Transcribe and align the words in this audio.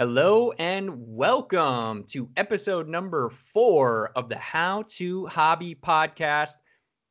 Hello 0.00 0.50
and 0.52 0.90
welcome 0.96 2.04
to 2.04 2.30
episode 2.38 2.88
number 2.88 3.28
four 3.28 4.12
of 4.16 4.30
the 4.30 4.38
How 4.38 4.84
to 4.88 5.26
Hobby 5.26 5.74
podcast. 5.74 6.54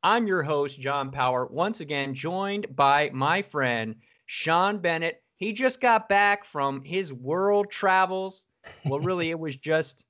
I'm 0.02 0.26
your 0.26 0.42
host, 0.42 0.80
John 0.80 1.12
Power, 1.12 1.46
once 1.46 1.78
again 1.78 2.14
joined 2.14 2.74
by 2.74 3.08
my 3.12 3.42
friend, 3.42 3.94
Sean 4.26 4.78
Bennett. 4.78 5.22
He 5.36 5.52
just 5.52 5.80
got 5.80 6.08
back 6.08 6.44
from 6.44 6.82
his 6.82 7.12
world 7.12 7.70
travels. 7.70 8.46
Well, 8.84 8.98
really, 8.98 9.30
it 9.30 9.38
was 9.38 9.54
just 9.54 10.04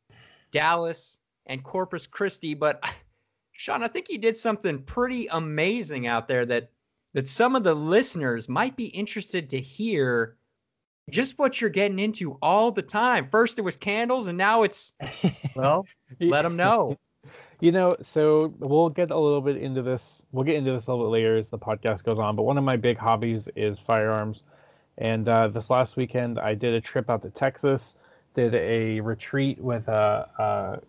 Dallas 0.51 1.21
and 1.45 1.63
Corpus 1.63 2.07
Christi, 2.07 2.55
but 2.55 2.83
Sean, 3.53 3.83
I 3.83 3.89
think 3.89 4.09
he 4.09 4.17
did 4.17 4.39
something 4.39 4.83
pretty 4.85 5.27
amazing 5.27 6.07
out 6.07 6.29
there 6.29 6.47
that 6.47 6.71
that 7.13 7.29
some 7.29 7.57
of 7.57 7.63
the 7.63 7.75
listeners 7.75 8.49
might 8.49 8.75
be 8.75 8.87
interested 8.87 9.51
to 9.51 9.61
hear 9.61 10.39
just 11.09 11.39
what 11.39 11.61
you're 11.61 11.71
getting 11.71 11.99
into 11.99 12.39
all 12.43 12.71
the 12.71 12.83
time. 12.83 13.29
First 13.29 13.59
it 13.59 13.63
was 13.63 13.77
candles, 13.77 14.29
and 14.29 14.37
now 14.37 14.63
it's 14.63 14.95
well, 15.55 15.87
let 16.21 16.43
them 16.43 16.57
know. 16.57 16.97
You 17.63 17.73
know, 17.73 17.95
so 18.01 18.55
we'll 18.59 18.89
get 18.89 19.11
a 19.11 19.19
little 19.19 19.43
bit 19.43 19.59
into 19.59 19.83
this. 19.83 20.23
We'll 20.33 20.45
get 20.45 20.55
into 20.57 20.73
this 20.73 20.87
a 20.87 20.91
little 20.91 21.05
bit 21.05 21.11
later 21.11 21.37
as 21.37 21.51
the 21.51 21.59
podcast 21.59 22.05
goes 22.05 22.19
on. 22.19 22.35
But 22.35 22.45
one 22.45 22.57
of 22.57 22.65
my 22.65 22.77
big 22.79 22.97
hobbies 22.97 23.51
is 23.55 23.79
firearms, 23.79 24.45
and 24.97 25.29
uh, 25.29 25.49
this 25.49 25.69
last 25.69 25.99
weekend 25.99 26.39
I 26.39 26.55
did 26.55 26.73
a 26.73 26.81
trip 26.81 27.11
out 27.11 27.21
to 27.21 27.29
Texas. 27.29 27.97
Did 28.33 28.55
a 28.55 29.01
retreat 29.01 29.59
with 29.59 29.89
a, 29.89 30.81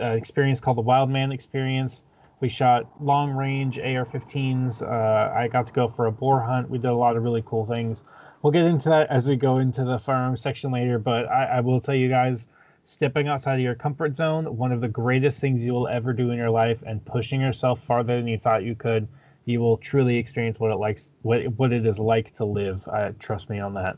a, 0.00 0.04
a 0.04 0.16
experience 0.16 0.60
called 0.60 0.78
the 0.78 0.82
Wildman 0.82 1.30
Experience. 1.30 2.02
We 2.40 2.48
shot 2.48 2.90
long 3.00 3.30
range 3.30 3.78
AR-15s. 3.78 4.82
Uh, 4.82 5.32
I 5.38 5.46
got 5.46 5.68
to 5.68 5.72
go 5.72 5.86
for 5.86 6.06
a 6.06 6.12
boar 6.12 6.40
hunt. 6.40 6.68
We 6.68 6.78
did 6.78 6.88
a 6.88 6.94
lot 6.94 7.16
of 7.16 7.22
really 7.22 7.44
cool 7.46 7.64
things 7.64 8.02
we'll 8.46 8.52
get 8.52 8.64
into 8.64 8.88
that 8.88 9.10
as 9.10 9.26
we 9.26 9.34
go 9.34 9.58
into 9.58 9.82
the 9.84 9.98
firearms 9.98 10.40
section 10.40 10.70
later. 10.70 11.00
But 11.00 11.28
I, 11.28 11.56
I 11.56 11.60
will 11.60 11.80
tell 11.80 11.96
you 11.96 12.08
guys, 12.08 12.46
stepping 12.84 13.26
outside 13.26 13.54
of 13.54 13.60
your 13.60 13.74
comfort 13.74 14.14
zone, 14.14 14.56
one 14.56 14.70
of 14.70 14.80
the 14.80 14.86
greatest 14.86 15.40
things 15.40 15.64
you 15.64 15.72
will 15.72 15.88
ever 15.88 16.12
do 16.12 16.30
in 16.30 16.36
your 16.36 16.50
life, 16.50 16.78
and 16.86 17.04
pushing 17.04 17.40
yourself 17.40 17.82
farther 17.82 18.14
than 18.14 18.28
you 18.28 18.38
thought 18.38 18.62
you 18.62 18.76
could, 18.76 19.08
you 19.46 19.58
will 19.58 19.76
truly 19.78 20.16
experience 20.16 20.60
what 20.60 20.70
it 20.70 20.76
likes, 20.76 21.10
what 21.22 21.44
what 21.56 21.72
it 21.72 21.84
is 21.84 21.98
like 21.98 22.36
to 22.36 22.44
live. 22.44 22.86
Uh, 22.86 23.10
trust 23.18 23.50
me 23.50 23.58
on 23.58 23.74
that. 23.74 23.96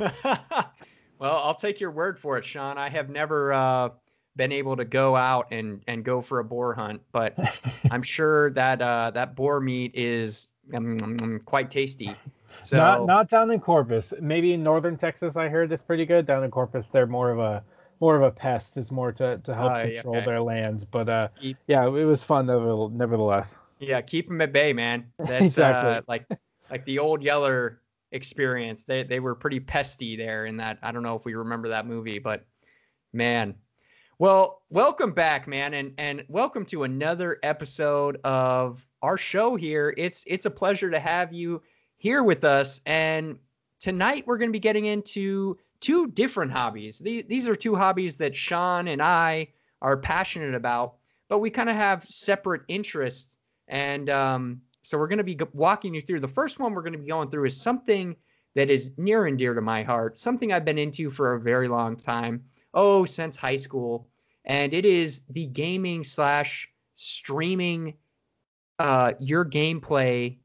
well, 1.20 1.36
I'll 1.36 1.54
take 1.54 1.78
your 1.78 1.92
word 1.92 2.18
for 2.18 2.36
it, 2.36 2.44
Sean. 2.44 2.76
I 2.76 2.88
have 2.88 3.10
never 3.10 3.52
uh, 3.52 3.90
been 4.34 4.50
able 4.50 4.76
to 4.76 4.84
go 4.84 5.14
out 5.14 5.46
and 5.52 5.84
and 5.86 6.04
go 6.04 6.20
for 6.20 6.40
a 6.40 6.44
boar 6.44 6.74
hunt, 6.74 7.00
but 7.12 7.38
I'm 7.92 8.02
sure 8.02 8.50
that 8.54 8.82
uh, 8.82 9.12
that 9.12 9.36
boar 9.36 9.60
meat 9.60 9.92
is 9.94 10.50
um, 10.74 11.40
quite 11.44 11.70
tasty. 11.70 12.16
So 12.64 12.78
not 12.78 13.06
not 13.06 13.28
down 13.28 13.50
in 13.50 13.60
Corpus. 13.60 14.14
Maybe 14.20 14.54
in 14.54 14.62
northern 14.62 14.96
Texas, 14.96 15.36
I 15.36 15.48
heard 15.48 15.70
it's 15.70 15.82
pretty 15.82 16.06
good. 16.06 16.26
Down 16.26 16.44
in 16.44 16.50
Corpus, 16.50 16.86
they're 16.86 17.06
more 17.06 17.30
of 17.30 17.38
a 17.38 17.62
more 18.00 18.16
of 18.16 18.22
a 18.22 18.30
pest. 18.30 18.76
It's 18.76 18.90
more 18.90 19.12
to, 19.12 19.38
to 19.38 19.54
help 19.54 19.72
uh, 19.72 19.82
control 19.82 20.16
okay. 20.16 20.24
their 20.24 20.40
lands. 20.40 20.84
But 20.84 21.08
uh, 21.08 21.28
keep, 21.40 21.56
yeah, 21.66 21.86
it 21.86 21.90
was 21.90 22.22
fun 22.22 22.46
nevertheless. 22.46 23.58
Yeah, 23.80 24.00
keep 24.00 24.28
them 24.28 24.40
at 24.40 24.52
bay, 24.52 24.72
man. 24.72 25.06
That's 25.18 25.30
uh, 25.30 25.44
exactly. 25.44 25.90
uh, 25.90 26.02
like 26.08 26.26
like 26.70 26.84
the 26.86 26.98
old 26.98 27.22
Yeller 27.22 27.82
experience. 28.12 28.84
They 28.84 29.02
they 29.02 29.20
were 29.20 29.34
pretty 29.34 29.60
pesty 29.60 30.16
there 30.16 30.46
in 30.46 30.56
that. 30.56 30.78
I 30.82 30.90
don't 30.90 31.02
know 31.02 31.16
if 31.16 31.24
we 31.24 31.34
remember 31.34 31.68
that 31.68 31.86
movie, 31.86 32.18
but 32.18 32.46
man. 33.12 33.54
Well, 34.20 34.62
welcome 34.70 35.12
back, 35.12 35.48
man, 35.48 35.74
and 35.74 35.92
and 35.98 36.24
welcome 36.28 36.64
to 36.66 36.84
another 36.84 37.40
episode 37.42 38.18
of 38.22 38.86
our 39.02 39.16
show 39.16 39.56
here. 39.56 39.92
It's 39.98 40.24
it's 40.28 40.46
a 40.46 40.50
pleasure 40.50 40.88
to 40.88 41.00
have 41.00 41.32
you 41.32 41.60
here 42.04 42.22
with 42.22 42.44
us. 42.44 42.82
And 42.84 43.38
tonight 43.80 44.24
we're 44.26 44.36
going 44.36 44.50
to 44.50 44.52
be 44.52 44.60
getting 44.60 44.84
into 44.84 45.56
two 45.80 46.08
different 46.08 46.52
hobbies. 46.52 46.98
These 46.98 47.48
are 47.48 47.56
two 47.56 47.74
hobbies 47.74 48.18
that 48.18 48.36
Sean 48.36 48.88
and 48.88 49.00
I 49.00 49.48
are 49.80 49.96
passionate 49.96 50.54
about, 50.54 50.96
but 51.30 51.38
we 51.38 51.48
kind 51.48 51.70
of 51.70 51.76
have 51.76 52.04
separate 52.04 52.60
interests. 52.68 53.38
And 53.68 54.10
um, 54.10 54.60
so 54.82 54.98
we're 54.98 55.08
going 55.08 55.16
to 55.16 55.24
be 55.24 55.38
walking 55.54 55.94
you 55.94 56.02
through. 56.02 56.20
The 56.20 56.28
first 56.28 56.60
one 56.60 56.74
we're 56.74 56.82
going 56.82 56.92
to 56.92 56.98
be 56.98 57.08
going 57.08 57.30
through 57.30 57.46
is 57.46 57.58
something 57.58 58.14
that 58.54 58.68
is 58.68 58.92
near 58.98 59.24
and 59.24 59.38
dear 59.38 59.54
to 59.54 59.62
my 59.62 59.82
heart, 59.82 60.18
something 60.18 60.52
I've 60.52 60.66
been 60.66 60.76
into 60.76 61.08
for 61.08 61.32
a 61.32 61.40
very 61.40 61.68
long 61.68 61.96
time. 61.96 62.44
Oh, 62.74 63.06
since 63.06 63.34
high 63.34 63.56
school. 63.56 64.08
And 64.44 64.74
it 64.74 64.84
is 64.84 65.22
the 65.30 65.46
gaming 65.46 66.04
slash 66.04 66.68
streaming 66.96 67.94
uh, 68.78 69.12
your 69.20 69.46
gameplay 69.46 70.36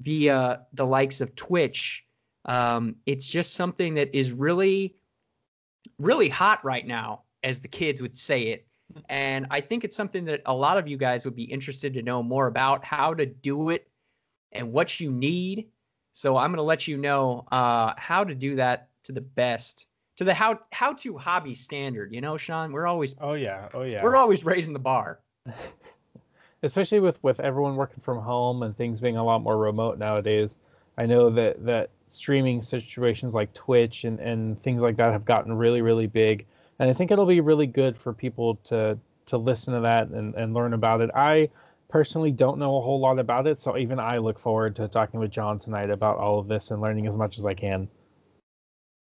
via 0.00 0.66
the 0.72 0.86
likes 0.86 1.20
of 1.20 1.34
Twitch. 1.34 2.04
Um, 2.44 2.96
it's 3.06 3.28
just 3.28 3.54
something 3.54 3.94
that 3.94 4.14
is 4.14 4.32
really, 4.32 4.96
really 5.98 6.28
hot 6.28 6.64
right 6.64 6.86
now, 6.86 7.22
as 7.42 7.60
the 7.60 7.68
kids 7.68 8.00
would 8.00 8.16
say 8.16 8.42
it. 8.48 8.66
And 9.08 9.46
I 9.50 9.60
think 9.60 9.84
it's 9.84 9.96
something 9.96 10.24
that 10.26 10.42
a 10.46 10.54
lot 10.54 10.78
of 10.78 10.86
you 10.86 10.96
guys 10.96 11.24
would 11.24 11.34
be 11.34 11.44
interested 11.44 11.92
to 11.94 12.02
know 12.02 12.22
more 12.22 12.46
about 12.46 12.84
how 12.84 13.14
to 13.14 13.26
do 13.26 13.70
it 13.70 13.88
and 14.52 14.72
what 14.72 15.00
you 15.00 15.10
need. 15.10 15.68
So 16.12 16.36
I'm 16.36 16.50
going 16.50 16.58
to 16.58 16.62
let 16.62 16.86
you 16.86 16.96
know 16.96 17.46
uh, 17.50 17.94
how 17.96 18.24
to 18.24 18.34
do 18.34 18.54
that 18.56 18.88
to 19.04 19.12
the 19.12 19.20
best, 19.20 19.86
to 20.16 20.24
the 20.24 20.32
how 20.32 20.60
how 20.72 20.92
to 20.94 21.18
hobby 21.18 21.54
standard. 21.54 22.14
You 22.14 22.20
know, 22.20 22.36
Sean, 22.36 22.72
we're 22.72 22.86
always 22.86 23.14
oh 23.20 23.34
yeah 23.34 23.68
oh 23.74 23.82
yeah 23.82 24.02
we're 24.02 24.16
always 24.16 24.44
raising 24.44 24.72
the 24.72 24.78
bar. 24.78 25.20
especially 26.62 27.00
with 27.00 27.22
with 27.22 27.40
everyone 27.40 27.76
working 27.76 28.00
from 28.02 28.18
home 28.18 28.62
and 28.62 28.76
things 28.76 29.00
being 29.00 29.16
a 29.16 29.24
lot 29.24 29.42
more 29.42 29.58
remote 29.58 29.98
nowadays 29.98 30.56
i 30.98 31.06
know 31.06 31.30
that 31.30 31.64
that 31.64 31.90
streaming 32.08 32.62
situations 32.62 33.34
like 33.34 33.52
twitch 33.52 34.04
and 34.04 34.20
and 34.20 34.62
things 34.62 34.82
like 34.82 34.96
that 34.96 35.12
have 35.12 35.24
gotten 35.24 35.52
really 35.52 35.82
really 35.82 36.06
big. 36.06 36.46
And 36.78 36.90
i 36.90 36.92
think 36.92 37.10
it'll 37.10 37.26
be 37.26 37.40
really 37.40 37.66
good 37.66 37.96
for 37.96 38.12
people 38.12 38.56
to 38.64 38.98
to 39.26 39.36
listen 39.36 39.74
to 39.74 39.80
that 39.80 40.08
and 40.08 40.34
and 40.34 40.54
learn 40.54 40.72
about 40.72 41.00
it. 41.00 41.10
I 41.14 41.50
personally 41.88 42.30
don't 42.30 42.58
know 42.58 42.76
a 42.76 42.80
whole 42.80 43.00
lot 43.00 43.18
about 43.18 43.46
it 43.46 43.60
so 43.60 43.78
even 43.78 44.00
i 44.00 44.18
look 44.18 44.40
forward 44.40 44.74
to 44.74 44.88
talking 44.88 45.20
with 45.20 45.30
john 45.30 45.56
tonight 45.56 45.88
about 45.88 46.18
all 46.18 46.40
of 46.40 46.48
this 46.48 46.72
and 46.72 46.80
learning 46.80 47.06
as 47.06 47.14
much 47.14 47.38
as 47.38 47.46
i 47.46 47.54
can. 47.54 47.88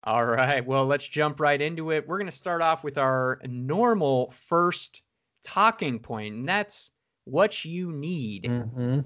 All 0.07 0.27
right. 0.27 0.65
Well 0.65 0.85
let's 0.85 1.09
jump 1.09 1.41
right 1.41 1.61
into 1.61 1.91
it. 1.91 2.07
We're 2.07 2.19
going 2.19 2.31
to 2.31 2.37
start 2.37 2.61
off 2.61 2.85
with 2.85 2.99
our 2.99 3.41
normal 3.47 4.31
first 4.33 5.03
talking 5.43 5.99
point 5.99 6.35
and 6.35 6.49
that's 6.49 6.91
what 7.25 7.65
you 7.65 7.93
need. 7.93 8.45
Mm-hmm. 8.45 9.01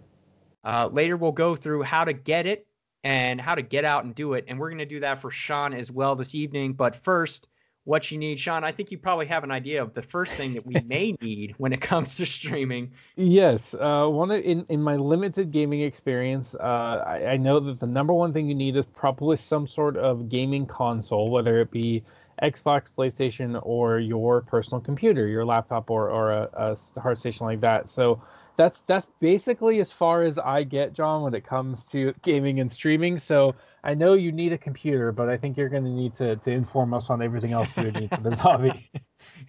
Uh, 0.64 0.88
later, 0.92 1.16
we'll 1.16 1.32
go 1.32 1.56
through 1.56 1.82
how 1.82 2.04
to 2.04 2.12
get 2.12 2.46
it 2.46 2.66
and 3.04 3.40
how 3.40 3.54
to 3.54 3.62
get 3.62 3.84
out 3.84 4.04
and 4.04 4.14
do 4.14 4.34
it. 4.34 4.44
And 4.48 4.58
we're 4.58 4.68
going 4.68 4.78
to 4.78 4.86
do 4.86 5.00
that 5.00 5.20
for 5.20 5.30
Sean 5.30 5.72
as 5.72 5.90
well 5.90 6.16
this 6.16 6.34
evening. 6.34 6.74
But 6.74 6.96
first, 6.96 7.48
what 7.84 8.10
you 8.10 8.18
need, 8.18 8.38
Sean, 8.38 8.64
I 8.64 8.72
think 8.72 8.90
you 8.90 8.98
probably 8.98 9.24
have 9.26 9.44
an 9.44 9.50
idea 9.50 9.80
of 9.82 9.94
the 9.94 10.02
first 10.02 10.34
thing 10.34 10.52
that 10.54 10.66
we 10.66 10.74
may 10.86 11.16
need 11.22 11.54
when 11.56 11.72
it 11.72 11.80
comes 11.80 12.16
to 12.16 12.26
streaming. 12.26 12.92
Yes. 13.16 13.74
Uh, 13.74 14.06
one 14.08 14.30
in, 14.30 14.66
in 14.68 14.82
my 14.82 14.96
limited 14.96 15.52
gaming 15.52 15.80
experience, 15.80 16.54
uh, 16.56 17.02
I, 17.06 17.26
I 17.28 17.36
know 17.38 17.60
that 17.60 17.80
the 17.80 17.86
number 17.86 18.12
one 18.12 18.34
thing 18.34 18.46
you 18.46 18.54
need 18.54 18.76
is 18.76 18.84
probably 18.84 19.38
some 19.38 19.66
sort 19.66 19.96
of 19.96 20.28
gaming 20.28 20.66
console, 20.66 21.30
whether 21.30 21.60
it 21.60 21.70
be 21.70 22.02
Xbox, 22.42 22.86
PlayStation, 22.96 23.60
or 23.62 23.98
your 23.98 24.42
personal 24.42 24.80
computer, 24.80 25.26
your 25.26 25.44
laptop, 25.44 25.90
or 25.90 26.10
or 26.10 26.32
a, 26.32 26.48
a 26.54 27.00
hard 27.00 27.18
station 27.18 27.46
like 27.46 27.60
that. 27.60 27.90
So 27.90 28.22
that's 28.56 28.82
that's 28.86 29.06
basically 29.20 29.80
as 29.80 29.90
far 29.90 30.22
as 30.22 30.38
I 30.38 30.64
get, 30.64 30.92
John, 30.92 31.22
when 31.22 31.34
it 31.34 31.44
comes 31.44 31.84
to 31.86 32.12
gaming 32.22 32.60
and 32.60 32.70
streaming. 32.70 33.18
So 33.18 33.54
I 33.84 33.94
know 33.94 34.14
you 34.14 34.32
need 34.32 34.52
a 34.52 34.58
computer, 34.58 35.12
but 35.12 35.28
I 35.28 35.36
think 35.36 35.56
you're 35.56 35.68
going 35.68 35.84
to 35.84 35.90
need 35.90 36.14
to 36.16 36.36
to 36.36 36.50
inform 36.50 36.92
us 36.92 37.08
on 37.08 37.22
everything 37.22 37.52
else 37.52 37.68
you 37.76 37.90
need 37.92 38.10
for 38.10 38.20
this 38.20 38.38
hobby. 38.40 38.90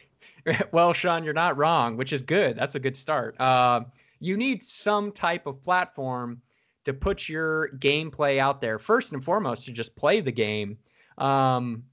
well, 0.71 0.94
Sean, 0.94 1.23
you're 1.23 1.33
not 1.33 1.57
wrong, 1.57 1.97
which 1.97 2.13
is 2.13 2.21
good. 2.21 2.56
That's 2.56 2.75
a 2.75 2.79
good 2.79 2.95
start. 2.95 3.39
Uh, 3.39 3.81
you 4.19 4.38
need 4.38 4.61
some 4.61 5.11
type 5.11 5.47
of 5.47 5.61
platform 5.63 6.41
to 6.85 6.94
put 6.94 7.27
your 7.27 7.69
gameplay 7.77 8.38
out 8.38 8.61
there. 8.61 8.79
First 8.79 9.13
and 9.13 9.23
foremost, 9.23 9.66
to 9.66 9.71
just 9.71 9.95
play 9.95 10.21
the 10.21 10.31
game. 10.31 10.77
Um, 11.17 11.83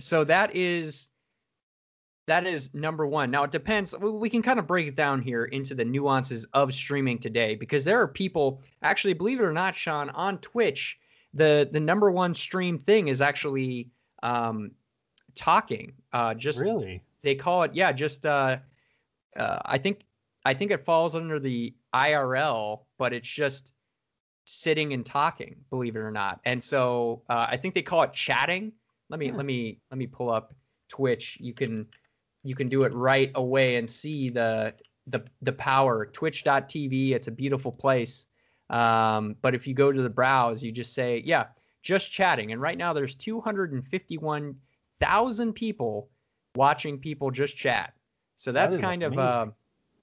so 0.00 0.24
that 0.24 0.54
is 0.54 1.08
that 2.26 2.46
is 2.46 2.72
number 2.72 3.06
one. 3.06 3.30
Now 3.30 3.44
it 3.44 3.50
depends. 3.50 3.94
We 3.98 4.30
can 4.30 4.42
kind 4.42 4.58
of 4.58 4.66
break 4.66 4.86
it 4.86 4.94
down 4.94 5.20
here 5.20 5.46
into 5.46 5.74
the 5.74 5.84
nuances 5.84 6.46
of 6.54 6.72
streaming 6.72 7.18
today 7.18 7.56
because 7.56 7.84
there 7.84 8.00
are 8.00 8.06
people 8.06 8.62
actually, 8.82 9.14
believe 9.14 9.40
it 9.40 9.44
or 9.44 9.52
not, 9.52 9.74
Sean, 9.74 10.08
on 10.10 10.38
Twitch, 10.38 10.98
the 11.34 11.68
the 11.72 11.80
number 11.80 12.10
one 12.10 12.34
stream 12.34 12.78
thing 12.78 13.08
is 13.08 13.20
actually 13.20 13.90
um, 14.22 14.70
talking. 15.34 15.92
Uh, 16.12 16.34
just 16.34 16.60
really, 16.60 17.02
they 17.22 17.34
call 17.34 17.64
it 17.64 17.72
yeah. 17.74 17.90
Just 17.90 18.24
uh, 18.24 18.58
uh, 19.36 19.58
I 19.64 19.78
think 19.78 20.02
I 20.44 20.54
think 20.54 20.70
it 20.70 20.84
falls 20.84 21.16
under 21.16 21.40
the 21.40 21.74
IRL, 21.94 22.80
but 22.98 23.12
it's 23.12 23.28
just 23.28 23.72
sitting 24.44 24.92
and 24.92 25.04
talking. 25.04 25.56
Believe 25.70 25.96
it 25.96 26.00
or 26.00 26.12
not, 26.12 26.40
and 26.44 26.62
so 26.62 27.22
uh, 27.28 27.46
I 27.48 27.56
think 27.56 27.74
they 27.74 27.82
call 27.82 28.02
it 28.02 28.12
chatting 28.12 28.72
let 29.12 29.20
me 29.20 29.26
yeah. 29.26 29.36
let 29.36 29.46
me 29.46 29.78
let 29.90 29.98
me 29.98 30.06
pull 30.06 30.30
up 30.30 30.54
Twitch. 30.88 31.36
You 31.38 31.52
can 31.52 31.86
you 32.42 32.56
can 32.56 32.68
do 32.68 32.82
it 32.82 32.92
right 32.94 33.30
away 33.34 33.76
and 33.76 33.88
see 33.88 34.30
the 34.30 34.74
the 35.06 35.22
the 35.42 35.52
power. 35.52 36.06
Twitch.tv. 36.06 37.10
It's 37.10 37.28
a 37.28 37.30
beautiful 37.30 37.70
place. 37.70 38.26
Um, 38.70 39.36
but 39.42 39.54
if 39.54 39.66
you 39.66 39.74
go 39.74 39.92
to 39.92 40.02
the 40.02 40.10
browse, 40.10 40.62
you 40.62 40.72
just 40.72 40.94
say, 40.94 41.22
yeah, 41.26 41.44
just 41.82 42.10
chatting. 42.10 42.52
And 42.52 42.60
right 42.60 42.78
now 42.78 42.94
there's 42.94 43.14
251 43.14 44.56
thousand 44.98 45.52
people 45.52 46.08
watching 46.56 46.98
people 46.98 47.30
just 47.30 47.54
chat. 47.54 47.92
So 48.38 48.50
that's 48.50 48.76
that 48.76 48.80
kind 48.80 49.02
amazing. 49.02 49.20
of 49.20 49.48
uh, 49.48 49.50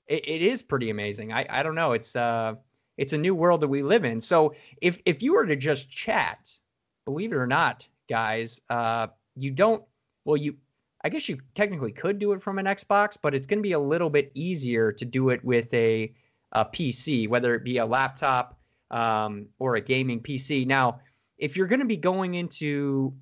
it, 0.08 0.30
it 0.30 0.42
is 0.44 0.62
pretty 0.62 0.92
amazing. 0.92 1.34
I 1.34 1.48
I 1.50 1.64
don't 1.64 1.76
know. 1.76 1.94
It's 1.94 2.16
uh 2.16 2.56
it's 2.98 3.14
a 3.14 3.18
new 3.18 3.34
world 3.34 3.62
that 3.62 3.70
we 3.70 3.82
live 3.82 4.06
in. 4.06 4.22
So 4.22 4.54
if 4.82 5.02
if 5.08 5.24
you 5.24 5.34
were 5.34 5.48
to 5.48 5.56
just 5.56 5.90
chat, 5.90 6.60
believe 7.06 7.32
it 7.32 7.38
or 7.38 7.48
not, 7.48 7.88
guys, 8.10 8.60
uh, 8.70 9.08
you 9.36 9.52
don't. 9.52 9.84
Well, 10.26 10.38
you 10.38 10.56
I 11.04 11.10
guess 11.10 11.30
you 11.30 11.40
technically 11.56 11.92
could 11.92 12.20
do 12.20 12.34
it 12.34 12.42
from 12.42 12.60
an 12.60 12.66
Xbox, 12.66 13.18
but 13.22 13.34
it's 13.34 13.48
going 13.48 13.60
to 13.60 13.64
be 13.64 13.72
a 13.72 13.80
little 13.80 14.10
bit 14.10 14.32
easier 14.34 14.92
to 14.92 15.06
do 15.06 15.30
it 15.30 15.44
with 15.46 15.74
a, 15.74 16.14
a 16.52 16.66
PC, 16.66 17.30
whether 17.30 17.56
it 17.56 17.64
be 17.64 17.78
a 17.78 17.86
laptop 17.86 18.60
um, 18.92 19.48
or 19.60 19.76
a 19.76 19.82
gaming 19.82 20.20
PC. 20.20 20.68
Now, 20.68 21.00
if 21.38 21.56
you're 21.56 21.68
going 21.68 21.80
to 21.80 21.86
be 21.86 21.96
going 21.96 22.34
into 22.34 23.14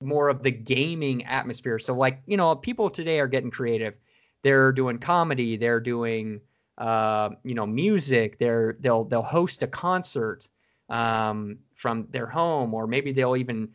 more 0.00 0.28
of 0.28 0.42
the 0.44 0.52
gaming 0.52 1.24
atmosphere, 1.24 1.78
so 1.78 1.94
like 1.94 2.22
you 2.26 2.36
know, 2.36 2.54
people 2.54 2.88
today 2.88 3.18
are 3.18 3.28
getting 3.28 3.50
creative. 3.50 3.94
They're 4.42 4.72
doing 4.72 4.98
comedy. 4.98 5.56
They're 5.56 5.80
doing 5.80 6.40
uh, 6.78 7.30
you 7.42 7.54
know 7.54 7.66
music. 7.66 8.38
They're 8.38 8.76
they'll 8.78 9.04
they'll 9.04 9.22
host 9.22 9.64
a 9.64 9.66
concert 9.66 10.48
um, 10.88 11.58
from 11.74 12.06
their 12.10 12.26
home, 12.26 12.74
or 12.74 12.86
maybe 12.86 13.10
they'll 13.10 13.36
even 13.36 13.70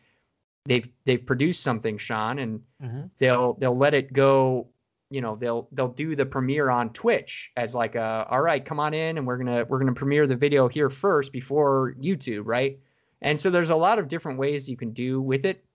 they've 0.65 0.87
they've 1.05 1.25
produced 1.25 1.63
something, 1.63 1.97
Sean, 1.97 2.39
and 2.39 2.61
mm-hmm. 2.81 3.01
they'll 3.17 3.53
they'll 3.53 3.77
let 3.77 3.93
it 3.93 4.13
go. 4.13 4.67
You 5.09 5.21
know, 5.21 5.35
they'll 5.35 5.67
they'll 5.71 5.87
do 5.87 6.15
the 6.15 6.25
premiere 6.25 6.69
on 6.69 6.91
Twitch 6.93 7.51
as 7.57 7.73
like 7.73 7.95
a 7.95 8.27
all 8.29 8.41
right, 8.41 8.63
come 8.63 8.79
on 8.79 8.93
in, 8.93 9.17
and 9.17 9.25
we're 9.25 9.37
gonna 9.37 9.65
we're 9.65 9.79
gonna 9.79 9.93
premiere 9.93 10.27
the 10.27 10.35
video 10.35 10.67
here 10.67 10.89
first 10.89 11.31
before 11.31 11.95
YouTube, 11.99 12.43
right? 12.45 12.79
And 13.21 13.39
so 13.39 13.49
there's 13.49 13.71
a 13.71 13.75
lot 13.75 13.99
of 13.99 14.07
different 14.07 14.39
ways 14.39 14.69
you 14.69 14.77
can 14.77 14.91
do 14.91 15.21
with 15.21 15.45
it. 15.45 15.65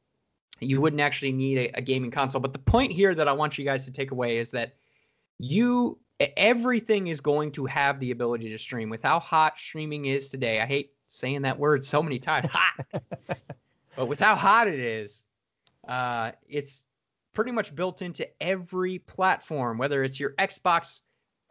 You 0.61 0.81
wouldn't 0.81 1.03
actually 1.03 1.33
need 1.33 1.59
a, 1.59 1.79
a 1.79 1.83
gaming 1.83 2.11
console, 2.11 2.41
but 2.41 2.53
the 2.53 2.59
point 2.59 2.93
here 2.93 3.15
that 3.15 3.29
I 3.29 3.33
want 3.33 3.59
you 3.59 3.65
guys 3.65 3.85
to 3.87 3.93
take 3.93 4.13
away 4.13 4.39
is 4.39 4.51
that 4.53 4.77
you 5.39 5.99
everything 6.37 7.09
is 7.09 7.21
going 7.21 7.51
to 7.53 7.67
have 7.67 7.99
the 8.01 8.13
ability 8.13 8.49
to 8.51 8.59
stream 8.59 8.89
with 8.89 9.03
how 9.03 9.19
hot 9.19 9.59
streaming 9.59 10.07
is 10.07 10.29
today. 10.29 10.61
I 10.61 10.67
hate 10.67 10.93
saying 11.09 11.43
that 11.43 11.59
word 11.59 11.85
so 11.85 12.03
many 12.03 12.19
times. 12.19 12.47
Hot. 12.51 13.03
But 13.97 14.07
with 14.07 14.21
how 14.21 14.35
hot 14.35 14.69
it 14.69 14.79
is, 14.79 15.25
uh, 15.89 16.33
it's 16.49 16.85
pretty 17.33 17.53
much 17.53 17.75
built 17.75 18.03
into 18.03 18.29
every 18.43 18.99
platform, 19.01 19.79
whether 19.79 20.05
it's 20.05 20.19
your 20.19 20.31
Xbox. 20.33 21.03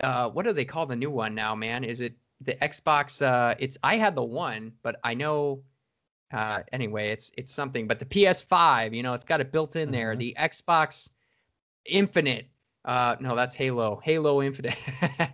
Uh, 0.01 0.29
what 0.29 0.45
do 0.45 0.53
they 0.53 0.65
call 0.65 0.85
the 0.85 0.95
new 0.95 1.11
one 1.11 1.35
now, 1.35 1.53
man? 1.53 1.83
Is 1.83 2.01
it 2.01 2.15
the 2.41 2.53
Xbox? 2.55 3.21
Uh, 3.21 3.55
it's 3.59 3.77
I 3.83 3.97
had 3.97 4.15
the 4.15 4.23
one, 4.23 4.73
but 4.81 4.99
I 5.03 5.13
know. 5.13 5.61
Uh, 6.33 6.63
anyway, 6.71 7.09
it's 7.09 7.31
it's 7.37 7.53
something. 7.53 7.87
But 7.87 7.99
the 7.99 8.05
PS5, 8.05 8.95
you 8.95 9.03
know, 9.03 9.13
it's 9.13 9.25
got 9.25 9.39
it 9.39 9.51
built 9.51 9.75
in 9.75 9.91
there. 9.91 10.11
Mm-hmm. 10.11 10.19
The 10.19 10.35
Xbox 10.39 11.09
Infinite. 11.85 12.47
Uh, 12.85 13.15
no, 13.19 13.35
that's 13.35 13.55
Halo. 13.55 14.01
Halo 14.03 14.41
Infinite. 14.41 14.77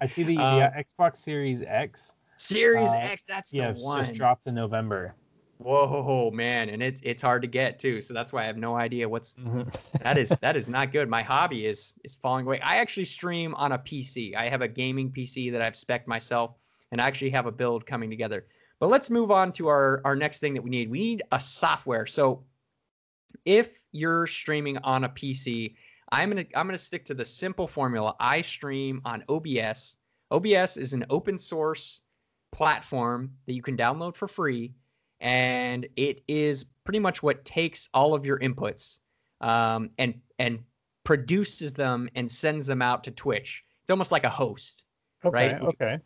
I 0.02 0.06
see 0.08 0.24
the, 0.24 0.38
um, 0.40 0.60
the 0.60 0.84
Xbox 0.84 1.18
Series 1.18 1.62
X. 1.62 2.14
Series 2.36 2.90
uh, 2.90 3.00
X. 3.00 3.24
That's 3.24 3.54
yeah, 3.54 3.72
the 3.72 3.80
one. 3.80 4.06
just 4.06 4.18
dropped 4.18 4.48
in 4.48 4.56
November. 4.56 5.16
Whoa, 5.62 6.32
man, 6.32 6.70
and 6.70 6.82
it's 6.82 7.02
it's 7.04 7.22
hard 7.22 7.42
to 7.42 7.48
get 7.48 7.80
too. 7.80 8.02
So 8.02 8.14
that's 8.14 8.32
why 8.32 8.44
I 8.44 8.46
have 8.46 8.56
no 8.56 8.76
idea 8.76 9.10
what's 9.10 9.34
mm-hmm. 9.34 9.64
that 10.02 10.18
is 10.18 10.30
that 10.40 10.56
is 10.56 10.70
not 10.70 10.94
good. 10.94 11.10
My 11.10 11.22
hobby 11.22 11.66
is 11.66 11.96
is 12.06 12.16
falling 12.16 12.46
away. 12.46 12.62
I 12.62 12.78
actually 12.78 13.04
stream 13.04 13.54
on 13.56 13.74
a 13.74 13.78
PC. 13.78 14.38
I 14.38 14.48
have 14.48 14.62
a 14.62 14.70
gaming 14.70 15.12
PC 15.12 15.52
that 15.52 15.62
I've 15.62 15.76
spec 15.76 16.08
myself, 16.08 16.56
and 16.94 17.02
I 17.02 17.08
actually 17.08 17.32
have 17.32 17.46
a 17.46 17.52
build 17.52 17.86
coming 17.86 18.10
together. 18.10 18.46
But 18.80 18.88
let's 18.88 19.10
move 19.10 19.32
on 19.32 19.52
to 19.54 19.68
our 19.68 20.02
our 20.06 20.16
next 20.16 20.40
thing 20.40 20.54
that 20.54 20.62
we 20.62 20.70
need. 20.70 20.90
We 20.90 21.00
need 21.00 21.24
a 21.34 21.42
software. 21.42 22.06
So 22.06 22.42
if 23.44 23.84
you're 23.92 24.28
streaming 24.28 24.78
on 24.78 25.04
a 25.04 25.10
PC, 25.10 25.76
I'm 26.14 26.30
gonna 26.30 26.46
I'm 26.56 26.68
gonna 26.68 26.78
stick 26.78 27.04
to 27.06 27.14
the 27.14 27.26
simple 27.26 27.68
formula. 27.68 28.16
I 28.22 28.44
stream 28.44 29.02
on 29.04 29.26
OBS. 29.28 29.98
OBS 30.32 30.78
is 30.78 30.94
an 30.94 31.06
open 31.10 31.38
source 31.38 32.02
platform 32.54 33.34
that 33.46 33.54
you 33.54 33.62
can 33.62 33.76
download 33.76 34.16
for 34.16 34.30
free 34.30 34.74
and 35.22 35.88
it 35.96 36.22
is 36.28 36.66
pretty 36.84 37.00
much 37.00 37.22
what 37.22 37.44
takes 37.46 37.90
all 37.94 38.14
of 38.14 38.26
your 38.26 38.40
inputs 38.40 39.00
um, 39.42 39.90
and 39.98 40.14
and 40.40 40.60
produces 41.04 41.74
them 41.74 42.10
and 42.16 42.30
sends 42.30 42.68
them 42.68 42.82
out 42.82 43.04
to 43.04 43.12
Twitch. 43.12 43.64
It's 43.84 43.92
almost 43.92 44.12
like 44.12 44.24
a 44.24 44.30
host, 44.30 44.86
okay, 45.26 45.34
right? 45.34 45.62
Okay. 45.62 46.00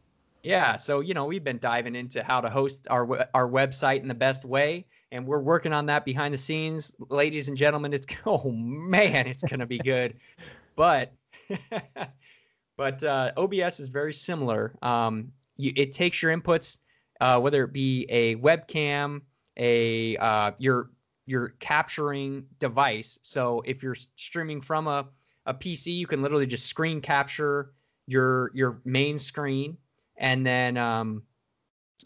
Yeah, 0.44 0.76
so 0.76 1.00
you 1.00 1.14
know 1.14 1.26
we've 1.26 1.44
been 1.44 1.60
diving 1.60 1.96
into 1.96 2.24
how 2.24 2.42
to 2.42 2.50
host 2.50 2.88
our 2.90 3.28
our 3.34 3.48
website 3.50 4.02
in 4.02 4.08
the 4.08 4.14
best 4.14 4.46
way, 4.46 4.86
and 5.12 5.26
we're 5.26 5.42
working 5.42 5.74
on 5.74 5.86
that 5.86 6.06
behind 6.06 6.34
the 6.34 6.38
scenes, 6.38 6.96
ladies 7.10 7.48
and 7.48 7.56
gentlemen. 7.56 7.94
It's 7.94 8.06
oh 8.26 8.52
man, 8.52 9.28
it's 9.28 9.44
gonna 9.44 9.66
be 9.66 9.80
good, 9.80 10.16
but 10.76 11.14
but 12.78 13.04
uh, 13.04 13.32
OBS 13.38 13.80
is 13.80 13.90
very 13.90 14.14
similar. 14.14 14.76
Um, 14.82 15.32
you, 15.58 15.72
it 15.76 15.94
takes 15.94 16.22
your 16.22 16.36
inputs 16.36 16.80
uh, 17.22 17.40
whether 17.40 17.64
it 17.64 17.74
be 17.74 18.06
a 18.10 18.36
webcam, 18.38 19.22
a 19.58 20.18
uh, 20.18 20.52
your 20.58 20.92
your 21.26 21.50
capturing 21.60 22.46
device. 22.60 23.20
So 23.22 23.62
if 23.66 23.82
you're 23.82 23.96
streaming 23.96 24.60
from 24.62 24.88
a, 24.88 25.08
a 25.46 25.54
PC, 25.54 25.96
you 25.96 26.08
can 26.08 26.22
literally 26.22 26.46
just 26.46 26.68
screen 26.68 27.02
capture 27.02 27.74
your 28.08 28.52
your 28.54 28.82
main 28.86 29.18
screen, 29.18 29.78
and 30.18 30.46
then 30.46 30.78
um, 30.78 31.24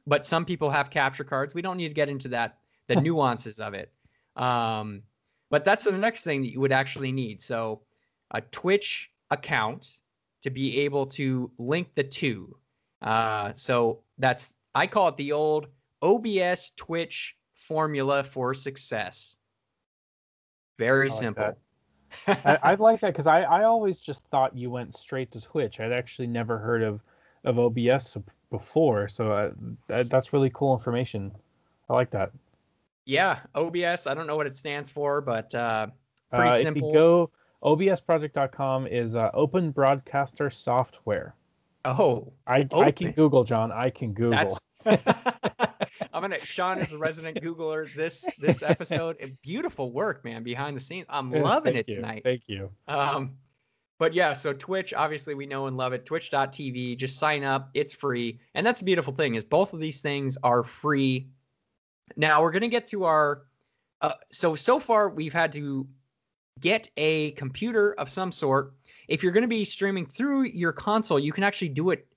but 0.06 0.26
some 0.26 0.46
people 0.46 0.70
have 0.70 0.90
capture 0.90 1.24
cards. 1.24 1.56
We 1.56 1.62
don't 1.62 1.78
need 1.78 1.88
to 1.88 1.94
get 1.94 2.10
into 2.10 2.28
that 2.30 2.58
the 2.88 2.96
nuances 3.02 3.60
of 3.60 3.74
it. 3.74 3.92
Um, 4.36 5.02
but 5.50 5.64
that's 5.64 5.86
the 5.86 5.92
next 5.92 6.24
thing 6.24 6.42
that 6.42 6.52
you 6.52 6.60
would 6.60 6.72
actually 6.72 7.12
need. 7.12 7.42
So 7.42 7.82
a 8.32 8.42
Twitch 8.42 9.10
account 9.32 10.02
to 10.42 10.50
be 10.50 10.80
able 10.82 11.06
to 11.06 11.52
link 11.58 11.90
the 11.96 12.04
two. 12.04 12.56
Uh, 13.02 13.54
so 13.56 14.02
that's 14.18 14.56
I 14.78 14.86
call 14.86 15.08
it 15.08 15.18
the 15.18 15.32
old 15.32 15.68
OBS 16.04 16.72
Twitch 16.76 17.36
formula 17.56 18.24
for 18.24 18.54
success. 18.54 19.38
Very 20.78 21.10
like 21.10 21.20
simple. 21.20 21.58
I, 22.28 22.60
I 22.62 22.76
like 22.76 23.00
that 23.00 23.14
because 23.14 23.26
I, 23.26 23.42
I 23.42 23.64
always 23.64 23.98
just 23.98 24.24
thought 24.26 24.56
you 24.56 24.70
went 24.70 24.96
straight 24.96 25.32
to 25.32 25.42
Twitch. 25.42 25.80
I'd 25.80 25.92
actually 25.92 26.28
never 26.28 26.60
heard 26.60 26.84
of, 26.84 27.02
of 27.44 27.58
OBS 27.58 28.18
before. 28.52 29.08
So 29.08 29.32
uh, 29.32 29.52
that, 29.88 30.12
that's 30.12 30.32
really 30.32 30.52
cool 30.54 30.76
information. 30.76 31.32
I 31.90 31.94
like 31.94 32.12
that. 32.12 32.32
Yeah, 33.06 33.40
OBS. 33.56 34.06
I 34.06 34.14
don't 34.14 34.28
know 34.28 34.36
what 34.36 34.46
it 34.46 34.56
stands 34.56 34.92
for, 34.92 35.22
but 35.22 35.56
uh, 35.56 35.88
pretty 36.32 36.50
uh, 36.50 36.56
simple. 36.58 36.90
If 36.90 36.94
you 36.94 37.00
go, 37.00 37.32
obsproject.com 37.64 38.86
is 38.86 39.16
uh, 39.16 39.32
Open 39.34 39.72
Broadcaster 39.72 40.52
Software. 40.52 41.34
Oh, 41.84 42.32
I, 42.46 42.68
I 42.74 42.92
can 42.92 43.12
Google, 43.14 43.44
John. 43.44 43.72
I 43.72 43.90
can 43.90 44.12
Google. 44.12 44.32
That's 44.32 44.60
I'm 46.14 46.22
gonna. 46.22 46.44
Sean 46.44 46.80
is 46.80 46.94
a 46.94 46.98
resident 46.98 47.42
Googler. 47.42 47.94
This 47.96 48.28
this 48.40 48.64
episode, 48.64 49.38
beautiful 49.42 49.92
work, 49.92 50.24
man, 50.24 50.44
behind 50.44 50.76
the 50.76 50.82
scenes. 50.82 51.06
I'm 51.10 51.32
loving 51.32 51.76
it 51.76 51.88
you. 51.88 51.96
tonight. 51.96 52.22
Thank 52.24 52.44
you. 52.48 52.70
Um, 52.88 53.34
but 54.00 54.14
yeah, 54.14 54.34
so 54.34 54.54
Twitch, 54.54 54.94
obviously 54.94 55.34
we 55.34 55.46
know 55.46 55.66
and 55.66 55.76
love 55.76 55.94
it. 55.94 56.06
Twitch.tv, 56.06 56.98
just 56.98 57.18
sign 57.18 57.44
up. 57.44 57.70
It's 57.74 57.94
free, 57.94 58.40
and 58.54 58.66
that's 58.66 58.82
a 58.82 58.86
beautiful 58.86 59.14
thing. 59.14 59.36
Is 59.36 59.44
both 59.44 59.74
of 59.74 59.80
these 59.80 60.02
things 60.02 60.38
are 60.44 60.64
free. 60.64 61.28
Now 62.16 62.42
we're 62.42 62.52
gonna 62.52 62.68
get 62.68 62.86
to 62.88 63.04
our. 63.04 63.44
Uh, 64.02 64.14
so 64.32 64.56
so 64.56 64.80
far 64.80 65.10
we've 65.10 65.34
had 65.34 65.52
to 65.54 65.88
get 66.60 66.90
a 66.98 67.32
computer 67.32 67.94
of 67.94 68.10
some 68.10 68.32
sort. 68.32 68.74
If 69.08 69.24
you're 69.24 69.32
going 69.32 69.44
to 69.44 69.48
be 69.48 69.66
streaming 69.66 70.06
through 70.06 70.44
your 70.44 70.72
console, 70.72 71.20
you 71.20 71.32
can 71.32 71.44
actually 71.44 71.70
do 71.70 71.92
it 71.92 72.08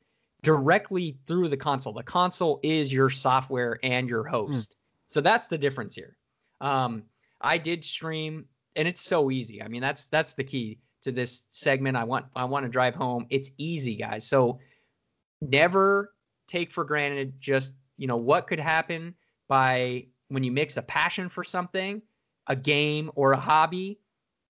directly 0.42 1.18
through 1.26 1.48
the 1.48 1.56
console. 1.56 1.92
The 1.92 2.02
console 2.02 2.60
is 2.62 2.92
your 2.92 3.10
software 3.10 3.78
and 3.82 4.08
your 4.08 4.24
hmm. 4.24 4.30
host. 4.30 4.72
Mm. 4.72 4.74
So 5.14 5.20
that's 5.20 5.48
the 5.48 5.58
difference 5.58 5.94
here. 5.94 6.16
Um, 6.60 7.04
I 7.40 7.58
did 7.58 7.84
stream, 7.84 8.44
and 8.76 8.86
it's 8.86 9.00
so 9.00 9.30
easy. 9.30 9.62
I 9.62 9.68
mean, 9.68 9.80
that's 9.80 10.08
that's 10.08 10.34
the 10.34 10.44
key 10.44 10.78
to 11.02 11.12
this 11.12 11.44
segment. 11.50 11.96
I 11.96 12.04
want 12.04 12.26
I 12.36 12.44
want 12.44 12.64
to 12.64 12.70
drive 12.70 12.94
home. 12.94 13.26
It's 13.30 13.50
easy, 13.58 13.96
guys. 13.96 14.26
So 14.26 14.60
never 15.40 16.14
take 16.46 16.70
for 16.70 16.84
granted 16.84 17.34
just 17.40 17.74
you 17.96 18.06
know 18.06 18.16
what 18.16 18.46
could 18.46 18.60
happen 18.60 19.14
by 19.48 20.06
when 20.28 20.44
you 20.44 20.52
mix 20.52 20.76
a 20.76 20.82
passion 20.82 21.28
for 21.28 21.42
something, 21.42 22.02
a 22.46 22.56
game 22.56 23.10
or 23.14 23.32
a 23.32 23.36
hobby, 23.38 23.98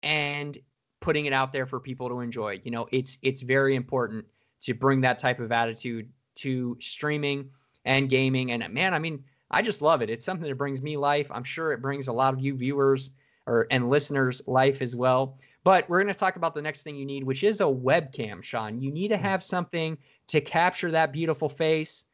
and 0.03 0.59
putting 1.01 1.27
it 1.27 1.33
out 1.33 1.53
there 1.53 1.67
for 1.67 1.81
people 1.81 2.09
to 2.09 2.21
enjoy. 2.21 2.61
You 2.65 2.71
know, 2.71 2.87
it's 2.93 3.19
it's 3.23 3.41
very 3.41 3.77
important 3.77 4.27
to 4.61 4.75
bring 4.75 5.01
that 5.01 5.19
type 5.19 5.41
of 5.41 5.53
attitude 5.53 6.09
to 6.37 6.77
streaming 6.81 7.49
and 7.85 8.09
gaming. 8.09 8.53
And 8.53 8.73
man, 8.73 8.95
I 8.95 8.99
mean, 8.99 9.25
I 9.51 9.63
just 9.63 9.83
love 9.83 10.03
it. 10.03 10.11
It's 10.11 10.25
something 10.25 10.49
that 10.49 10.57
brings 10.57 10.81
me 10.83 10.97
life. 10.97 11.31
I'm 11.31 11.45
sure 11.45 11.73
it 11.73 11.83
brings 11.83 12.09
a 12.09 12.13
lot 12.13 12.35
of 12.35 12.41
you 12.41 12.55
viewers 12.55 13.11
or 13.47 13.67
and 13.71 13.91
listeners 13.91 14.43
life 14.47 14.83
as 14.83 14.95
well. 14.95 15.39
But 15.65 15.89
we're 15.89 16.03
going 16.03 16.13
to 16.13 16.19
talk 16.19 16.37
about 16.37 16.55
the 16.55 16.63
next 16.63 16.83
thing 16.83 16.97
you 16.97 17.05
need, 17.05 17.25
which 17.25 17.45
is 17.45 17.61
a 17.61 17.65
webcam, 17.65 18.43
Sean. 18.43 18.81
You 18.81 18.91
need 18.91 19.09
to 19.09 19.17
hmm. 19.17 19.25
have 19.25 19.43
something 19.43 19.99
to 20.29 20.41
capture 20.41 20.91
that 20.91 21.13
beautiful 21.13 21.49
face. 21.49 22.05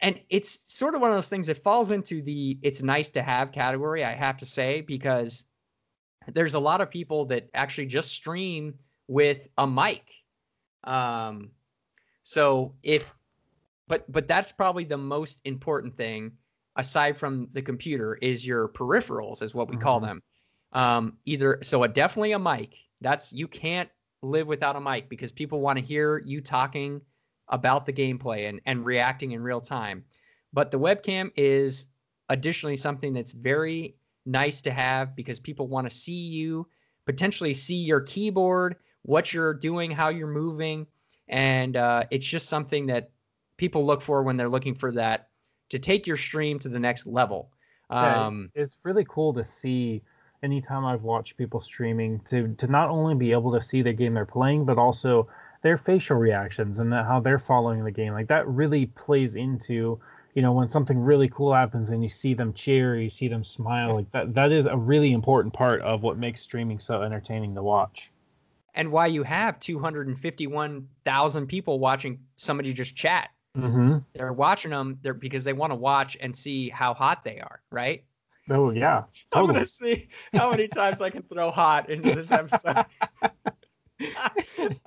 And 0.00 0.20
it's 0.30 0.72
sort 0.72 0.94
of 0.94 1.00
one 1.00 1.10
of 1.10 1.16
those 1.16 1.28
things 1.28 1.48
that 1.48 1.56
falls 1.56 1.90
into 1.90 2.22
the 2.22 2.58
it's 2.62 2.82
nice 2.82 3.10
to 3.10 3.22
have 3.22 3.50
category, 3.50 4.04
I 4.04 4.12
have 4.12 4.36
to 4.38 4.46
say, 4.46 4.82
because 4.82 5.44
there's 6.32 6.54
a 6.54 6.58
lot 6.58 6.80
of 6.80 6.90
people 6.90 7.24
that 7.26 7.48
actually 7.54 7.86
just 7.86 8.12
stream 8.12 8.74
with 9.08 9.48
a 9.58 9.66
mic. 9.66 10.12
Um, 10.86 11.50
so 12.22 12.74
if, 12.82 13.14
but 13.88 14.10
but 14.10 14.26
that's 14.28 14.52
probably 14.52 14.84
the 14.84 14.96
most 14.96 15.40
important 15.44 15.96
thing 15.96 16.32
aside 16.76 17.16
from 17.16 17.48
the 17.52 17.62
computer 17.62 18.18
is 18.22 18.46
your 18.46 18.68
peripherals, 18.68 19.42
is 19.42 19.54
what 19.54 19.68
we 19.68 19.76
mm-hmm. 19.76 19.84
call 19.84 20.00
them. 20.00 20.22
Um, 20.72 21.16
either 21.24 21.58
so 21.62 21.82
a 21.82 21.88
definitely 21.88 22.32
a 22.32 22.38
mic. 22.38 22.74
That's 23.00 23.32
you 23.32 23.48
can't 23.48 23.88
live 24.22 24.46
without 24.46 24.76
a 24.76 24.80
mic 24.80 25.08
because 25.08 25.32
people 25.32 25.60
want 25.60 25.78
to 25.78 25.84
hear 25.84 26.22
you 26.24 26.40
talking 26.40 27.00
about 27.48 27.86
the 27.86 27.92
gameplay 27.92 28.48
and, 28.48 28.60
and 28.66 28.84
reacting 28.84 29.32
in 29.32 29.42
real 29.42 29.60
time. 29.60 30.04
But 30.52 30.70
the 30.70 30.78
webcam 30.78 31.30
is 31.36 31.88
additionally 32.28 32.76
something 32.76 33.12
that's 33.12 33.32
very 33.32 33.96
nice 34.24 34.60
to 34.62 34.72
have 34.72 35.14
because 35.14 35.38
people 35.38 35.68
want 35.68 35.88
to 35.88 35.96
see 35.96 36.26
you, 36.28 36.66
potentially 37.04 37.54
see 37.54 37.76
your 37.76 38.00
keyboard, 38.00 38.76
what 39.06 39.32
you're 39.32 39.54
doing, 39.54 39.90
how 39.90 40.08
you're 40.08 40.26
moving. 40.26 40.86
And 41.28 41.76
uh, 41.76 42.04
it's 42.10 42.26
just 42.26 42.48
something 42.48 42.86
that 42.86 43.10
people 43.56 43.86
look 43.86 44.02
for 44.02 44.22
when 44.22 44.36
they're 44.36 44.48
looking 44.48 44.74
for 44.74 44.92
that 44.92 45.28
to 45.70 45.78
take 45.78 46.06
your 46.06 46.16
stream 46.16 46.58
to 46.60 46.68
the 46.68 46.78
next 46.78 47.06
level. 47.06 47.50
Um, 47.90 48.50
yeah, 48.54 48.62
it's 48.62 48.76
really 48.82 49.06
cool 49.08 49.32
to 49.34 49.44
see 49.44 50.02
anytime 50.42 50.84
I've 50.84 51.02
watched 51.02 51.36
people 51.36 51.60
streaming 51.60 52.20
to 52.20 52.54
to 52.56 52.66
not 52.66 52.90
only 52.90 53.14
be 53.14 53.32
able 53.32 53.52
to 53.52 53.60
see 53.60 53.82
the 53.82 53.92
game 53.92 54.14
they're 54.14 54.26
playing, 54.26 54.64
but 54.64 54.76
also 54.76 55.28
their 55.62 55.78
facial 55.78 56.16
reactions 56.16 56.78
and 56.80 56.92
how 56.92 57.20
they're 57.20 57.38
following 57.38 57.84
the 57.84 57.90
game. 57.90 58.12
Like 58.12 58.28
that 58.28 58.46
really 58.48 58.86
plays 58.86 59.36
into 59.36 60.00
you 60.34 60.42
know 60.42 60.52
when 60.52 60.68
something 60.68 60.98
really 60.98 61.28
cool 61.28 61.54
happens 61.54 61.90
and 61.90 62.02
you 62.02 62.08
see 62.08 62.34
them 62.34 62.52
cheer, 62.52 63.00
you 63.00 63.10
see 63.10 63.28
them 63.28 63.44
smile. 63.44 63.94
Like 63.94 64.10
that 64.10 64.34
that 64.34 64.50
is 64.50 64.66
a 64.66 64.76
really 64.76 65.12
important 65.12 65.54
part 65.54 65.80
of 65.82 66.02
what 66.02 66.18
makes 66.18 66.40
streaming 66.40 66.80
so 66.80 67.02
entertaining 67.02 67.54
to 67.54 67.62
watch. 67.62 68.10
And 68.76 68.92
why 68.92 69.06
you 69.06 69.22
have 69.22 69.58
251,000 69.58 71.46
people 71.46 71.78
watching 71.80 72.20
somebody 72.36 72.72
just 72.72 72.94
chat. 72.94 73.30
Mm-hmm. 73.56 73.98
They're 74.14 74.32
watching 74.32 74.70
them 74.70 74.98
there 75.02 75.14
because 75.14 75.44
they 75.44 75.54
want 75.54 75.70
to 75.72 75.76
watch 75.76 76.16
and 76.20 76.36
see 76.36 76.68
how 76.68 76.92
hot 76.92 77.24
they 77.24 77.40
are, 77.40 77.62
right? 77.72 78.04
Oh 78.50 78.70
yeah. 78.70 79.04
Totally. 79.32 79.48
I'm 79.48 79.54
gonna 79.54 79.66
see 79.66 80.08
how 80.34 80.50
many 80.50 80.68
times 80.68 81.00
I 81.00 81.10
can 81.10 81.22
throw 81.22 81.50
hot 81.50 81.88
into 81.90 82.14
this 82.14 82.30
episode. 82.30 82.84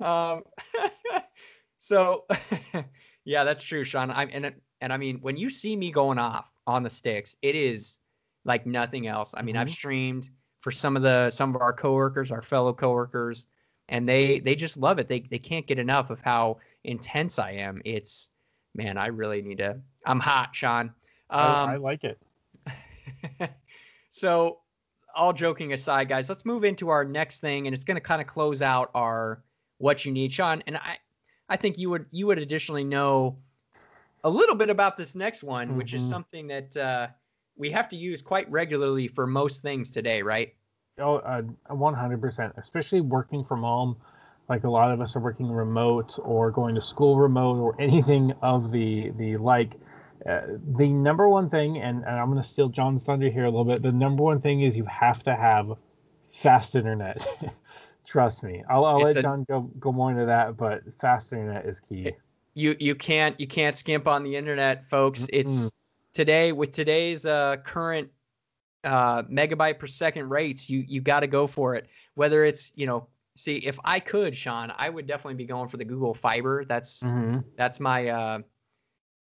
um, 0.00 0.42
so 1.78 2.26
yeah, 3.24 3.44
that's 3.44 3.64
true, 3.64 3.84
Sean. 3.84 4.10
I'm 4.10 4.30
and 4.32 4.54
and 4.80 4.92
I 4.92 4.96
mean 4.96 5.18
when 5.20 5.36
you 5.36 5.50
see 5.50 5.76
me 5.76 5.90
going 5.90 6.18
off 6.18 6.50
on 6.66 6.82
the 6.82 6.90
sticks, 6.90 7.36
it 7.42 7.54
is 7.54 7.98
like 8.44 8.66
nothing 8.66 9.06
else. 9.06 9.34
I 9.36 9.42
mean, 9.42 9.54
mm-hmm. 9.54 9.62
I've 9.62 9.70
streamed 9.70 10.30
for 10.60 10.70
some 10.70 10.96
of 10.96 11.02
the 11.02 11.30
some 11.30 11.54
of 11.54 11.60
our 11.60 11.72
coworkers, 11.72 12.30
our 12.30 12.42
fellow 12.42 12.72
coworkers, 12.72 13.46
and 13.90 14.08
they 14.08 14.38
they 14.38 14.54
just 14.54 14.76
love 14.76 14.98
it. 14.98 15.08
They 15.08 15.20
they 15.20 15.38
can't 15.38 15.66
get 15.66 15.78
enough 15.78 16.10
of 16.10 16.20
how 16.20 16.58
intense 16.84 17.38
I 17.38 17.50
am. 17.52 17.82
It's 17.84 18.30
man, 18.74 18.96
I 18.96 19.08
really 19.08 19.42
need 19.42 19.58
to. 19.58 19.78
I'm 20.06 20.20
hot, 20.20 20.54
Sean. 20.54 20.86
Um, 21.28 21.40
I, 21.40 21.74
I 21.74 21.76
like 21.76 22.04
it. 22.04 22.18
so, 24.10 24.60
all 25.14 25.32
joking 25.32 25.72
aside, 25.72 26.08
guys, 26.08 26.28
let's 26.28 26.46
move 26.46 26.64
into 26.64 26.88
our 26.88 27.04
next 27.04 27.40
thing, 27.40 27.66
and 27.66 27.74
it's 27.74 27.84
going 27.84 27.96
to 27.96 28.00
kind 28.00 28.20
of 28.20 28.26
close 28.26 28.62
out 28.62 28.90
our 28.94 29.42
what 29.78 30.04
you 30.04 30.12
need, 30.12 30.32
Sean. 30.32 30.62
And 30.66 30.76
I, 30.76 30.98
I 31.48 31.56
think 31.56 31.76
you 31.76 31.90
would 31.90 32.06
you 32.10 32.26
would 32.28 32.38
additionally 32.38 32.84
know 32.84 33.36
a 34.22 34.30
little 34.30 34.54
bit 34.54 34.70
about 34.70 34.96
this 34.96 35.14
next 35.14 35.42
one, 35.42 35.68
mm-hmm. 35.68 35.78
which 35.78 35.94
is 35.94 36.02
mm-hmm. 36.02 36.10
something 36.10 36.46
that 36.46 36.76
uh, 36.76 37.08
we 37.56 37.70
have 37.70 37.88
to 37.88 37.96
use 37.96 38.22
quite 38.22 38.50
regularly 38.50 39.08
for 39.08 39.26
most 39.26 39.62
things 39.62 39.90
today, 39.90 40.22
right? 40.22 40.54
Oh, 41.00 41.16
uh, 41.16 41.42
100%. 41.70 42.58
Especially 42.58 43.00
working 43.00 43.44
from 43.44 43.62
home, 43.62 43.96
like 44.48 44.64
a 44.64 44.70
lot 44.70 44.90
of 44.90 45.00
us 45.00 45.16
are 45.16 45.20
working 45.20 45.50
remote 45.50 46.18
or 46.22 46.50
going 46.50 46.74
to 46.74 46.80
school 46.80 47.18
remote 47.18 47.58
or 47.58 47.80
anything 47.80 48.32
of 48.42 48.72
the 48.72 49.10
the 49.16 49.36
like 49.36 49.76
uh, 50.28 50.40
the 50.76 50.88
number 50.88 51.28
one 51.28 51.48
thing, 51.48 51.78
and, 51.78 52.04
and 52.04 52.16
I'm 52.16 52.30
going 52.30 52.42
to 52.42 52.46
steal 52.46 52.68
John's 52.68 53.04
thunder 53.04 53.30
here 53.30 53.44
a 53.44 53.50
little 53.50 53.64
bit. 53.64 53.80
The 53.80 53.92
number 53.92 54.22
one 54.22 54.40
thing 54.40 54.62
is 54.62 54.76
you 54.76 54.84
have 54.84 55.22
to 55.22 55.34
have 55.34 55.72
fast 56.34 56.74
internet. 56.74 57.26
Trust 58.06 58.42
me. 58.42 58.62
I'll, 58.68 58.84
I'll 58.84 58.98
let 58.98 59.16
a, 59.16 59.22
John 59.22 59.44
go 59.48 59.70
go 59.78 59.92
more 59.92 60.10
into 60.10 60.26
that, 60.26 60.56
but 60.56 60.82
fast 61.00 61.32
internet 61.32 61.64
is 61.64 61.80
key. 61.80 62.12
You 62.54 62.76
you 62.80 62.94
can't 62.94 63.38
you 63.40 63.46
can't 63.46 63.76
skimp 63.76 64.08
on 64.08 64.24
the 64.24 64.34
internet, 64.34 64.88
folks. 64.90 65.20
Mm-hmm. 65.20 65.40
It's 65.40 65.70
today 66.12 66.50
with 66.52 66.72
today's 66.72 67.24
uh, 67.24 67.58
current 67.64 68.10
uh, 68.84 69.22
megabyte 69.24 69.78
per 69.78 69.86
second 69.86 70.28
rates. 70.28 70.70
You 70.70 70.84
you 70.86 71.00
got 71.00 71.20
to 71.20 71.26
go 71.26 71.46
for 71.46 71.74
it. 71.74 71.88
Whether 72.14 72.44
it's 72.44 72.72
you 72.76 72.86
know 72.86 73.08
see 73.36 73.56
if 73.56 73.78
I 73.84 74.00
could, 74.00 74.36
Sean, 74.36 74.72
I 74.76 74.90
would 74.90 75.06
definitely 75.06 75.34
be 75.34 75.46
going 75.46 75.68
for 75.68 75.76
the 75.76 75.84
Google 75.84 76.14
Fiber. 76.14 76.64
That's 76.64 77.02
mm-hmm. 77.02 77.38
that's 77.56 77.80
my 77.80 78.08
uh, 78.08 78.38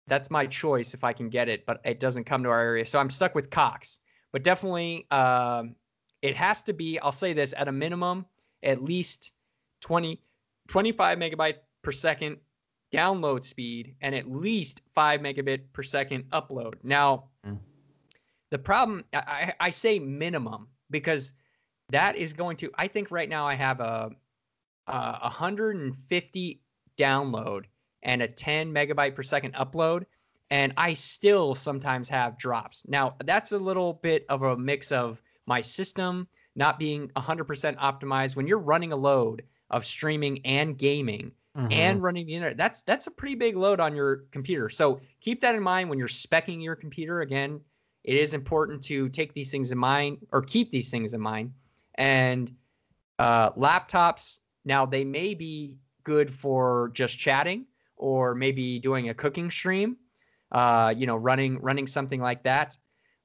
that's 0.06 0.30
my 0.30 0.46
choice 0.46 0.94
if 0.94 1.04
I 1.04 1.12
can 1.12 1.28
get 1.28 1.48
it, 1.48 1.64
but 1.66 1.80
it 1.84 2.00
doesn't 2.00 2.24
come 2.24 2.42
to 2.42 2.50
our 2.50 2.60
area. 2.60 2.84
So 2.84 2.98
I'm 2.98 3.10
stuck 3.10 3.34
with 3.34 3.50
Cox. 3.50 4.00
But 4.32 4.42
definitely, 4.42 5.06
um, 5.10 5.76
it 6.22 6.36
has 6.36 6.62
to 6.64 6.72
be, 6.72 6.98
I'll 6.98 7.12
say 7.12 7.32
this, 7.32 7.54
at 7.56 7.68
a 7.68 7.72
minimum, 7.72 8.26
at 8.62 8.82
least 8.82 9.32
20, 9.82 10.20
25 10.68 11.18
megabyte 11.18 11.56
per 11.82 11.92
second 11.92 12.38
download 12.92 13.44
speed 13.44 13.94
and 14.00 14.14
at 14.14 14.30
least 14.30 14.82
5 14.92 15.20
megabit 15.20 15.60
per 15.72 15.82
second 15.82 16.24
upload. 16.30 16.74
Now, 16.82 17.24
mm. 17.46 17.58
The 18.54 18.58
problem, 18.60 19.02
I, 19.12 19.52
I 19.58 19.70
say 19.70 19.98
minimum 19.98 20.68
because 20.88 21.32
that 21.88 22.14
is 22.14 22.32
going 22.32 22.56
to, 22.58 22.70
I 22.76 22.86
think 22.86 23.10
right 23.10 23.28
now 23.28 23.48
I 23.48 23.56
have 23.56 23.80
a, 23.80 24.12
a 24.86 25.18
150 25.22 26.60
download 26.96 27.64
and 28.04 28.22
a 28.22 28.28
10 28.28 28.72
megabyte 28.72 29.16
per 29.16 29.24
second 29.24 29.54
upload 29.54 30.04
and 30.50 30.72
I 30.76 30.94
still 30.94 31.56
sometimes 31.56 32.08
have 32.10 32.38
drops. 32.38 32.84
Now, 32.86 33.16
that's 33.24 33.50
a 33.50 33.58
little 33.58 33.94
bit 33.94 34.24
of 34.28 34.42
a 34.42 34.56
mix 34.56 34.92
of 34.92 35.20
my 35.46 35.60
system 35.60 36.28
not 36.54 36.78
being 36.78 37.08
100% 37.16 37.76
optimized 37.78 38.36
when 38.36 38.46
you're 38.46 38.60
running 38.60 38.92
a 38.92 38.96
load 38.96 39.42
of 39.70 39.84
streaming 39.84 40.38
and 40.46 40.78
gaming 40.78 41.32
mm-hmm. 41.58 41.72
and 41.72 42.00
running 42.04 42.26
the 42.26 42.34
internet. 42.34 42.56
That's 42.56 42.82
that's 42.82 43.08
a 43.08 43.10
pretty 43.10 43.34
big 43.34 43.56
load 43.56 43.80
on 43.80 43.96
your 43.96 44.26
computer. 44.30 44.68
So, 44.68 45.00
keep 45.20 45.40
that 45.40 45.56
in 45.56 45.62
mind 45.64 45.90
when 45.90 45.98
you're 45.98 46.06
specing 46.06 46.62
your 46.62 46.76
computer 46.76 47.22
again. 47.22 47.60
It 48.04 48.16
is 48.16 48.34
important 48.34 48.82
to 48.84 49.08
take 49.08 49.32
these 49.32 49.50
things 49.50 49.72
in 49.72 49.78
mind 49.78 50.18
or 50.32 50.42
keep 50.42 50.70
these 50.70 50.90
things 50.90 51.14
in 51.14 51.20
mind. 51.20 51.52
And 51.96 52.54
uh, 53.18 53.52
laptops, 53.52 54.40
now 54.64 54.84
they 54.86 55.04
may 55.04 55.34
be 55.34 55.76
good 56.02 56.32
for 56.32 56.90
just 56.92 57.18
chatting, 57.18 57.66
or 57.96 58.34
maybe 58.34 58.78
doing 58.78 59.08
a 59.08 59.14
cooking 59.14 59.50
stream, 59.50 59.96
uh, 60.52 60.92
you 60.96 61.06
know, 61.06 61.16
running 61.16 61.60
running 61.60 61.86
something 61.86 62.20
like 62.20 62.42
that. 62.42 62.76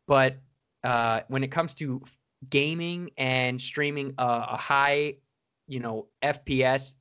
But 0.07 0.37
uh, 0.83 1.21
when 1.27 1.43
it 1.43 1.51
comes 1.51 1.73
to 1.75 2.01
gaming 2.49 3.09
and 3.17 3.59
streaming 3.59 4.13
a, 4.17 4.45
a 4.51 4.57
high, 4.57 5.15
you 5.67 5.79
know, 5.79 6.07
FPS 6.21 6.95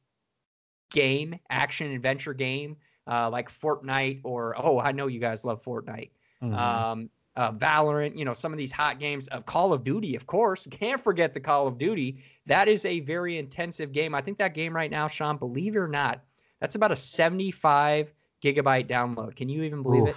game, 0.90 1.38
action 1.50 1.92
adventure 1.92 2.34
game 2.34 2.76
uh, 3.08 3.30
like 3.30 3.50
Fortnite 3.50 4.20
or 4.24 4.54
oh, 4.58 4.78
I 4.78 4.92
know 4.92 5.06
you 5.06 5.18
guys 5.18 5.44
love 5.44 5.62
Fortnite. 5.62 6.10
Mm-hmm. 6.42 6.54
Um, 6.54 7.10
uh, 7.38 7.52
Valorant, 7.52 8.18
you 8.18 8.24
know, 8.24 8.32
some 8.32 8.52
of 8.52 8.58
these 8.58 8.72
hot 8.72 8.98
games 8.98 9.28
of 9.28 9.46
Call 9.46 9.72
of 9.72 9.84
Duty, 9.84 10.16
of 10.16 10.26
course. 10.26 10.66
Can't 10.72 11.00
forget 11.00 11.32
the 11.32 11.38
Call 11.40 11.68
of 11.68 11.78
Duty. 11.78 12.18
That 12.46 12.66
is 12.66 12.84
a 12.84 12.98
very 13.00 13.38
intensive 13.38 13.92
game. 13.92 14.12
I 14.12 14.20
think 14.20 14.38
that 14.38 14.54
game 14.54 14.74
right 14.74 14.90
now, 14.90 15.06
Sean, 15.06 15.36
believe 15.36 15.76
it 15.76 15.78
or 15.78 15.86
not, 15.86 16.20
that's 16.60 16.74
about 16.74 16.90
a 16.90 16.96
75 16.96 18.12
gigabyte 18.42 18.88
download. 18.88 19.36
Can 19.36 19.48
you 19.48 19.62
even 19.62 19.84
believe 19.84 20.02
Oof, 20.02 20.08
it? 20.08 20.16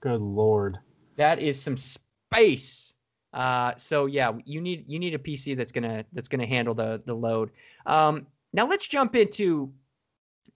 Good 0.00 0.20
lord. 0.20 0.78
That 1.16 1.38
is 1.38 1.60
some 1.60 1.76
space. 1.76 2.94
Uh, 3.32 3.72
so 3.76 4.06
yeah, 4.06 4.32
you 4.44 4.60
need 4.60 4.84
you 4.88 4.98
need 4.98 5.14
a 5.14 5.18
PC 5.18 5.56
that's 5.56 5.70
gonna 5.70 6.04
that's 6.14 6.28
gonna 6.28 6.46
handle 6.46 6.74
the 6.74 7.00
the 7.06 7.14
load. 7.14 7.50
Um, 7.84 8.26
now 8.52 8.66
let's 8.66 8.88
jump 8.88 9.14
into 9.14 9.72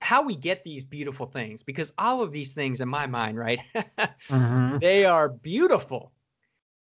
how 0.00 0.22
we 0.22 0.34
get 0.34 0.64
these 0.64 0.82
beautiful 0.82 1.26
things 1.26 1.62
because 1.62 1.92
all 1.98 2.22
of 2.22 2.32
these 2.32 2.54
things 2.54 2.80
in 2.80 2.88
my 2.88 3.06
mind, 3.06 3.38
right? 3.38 3.60
mm-hmm. 3.74 4.78
They 4.78 5.04
are 5.04 5.28
beautiful. 5.28 6.12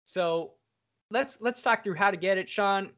So 0.03 0.53
let's 1.11 1.41
let's 1.41 1.61
talk 1.61 1.83
through 1.83 1.95
how 1.95 2.11
to 2.11 2.17
get 2.17 2.37
it, 2.37 2.49
Sean. 2.49 2.91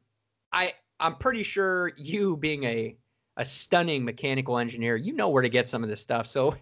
I 0.52 0.72
I'm 1.00 1.16
pretty 1.16 1.42
sure 1.42 1.92
you 1.96 2.36
being 2.36 2.64
a 2.64 2.96
a 3.36 3.44
stunning 3.44 4.04
mechanical 4.04 4.58
engineer. 4.58 4.96
You 4.96 5.12
know 5.12 5.28
where 5.28 5.42
to 5.42 5.48
get 5.48 5.68
some 5.68 5.82
of 5.82 5.88
this 5.88 6.00
stuff. 6.00 6.26
So 6.26 6.56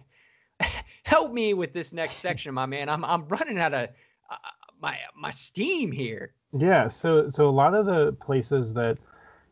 help 1.03 1.31
me 1.31 1.53
with 1.53 1.73
this 1.73 1.93
next 1.93 2.15
section, 2.17 2.53
my 2.53 2.65
man. 2.65 2.89
I'm 2.89 3.05
I'm 3.05 3.27
running 3.27 3.59
out 3.59 3.73
of 3.73 3.89
uh, 4.29 4.35
my 4.81 4.97
my 5.15 5.31
steam 5.31 5.91
here. 5.91 6.33
Yeah. 6.57 6.87
So 6.87 7.29
so 7.29 7.47
a 7.47 7.51
lot 7.51 7.75
of 7.75 7.85
the 7.85 8.13
places 8.13 8.73
that 8.73 8.97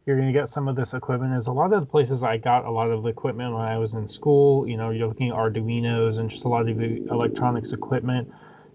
you're 0.10 0.18
going 0.18 0.34
to 0.34 0.34
get 0.34 0.50
some 0.50 0.68
of 0.68 0.76
this 0.76 0.96
equipment 0.96 1.36
is 1.36 1.46
a 1.46 1.52
lot 1.52 1.72
of 1.72 1.82
the 1.82 1.86
places 1.86 2.24
I 2.24 2.38
got 2.38 2.66
a 2.66 2.72
lot 2.72 2.90
of 2.90 3.04
the 3.04 3.10
equipment 3.10 3.54
when 3.54 3.62
I 3.62 3.78
was 3.78 3.94
in 3.94 4.08
school. 4.08 4.68
You 4.68 4.76
know, 4.76 4.90
you're 4.90 5.08
looking 5.08 5.30
at 5.30 5.36
Arduino's 5.36 6.18
and 6.18 6.32
just 6.32 6.46
a 6.46 6.48
lot 6.48 6.68
of 6.68 6.80
the 6.80 7.06
electronics 7.12 7.74
equipment. 7.74 8.28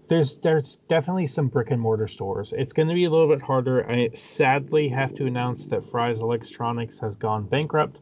there's 0.07 0.37
there's 0.37 0.77
definitely 0.87 1.27
some 1.27 1.49
brick 1.49 1.71
and 1.71 1.81
mortar 1.81 2.07
stores. 2.07 2.53
It's 2.57 2.71
going 2.71 2.87
to 2.87 2.93
be 2.93 3.03
a 3.03 3.09
little 3.09 3.27
bit 3.27 3.41
harder. 3.41 3.85
I 3.91 4.11
sadly 4.13 4.87
have 4.87 5.13
to 5.15 5.25
announce 5.25 5.65
that 5.65 5.83
Fry's 5.83 6.19
Electronics 6.19 6.99
has 6.99 7.17
gone 7.17 7.43
bankrupt. 7.43 7.99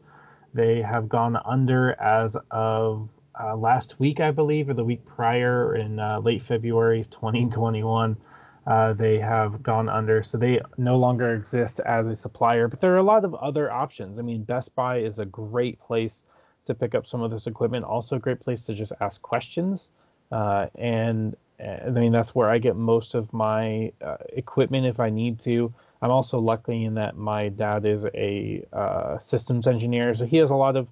They 0.54 0.80
have 0.82 1.08
gone 1.08 1.36
under 1.44 2.00
as 2.00 2.36
of 2.52 3.08
uh, 3.42 3.56
last 3.56 3.98
week, 3.98 4.20
I 4.20 4.30
believe, 4.30 4.68
or 4.68 4.74
the 4.74 4.84
week 4.84 5.04
prior 5.04 5.74
in 5.74 5.98
uh, 5.98 6.20
late 6.20 6.40
February 6.40 7.04
2021. 7.10 8.16
Uh, 8.66 8.94
they 8.94 9.18
have 9.18 9.62
gone 9.62 9.88
under, 9.88 10.22
so 10.22 10.38
they 10.38 10.60
no 10.78 10.96
longer 10.96 11.34
exist 11.34 11.80
as 11.80 12.06
a 12.06 12.16
supplier. 12.16 12.66
But 12.66 12.80
there 12.80 12.94
are 12.94 12.98
a 12.98 13.02
lot 13.02 13.24
of 13.24 13.34
other 13.34 13.70
options. 13.70 14.18
I 14.18 14.22
mean, 14.22 14.42
Best 14.42 14.74
Buy 14.74 14.98
is 14.98 15.18
a 15.18 15.26
great 15.26 15.78
place 15.80 16.24
to 16.64 16.74
pick 16.74 16.94
up 16.94 17.06
some 17.06 17.20
of 17.20 17.30
this 17.30 17.46
equipment. 17.46 17.84
Also, 17.84 18.16
a 18.16 18.18
great 18.18 18.40
place 18.40 18.64
to 18.64 18.74
just 18.74 18.92
ask 19.00 19.20
questions. 19.20 19.90
Uh, 20.32 20.66
and 20.76 21.36
I 21.60 21.90
mean, 21.90 22.12
that's 22.12 22.34
where 22.34 22.48
I 22.48 22.58
get 22.58 22.76
most 22.76 23.14
of 23.14 23.32
my 23.32 23.92
uh, 24.02 24.16
equipment 24.32 24.86
if 24.86 24.98
I 24.98 25.10
need 25.10 25.38
to. 25.40 25.72
I'm 26.02 26.10
also 26.10 26.38
lucky 26.38 26.84
in 26.84 26.94
that 26.94 27.16
my 27.16 27.48
dad 27.48 27.86
is 27.86 28.06
a 28.14 28.64
uh, 28.72 29.18
systems 29.20 29.66
engineer, 29.66 30.14
so 30.14 30.26
he 30.26 30.38
has 30.38 30.50
a 30.50 30.56
lot 30.56 30.76
of 30.76 30.88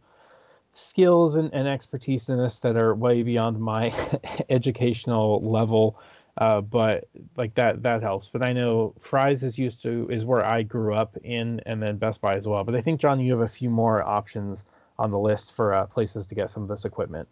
skills 0.74 1.36
and, 1.36 1.52
and 1.52 1.68
expertise 1.68 2.28
in 2.28 2.38
this 2.38 2.60
that 2.60 2.76
are 2.76 2.94
way 2.94 3.22
beyond 3.22 3.60
my 3.60 3.92
educational 4.48 5.42
level. 5.42 5.98
Uh, 6.38 6.60
but 6.62 7.08
like 7.36 7.54
that 7.54 7.82
that 7.82 8.02
helps. 8.02 8.28
But 8.28 8.42
I 8.42 8.52
know 8.52 8.94
Fry's 8.98 9.42
is 9.42 9.58
used 9.58 9.82
to 9.82 10.08
is 10.10 10.24
where 10.24 10.44
I 10.44 10.62
grew 10.62 10.94
up 10.94 11.16
in, 11.22 11.60
and 11.66 11.82
then 11.82 11.98
Best 11.98 12.20
Buy 12.20 12.36
as 12.36 12.48
well. 12.48 12.64
But 12.64 12.74
I 12.74 12.80
think 12.80 13.00
John, 13.00 13.20
you 13.20 13.32
have 13.32 13.42
a 13.42 13.48
few 13.48 13.68
more 13.68 14.02
options 14.02 14.64
on 14.98 15.10
the 15.10 15.18
list 15.18 15.54
for 15.54 15.74
uh, 15.74 15.86
places 15.86 16.26
to 16.26 16.34
get 16.34 16.50
some 16.50 16.62
of 16.62 16.68
this 16.68 16.84
equipment. 16.84 17.28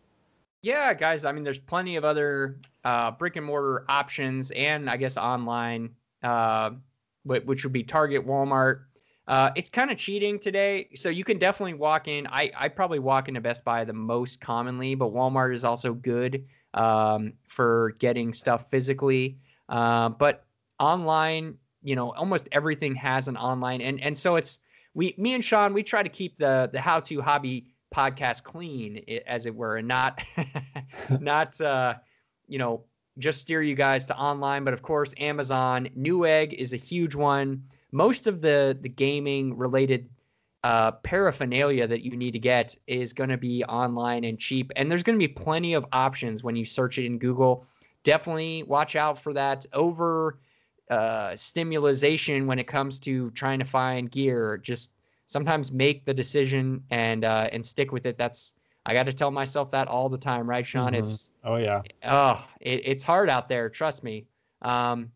Yeah, 0.62 0.92
guys. 0.92 1.24
I 1.24 1.32
mean, 1.32 1.44
there's 1.44 1.58
plenty 1.58 1.96
of 1.96 2.04
other 2.04 2.60
uh, 2.84 3.10
brick 3.12 3.36
and 3.36 3.46
mortar 3.46 3.86
options, 3.88 4.50
and 4.50 4.90
I 4.90 4.98
guess 4.98 5.16
online, 5.16 5.90
uh, 6.22 6.72
which 7.24 7.64
would 7.64 7.72
be 7.72 7.82
Target, 7.82 8.26
Walmart. 8.26 8.82
Uh, 9.26 9.50
it's 9.54 9.70
kind 9.70 9.90
of 9.90 9.96
cheating 9.96 10.38
today, 10.38 10.88
so 10.94 11.08
you 11.08 11.24
can 11.24 11.38
definitely 11.38 11.74
walk 11.74 12.08
in. 12.08 12.26
I 12.26 12.50
I 12.54 12.68
probably 12.68 12.98
walk 12.98 13.28
into 13.28 13.40
Best 13.40 13.64
Buy 13.64 13.84
the 13.84 13.94
most 13.94 14.42
commonly, 14.42 14.94
but 14.94 15.14
Walmart 15.14 15.54
is 15.54 15.64
also 15.64 15.94
good 15.94 16.44
um, 16.74 17.32
for 17.48 17.92
getting 17.98 18.32
stuff 18.32 18.70
physically. 18.70 19.38
Uh, 19.68 20.08
but 20.08 20.44
online, 20.78 21.56
you 21.82 21.94
know, 21.96 22.12
almost 22.12 22.48
everything 22.52 22.94
has 22.94 23.28
an 23.28 23.36
online, 23.36 23.80
and 23.80 24.00
and 24.02 24.16
so 24.16 24.36
it's 24.36 24.60
we, 24.94 25.14
me 25.18 25.34
and 25.34 25.44
Sean, 25.44 25.72
we 25.72 25.82
try 25.82 26.02
to 26.02 26.08
keep 26.08 26.38
the 26.38 26.68
the 26.72 26.80
how 26.80 27.00
to 27.00 27.20
hobby 27.20 27.66
podcast 27.94 28.42
clean, 28.44 29.04
as 29.26 29.46
it 29.46 29.54
were, 29.54 29.76
and 29.76 29.88
not 29.88 30.20
not 31.20 31.60
uh, 31.60 31.94
you 32.48 32.58
know 32.58 32.84
just 33.18 33.40
steer 33.40 33.62
you 33.62 33.74
guys 33.74 34.06
to 34.06 34.16
online. 34.16 34.64
But 34.64 34.74
of 34.74 34.82
course, 34.82 35.14
Amazon 35.18 35.88
Newegg 35.96 36.52
is 36.54 36.72
a 36.72 36.76
huge 36.76 37.14
one. 37.14 37.62
Most 37.92 38.26
of 38.26 38.40
the 38.40 38.76
the 38.80 38.88
gaming 38.88 39.56
related 39.56 40.08
uh, 40.62 40.92
paraphernalia 40.92 41.86
that 41.86 42.02
you 42.04 42.16
need 42.16 42.32
to 42.32 42.38
get 42.38 42.76
is 42.86 43.12
going 43.12 43.30
to 43.30 43.38
be 43.38 43.64
online 43.64 44.24
and 44.24 44.38
cheap, 44.38 44.72
and 44.76 44.90
there's 44.90 45.02
going 45.02 45.18
to 45.18 45.26
be 45.26 45.32
plenty 45.32 45.74
of 45.74 45.86
options 45.92 46.44
when 46.44 46.56
you 46.56 46.64
search 46.64 46.98
it 46.98 47.06
in 47.06 47.18
Google. 47.18 47.66
Definitely 48.02 48.62
watch 48.64 48.96
out 48.96 49.18
for 49.18 49.32
that 49.32 49.66
over 49.72 50.38
uh, 50.90 51.34
stimulation 51.36 52.46
when 52.46 52.58
it 52.58 52.66
comes 52.66 52.98
to 53.00 53.30
trying 53.30 53.58
to 53.58 53.64
find 53.64 54.10
gear. 54.10 54.58
Just 54.58 54.92
sometimes 55.26 55.70
make 55.72 56.04
the 56.04 56.12
decision 56.12 56.82
and 56.90 57.24
uh, 57.24 57.48
and 57.52 57.64
stick 57.64 57.92
with 57.92 58.06
it. 58.06 58.18
That's 58.18 58.54
I 58.86 58.94
got 58.94 59.04
to 59.04 59.12
tell 59.12 59.30
myself 59.30 59.70
that 59.70 59.88
all 59.88 60.08
the 60.08 60.18
time, 60.18 60.48
right, 60.48 60.66
Sean? 60.66 60.92
Mm-hmm. 60.92 61.02
It's 61.02 61.30
oh 61.44 61.56
yeah, 61.56 61.82
oh 62.04 62.44
it, 62.60 62.82
it's 62.84 63.04
hard 63.04 63.28
out 63.28 63.48
there. 63.48 63.68
Trust 63.68 64.02
me. 64.02 64.26
Um, 64.62 65.10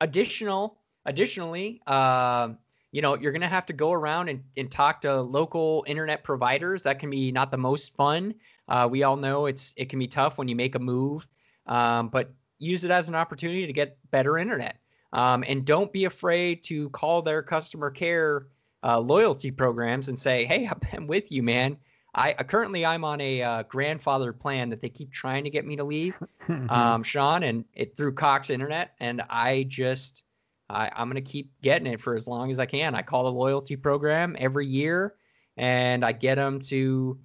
additional, 0.00 0.78
additionally, 1.06 1.80
uh, 1.86 2.50
you 2.92 3.02
know, 3.02 3.16
you're 3.16 3.32
gonna 3.32 3.48
have 3.48 3.66
to 3.66 3.72
go 3.72 3.92
around 3.92 4.28
and, 4.28 4.42
and 4.56 4.70
talk 4.70 5.00
to 5.02 5.20
local 5.20 5.84
internet 5.86 6.24
providers. 6.24 6.82
That 6.82 6.98
can 6.98 7.10
be 7.10 7.30
not 7.30 7.50
the 7.50 7.58
most 7.58 7.94
fun. 7.96 8.34
Uh, 8.68 8.88
we 8.90 9.02
all 9.02 9.16
know 9.16 9.46
it's 9.46 9.74
it 9.76 9.88
can 9.88 9.98
be 9.98 10.06
tough 10.06 10.38
when 10.38 10.48
you 10.48 10.56
make 10.56 10.74
a 10.74 10.78
move, 10.78 11.26
um, 11.66 12.08
but 12.08 12.32
use 12.58 12.84
it 12.84 12.90
as 12.90 13.08
an 13.08 13.14
opportunity 13.14 13.66
to 13.66 13.72
get 13.72 13.98
better 14.10 14.38
internet. 14.38 14.76
Um, 15.12 15.44
and 15.48 15.64
don't 15.64 15.92
be 15.92 16.04
afraid 16.04 16.62
to 16.64 16.88
call 16.90 17.22
their 17.22 17.42
customer 17.42 17.90
care 17.90 18.46
uh, 18.82 18.98
loyalty 18.98 19.50
programs 19.50 20.08
and 20.08 20.18
say, 20.18 20.44
"Hey, 20.44 20.68
I'm 20.92 21.06
with 21.06 21.30
you, 21.30 21.42
man." 21.42 21.76
I 22.14 22.32
uh, 22.32 22.42
currently 22.42 22.84
I'm 22.84 23.04
on 23.04 23.20
a 23.20 23.42
uh, 23.42 23.62
grandfather 23.64 24.32
plan 24.32 24.68
that 24.70 24.80
they 24.80 24.88
keep 24.88 25.12
trying 25.12 25.44
to 25.44 25.50
get 25.50 25.66
me 25.66 25.76
to 25.76 25.84
leave, 25.84 26.18
um, 26.68 27.02
Sean, 27.02 27.44
and 27.44 27.64
it 27.74 27.96
through 27.96 28.14
Cox 28.14 28.50
Internet, 28.50 28.92
and 29.00 29.22
I 29.30 29.64
just 29.68 30.24
I, 30.70 30.90
I'm 30.94 31.08
gonna 31.08 31.20
keep 31.20 31.50
getting 31.62 31.86
it 31.86 32.00
for 32.00 32.14
as 32.14 32.26
long 32.26 32.50
as 32.50 32.58
I 32.58 32.66
can. 32.66 32.94
I 32.94 33.02
call 33.02 33.24
the 33.24 33.32
loyalty 33.32 33.76
program 33.76 34.36
every 34.38 34.66
year, 34.66 35.14
and 35.56 36.04
I 36.04 36.12
get 36.12 36.36
them 36.36 36.60
to 36.60 37.18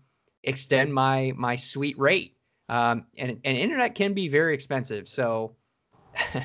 extend 0.44 0.94
my 0.94 1.34
my 1.36 1.56
sweet 1.56 1.98
rate. 2.00 2.36
Um, 2.68 3.06
and 3.18 3.40
and 3.44 3.58
internet 3.58 3.96
can 3.96 4.14
be 4.14 4.28
very 4.28 4.54
expensive, 4.54 5.08
so 5.08 5.56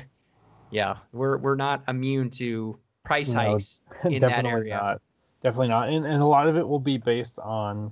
yeah, 0.71 0.97
we're 1.11 1.37
we're 1.37 1.55
not 1.55 1.83
immune 1.87 2.29
to 2.31 2.77
price 3.03 3.31
hikes 3.31 3.81
no, 4.03 4.11
in 4.11 4.21
that 4.21 4.45
area. 4.45 4.75
Not. 4.75 5.01
Definitely 5.43 5.69
not. 5.69 5.89
And, 5.89 6.05
and 6.05 6.21
a 6.21 6.25
lot 6.25 6.47
of 6.47 6.55
it 6.55 6.67
will 6.67 6.79
be 6.79 6.97
based 6.97 7.39
on 7.39 7.91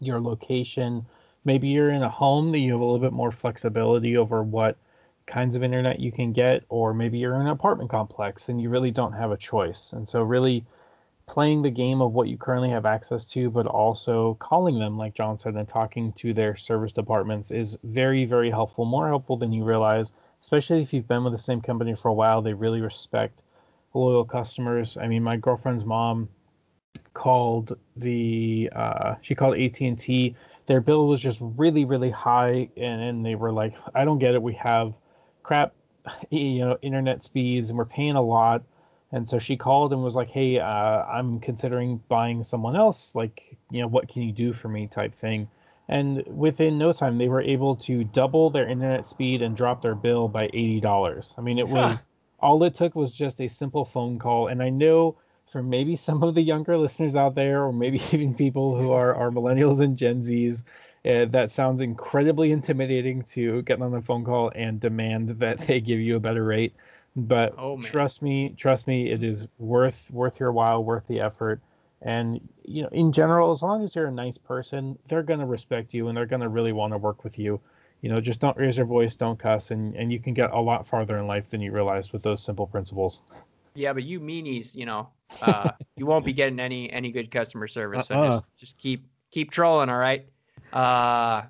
your 0.00 0.20
location. 0.20 1.06
Maybe 1.44 1.68
you're 1.68 1.90
in 1.90 2.02
a 2.02 2.08
home 2.08 2.50
that 2.52 2.58
you 2.58 2.72
have 2.72 2.80
a 2.80 2.84
little 2.84 2.98
bit 2.98 3.12
more 3.12 3.30
flexibility 3.30 4.16
over 4.16 4.42
what 4.42 4.76
kinds 5.26 5.54
of 5.54 5.62
internet 5.62 6.00
you 6.00 6.12
can 6.12 6.32
get, 6.32 6.64
or 6.68 6.94
maybe 6.94 7.18
you're 7.18 7.34
in 7.34 7.42
an 7.42 7.48
apartment 7.48 7.90
complex 7.90 8.48
and 8.48 8.60
you 8.60 8.68
really 8.68 8.90
don't 8.90 9.12
have 9.12 9.30
a 9.30 9.36
choice. 9.36 9.90
And 9.92 10.08
so, 10.08 10.22
really 10.22 10.64
playing 11.26 11.62
the 11.62 11.70
game 11.70 12.00
of 12.00 12.12
what 12.12 12.28
you 12.28 12.36
currently 12.36 12.70
have 12.70 12.84
access 12.84 13.24
to, 13.24 13.48
but 13.50 13.66
also 13.66 14.34
calling 14.34 14.78
them, 14.78 14.98
like 14.98 15.14
John 15.14 15.38
said, 15.38 15.54
and 15.54 15.68
talking 15.68 16.12
to 16.14 16.34
their 16.34 16.56
service 16.56 16.92
departments 16.92 17.50
is 17.50 17.76
very, 17.84 18.24
very 18.24 18.50
helpful, 18.50 18.84
more 18.84 19.08
helpful 19.08 19.36
than 19.36 19.52
you 19.52 19.64
realize, 19.64 20.12
especially 20.42 20.82
if 20.82 20.92
you've 20.92 21.08
been 21.08 21.24
with 21.24 21.32
the 21.32 21.38
same 21.38 21.60
company 21.60 21.94
for 21.94 22.08
a 22.08 22.12
while. 22.12 22.42
They 22.42 22.54
really 22.54 22.80
respect 22.80 23.42
loyal 23.94 24.24
customers. 24.24 24.96
I 24.96 25.06
mean, 25.06 25.22
my 25.22 25.36
girlfriend's 25.36 25.84
mom 25.84 26.28
called 27.14 27.78
the 27.96 28.70
uh, 28.74 29.14
she 29.22 29.34
called 29.34 29.58
AT&T. 29.58 30.36
Their 30.66 30.80
bill 30.80 31.06
was 31.06 31.20
just 31.20 31.38
really 31.40 31.84
really 31.84 32.10
high, 32.10 32.68
and, 32.76 33.02
and 33.02 33.26
they 33.26 33.34
were 33.34 33.52
like, 33.52 33.74
"I 33.94 34.04
don't 34.04 34.18
get 34.18 34.34
it. 34.34 34.42
We 34.42 34.54
have 34.54 34.94
crap, 35.42 35.72
you 36.30 36.60
know, 36.60 36.78
internet 36.82 37.22
speeds, 37.22 37.70
and 37.70 37.78
we're 37.78 37.84
paying 37.84 38.16
a 38.16 38.22
lot." 38.22 38.62
And 39.14 39.28
so 39.28 39.38
she 39.38 39.56
called 39.56 39.92
and 39.92 40.02
was 40.02 40.14
like, 40.14 40.30
"Hey, 40.30 40.58
uh, 40.58 40.64
I'm 41.04 41.40
considering 41.40 42.02
buying 42.08 42.44
someone 42.44 42.76
else. 42.76 43.14
Like, 43.14 43.56
you 43.70 43.82
know, 43.82 43.88
what 43.88 44.08
can 44.08 44.22
you 44.22 44.32
do 44.32 44.52
for 44.52 44.68
me?" 44.68 44.86
Type 44.86 45.14
thing. 45.14 45.48
And 45.88 46.24
within 46.26 46.78
no 46.78 46.92
time, 46.92 47.18
they 47.18 47.28
were 47.28 47.42
able 47.42 47.76
to 47.76 48.04
double 48.04 48.50
their 48.50 48.68
internet 48.68 49.06
speed 49.06 49.42
and 49.42 49.56
drop 49.56 49.82
their 49.82 49.94
bill 49.94 50.28
by 50.28 50.44
eighty 50.44 50.80
dollars. 50.80 51.34
I 51.36 51.42
mean, 51.42 51.58
it 51.58 51.68
was 51.68 52.04
all 52.42 52.62
it 52.64 52.74
took 52.74 52.94
was 52.94 53.14
just 53.14 53.40
a 53.40 53.48
simple 53.48 53.84
phone 53.84 54.18
call. 54.18 54.48
And 54.48 54.62
I 54.62 54.68
know 54.68 55.16
for 55.50 55.62
maybe 55.62 55.96
some 56.08 56.22
of 56.22 56.34
the 56.34 56.42
younger 56.42 56.76
listeners 56.76 57.16
out 57.16 57.34
there, 57.34 57.64
or 57.64 57.72
maybe 57.72 58.02
even 58.12 58.34
people 58.34 58.76
who 58.76 58.90
are, 58.92 59.14
are 59.14 59.30
millennials 59.30 59.80
and 59.80 59.96
Gen 59.96 60.20
Zs, 60.20 60.62
uh, 61.04 61.24
that 61.26 61.50
sounds 61.50 61.80
incredibly 61.80 62.52
intimidating 62.52 63.22
to 63.22 63.62
get 63.62 63.80
on 63.82 63.94
a 63.94 64.02
phone 64.02 64.24
call 64.24 64.52
and 64.54 64.80
demand 64.80 65.30
that 65.30 65.58
they 65.58 65.80
give 65.80 66.00
you 66.00 66.16
a 66.16 66.20
better 66.20 66.44
rate. 66.44 66.74
But 67.14 67.54
oh, 67.58 67.80
trust 67.82 68.22
me, 68.22 68.54
trust 68.56 68.86
me, 68.86 69.10
it 69.10 69.22
is 69.22 69.46
worth 69.58 70.06
worth 70.10 70.40
your 70.40 70.52
while, 70.52 70.82
worth 70.82 71.06
the 71.08 71.20
effort. 71.20 71.60
And 72.00 72.40
you 72.64 72.82
know, 72.82 72.88
in 72.88 73.12
general, 73.12 73.50
as 73.52 73.62
long 73.62 73.84
as 73.84 73.94
you're 73.94 74.06
a 74.06 74.12
nice 74.12 74.38
person, 74.38 74.98
they're 75.08 75.22
gonna 75.22 75.46
respect 75.46 75.92
you 75.92 76.08
and 76.08 76.16
they're 76.16 76.26
gonna 76.26 76.48
really 76.48 76.72
want 76.72 76.92
to 76.94 76.98
work 76.98 77.22
with 77.22 77.38
you 77.38 77.60
you 78.02 78.10
know 78.10 78.20
just 78.20 78.40
don't 78.40 78.56
raise 78.56 78.76
your 78.76 78.86
voice 78.86 79.14
don't 79.14 79.38
cuss 79.38 79.70
and 79.70 79.96
and 79.96 80.12
you 80.12 80.20
can 80.20 80.34
get 80.34 80.50
a 80.50 80.60
lot 80.60 80.86
farther 80.86 81.18
in 81.18 81.26
life 81.26 81.48
than 81.48 81.60
you 81.60 81.72
realize 81.72 82.12
with 82.12 82.22
those 82.22 82.42
simple 82.42 82.66
principles 82.66 83.20
yeah 83.74 83.92
but 83.92 84.02
you 84.02 84.20
meanies 84.20 84.74
you 84.76 84.84
know 84.84 85.08
uh, 85.40 85.70
you 85.96 86.04
won't 86.04 86.24
be 86.24 86.32
getting 86.32 86.60
any 86.60 86.92
any 86.92 87.10
good 87.10 87.30
customer 87.30 87.66
service 87.66 88.08
so 88.08 88.16
uh-uh. 88.16 88.30
just 88.30 88.44
just 88.58 88.78
keep 88.78 89.06
keep 89.30 89.50
trolling 89.50 89.88
all 89.88 89.98
right 89.98 90.26
uh 90.72 91.42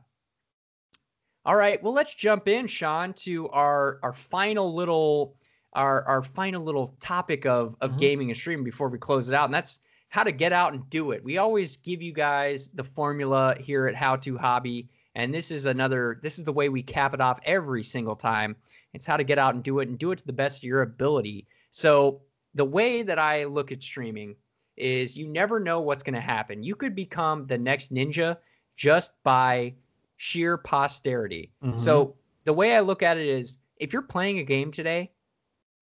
all 1.45 1.57
right 1.57 1.83
well 1.83 1.93
let's 1.93 2.15
jump 2.15 2.49
in 2.49 2.67
sean 2.67 3.13
to 3.13 3.49
our 3.49 3.99
our 4.03 4.13
final 4.13 4.75
little 4.75 5.37
our 5.75 6.05
our 6.05 6.23
final 6.23 6.63
little 6.63 6.97
topic 7.01 7.47
of 7.47 7.77
of 7.81 7.91
mm-hmm. 7.91 7.99
gaming 7.99 8.31
and 8.31 8.37
streaming 8.37 8.65
before 8.65 8.89
we 8.89 8.99
close 8.99 9.29
it 9.29 9.35
out 9.35 9.47
and 9.47 9.55
that's 9.55 9.81
how 10.09 10.23
to 10.23 10.33
get 10.33 10.53
out 10.53 10.73
and 10.73 10.89
do 10.91 11.13
it 11.13 11.25
we 11.25 11.39
always 11.39 11.77
give 11.79 12.03
you 12.03 12.13
guys 12.13 12.69
the 12.75 12.85
formula 12.85 13.57
here 13.59 13.87
at 13.87 13.95
how 13.95 14.17
to 14.17 14.37
hobby 14.37 14.89
and 15.15 15.33
this 15.33 15.51
is 15.51 15.67
another, 15.67 16.19
this 16.23 16.39
is 16.39 16.45
the 16.45 16.53
way 16.53 16.69
we 16.69 16.83
cap 16.83 17.15
it 17.15 17.21
off 17.21 17.39
every 17.45 17.83
single 17.83 18.17
time. 18.17 18.57
It's 18.95 19.07
how 19.07 19.17
to 19.17 19.25
get 19.25 19.39
out 19.39 19.55
and 19.55 19.63
do 19.63 19.79
it 19.81 19.89
and 19.89 19.99
do 19.99 20.13
it 20.13 20.19
to 20.19 20.27
the 20.27 20.33
best 20.33 20.59
of 20.59 20.65
your 20.65 20.83
ability. 20.83 21.47
So 21.71 22.23
the 22.55 22.65
way 22.65 23.03
that 23.03 23.19
I 23.19 23.45
look 23.45 23.73
at 23.73 23.83
streaming 23.83 24.37
is 24.77 25.17
you 25.17 25.29
never 25.29 25.61
know 25.61 25.81
what's 25.81 26.03
going 26.03 26.15
to 26.15 26.21
happen. 26.21 26.63
You 26.63 26.75
could 26.75 26.95
become 26.95 27.47
the 27.47 27.59
next 27.59 27.93
ninja 27.93 28.39
just 28.83 29.13
by 29.23 29.73
sheer 30.17 30.59
posterity. 30.59 31.53
Mm-hmm. 31.63 31.79
So 31.79 32.17
the 32.43 32.53
way 32.53 32.75
I 32.75 32.81
look 32.81 33.01
at 33.01 33.17
it 33.17 33.29
is 33.29 33.59
if 33.77 33.93
you're 33.93 34.03
playing 34.03 34.41
a 34.41 34.43
game 34.43 34.73
today, 34.73 35.13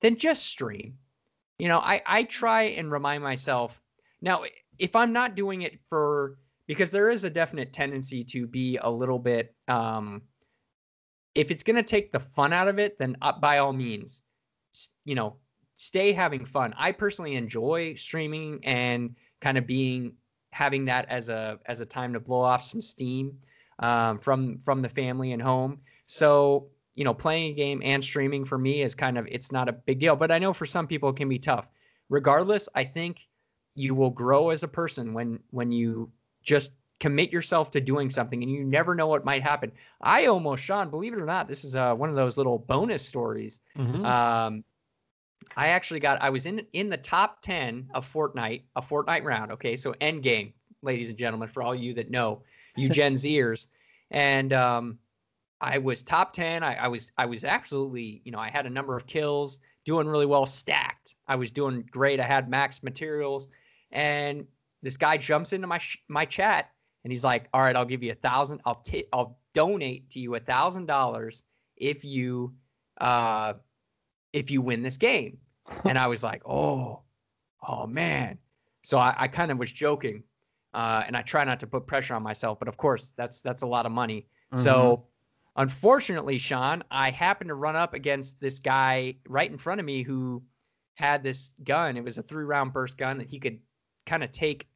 then 0.03 0.17
just 0.17 0.45
stream. 0.45 0.99
You 1.59 1.69
know, 1.69 1.79
I 1.79 2.03
I 2.05 2.25
try 2.25 2.65
and 2.65 2.93
remind 2.93 3.23
myself 3.23 3.83
now 4.21 4.45
if 4.79 4.95
I'm 4.95 5.15
not 5.15 5.35
doing 5.35 5.63
it 5.63 5.79
for 5.89 6.37
because 6.67 6.91
there 6.91 7.09
is 7.09 7.25
a 7.25 7.31
definite 7.31 7.73
tendency 7.73 8.23
to 8.25 8.47
be 8.47 8.77
a 8.83 8.91
little 8.91 9.19
bit 9.19 9.55
um 9.69 10.23
if 11.35 11.51
it's 11.51 11.63
going 11.63 11.77
to 11.77 11.83
take 11.83 12.13
the 12.13 12.21
fun 12.21 12.53
out 12.53 12.69
of 12.69 12.79
it 12.79 12.99
then 12.99 13.17
uh, 13.23 13.33
by 13.33 13.59
all 13.59 13.73
means 13.73 14.23
you 15.05 15.15
know 15.15 15.37
stay 15.75 16.13
having 16.13 16.45
fun 16.45 16.73
i 16.79 16.93
personally 16.93 17.35
enjoy 17.35 17.95
streaming 17.95 18.61
and 18.65 19.17
kind 19.41 19.59
of 19.59 19.67
being 19.67 20.13
having 20.53 20.85
that 20.85 21.07
as 21.09 21.29
a 21.29 21.59
as 21.67 21.81
a 21.81 21.87
time 21.87 22.13
to 22.13 22.21
blow 22.21 22.41
off 22.41 22.63
some 22.63 22.83
steam 22.83 23.37
um, 23.79 24.19
from 24.19 24.59
from 24.59 24.83
the 24.83 24.89
family 24.89 25.33
and 25.33 25.43
home 25.43 25.79
so 26.07 26.67
you 26.95 27.05
know 27.05 27.15
playing 27.15 27.53
a 27.53 27.55
game 27.55 27.81
and 27.85 28.03
streaming 28.03 28.45
for 28.45 28.59
me 28.59 28.83
is 28.83 28.95
kind 28.95 29.17
of 29.17 29.27
it's 29.31 29.53
not 29.53 29.69
a 29.69 29.73
big 29.73 29.99
deal 30.01 30.17
but 30.17 30.31
i 30.31 30.39
know 30.39 30.53
for 30.53 30.67
some 30.67 30.87
people 30.87 31.09
it 31.11 31.17
can 31.17 31.29
be 31.29 31.39
tough 31.39 31.69
regardless 32.09 32.69
i 32.75 32.85
think 32.85 33.29
you 33.75 33.95
will 33.95 34.11
grow 34.11 34.51
as 34.51 34.63
a 34.63 34.69
person 34.69 35.15
when 35.15 35.39
when 35.51 35.71
you 35.71 36.11
just 36.43 36.73
commit 37.01 37.33
yourself 37.33 37.71
to 37.73 37.81
doing 37.81 38.11
something 38.11 38.43
and 38.43 38.53
you 38.53 38.63
never 38.63 38.95
know 38.95 39.07
what 39.07 39.25
might 39.25 39.43
happen. 39.43 39.73
I 40.03 40.27
almost, 40.27 40.63
Sean, 40.63 40.91
believe 40.91 41.15
it 41.15 41.19
or 41.19 41.25
not, 41.25 41.49
this 41.49 41.65
is 41.65 41.75
uh, 41.75 41.95
one 41.95 42.11
of 42.11 42.15
those 42.15 42.37
little 42.37 42.59
bonus 42.59 43.05
stories. 43.05 43.61
Mm-hmm. 43.77 44.05
Um, 44.05 44.65
I 45.57 45.69
actually 45.69 46.01
got, 46.01 46.21
I 46.23 46.31
was 46.31 46.47
in 46.47 46.67
in 46.73 46.89
the 46.89 46.97
top 46.97 47.43
10 47.43 47.89
of 47.95 48.11
Fortnite, 48.11 48.63
a 48.77 48.83
Fortnite 48.83 49.25
round. 49.25 49.53
Okay. 49.53 49.77
So 49.77 49.95
end 50.01 50.23
game, 50.23 50.53
ladies 50.83 51.09
and 51.09 51.19
gentlemen, 51.19 51.49
for 51.49 51.63
all 51.63 51.75
you 51.75 51.95
that 51.95 52.11
know, 52.11 52.43
you 52.77 52.89
Gen 52.91 53.15
Zers. 53.15 53.69
And 54.11 54.53
um, 54.53 54.99
I 55.61 55.79
was 55.79 56.03
top 56.03 56.33
10. 56.33 56.63
I, 56.63 56.75
I 56.75 56.89
was, 56.89 57.13
I 57.19 57.27
was 57.27 57.45
absolutely, 57.45 58.23
you 58.25 58.33
know, 58.33 58.39
I 58.39 58.51
had 58.51 58.67
a 58.67 58.71
number 58.71 58.97
of 58.97 59.07
kills, 59.07 59.59
doing 59.85 60.07
really 60.07 60.27
well, 60.27 60.47
stacked. 60.47 61.17
I 61.27 61.37
was 61.37 61.51
doing 61.53 61.85
great. 61.91 62.21
I 62.21 62.25
had 62.25 62.49
max 62.49 62.83
materials. 62.83 63.49
And 63.93 64.47
this 64.83 64.97
guy 64.97 65.17
jumps 65.17 65.53
into 65.53 65.67
my 65.67 65.79
sh- 65.79 65.99
my 66.09 66.25
chat 66.25 66.71
and 67.05 67.13
he's 67.13 67.25
like, 67.25 67.49
"All 67.53 67.63
right, 67.63 67.77
I'll 67.77 67.85
give 67.85 68.03
you 68.03 68.13
a 68.13 68.15
thousand. 68.15 68.61
I'll 68.65 68.81
take. 68.83 69.09
I'll 69.13 69.39
donate 69.55 70.11
to 70.11 70.21
you 70.21 70.35
a 70.35 70.41
thousand 70.41 70.87
dollars 70.87 71.43
if 71.77 72.05
you 72.05 72.55
uh 73.01 73.55
if 74.33 74.51
you 74.51 74.63
win 74.63 74.83
this 74.83 74.97
game." 74.97 75.39
and 75.85 75.99
I 75.99 76.07
was 76.07 76.23
like, 76.23 76.43
"Oh, 76.47 77.03
oh 77.67 77.87
man." 77.87 78.39
So 78.83 78.99
I, 78.99 79.15
I 79.17 79.29
kind 79.29 79.51
of 79.51 79.59
was 79.59 79.71
joking, 79.71 80.23
uh, 80.75 81.05
and 81.07 81.17
I 81.17 81.23
try 81.23 81.45
not 81.45 81.61
to 81.61 81.67
put 81.67 81.87
pressure 81.87 82.15
on 82.15 82.23
myself, 82.23 82.59
but 82.59 82.69
of 82.69 82.77
course 82.77 83.13
that's 83.17 83.41
that's 83.41 83.63
a 83.63 83.67
lot 83.67 83.87
of 83.87 83.93
money. 83.93 84.27
Mm-hmm. 84.53 84.63
So 84.63 85.07
unfortunately, 85.57 86.39
Sean, 86.39 86.83
I 86.91 87.11
happened 87.11 87.49
to 87.49 87.55
run 87.55 87.77
up 87.77 87.95
against 87.95 88.41
this 88.41 88.59
guy 88.59 89.17
right 89.29 89.51
in 89.51 89.59
front 89.59 89.81
of 89.81 89.87
me 89.87 90.03
who 90.03 90.43
had 90.95 91.23
this 91.23 91.53
gun. 91.65 91.97
It 91.97 92.05
was 92.05 92.19
a 92.19 92.23
three 92.23 92.45
round 92.45 92.73
burst 92.73 92.99
gun 92.99 93.19
that 93.19 93.27
he 93.27 93.39
could 93.39 93.59
kind 94.07 94.23
of 94.25 94.33
take 94.33 94.69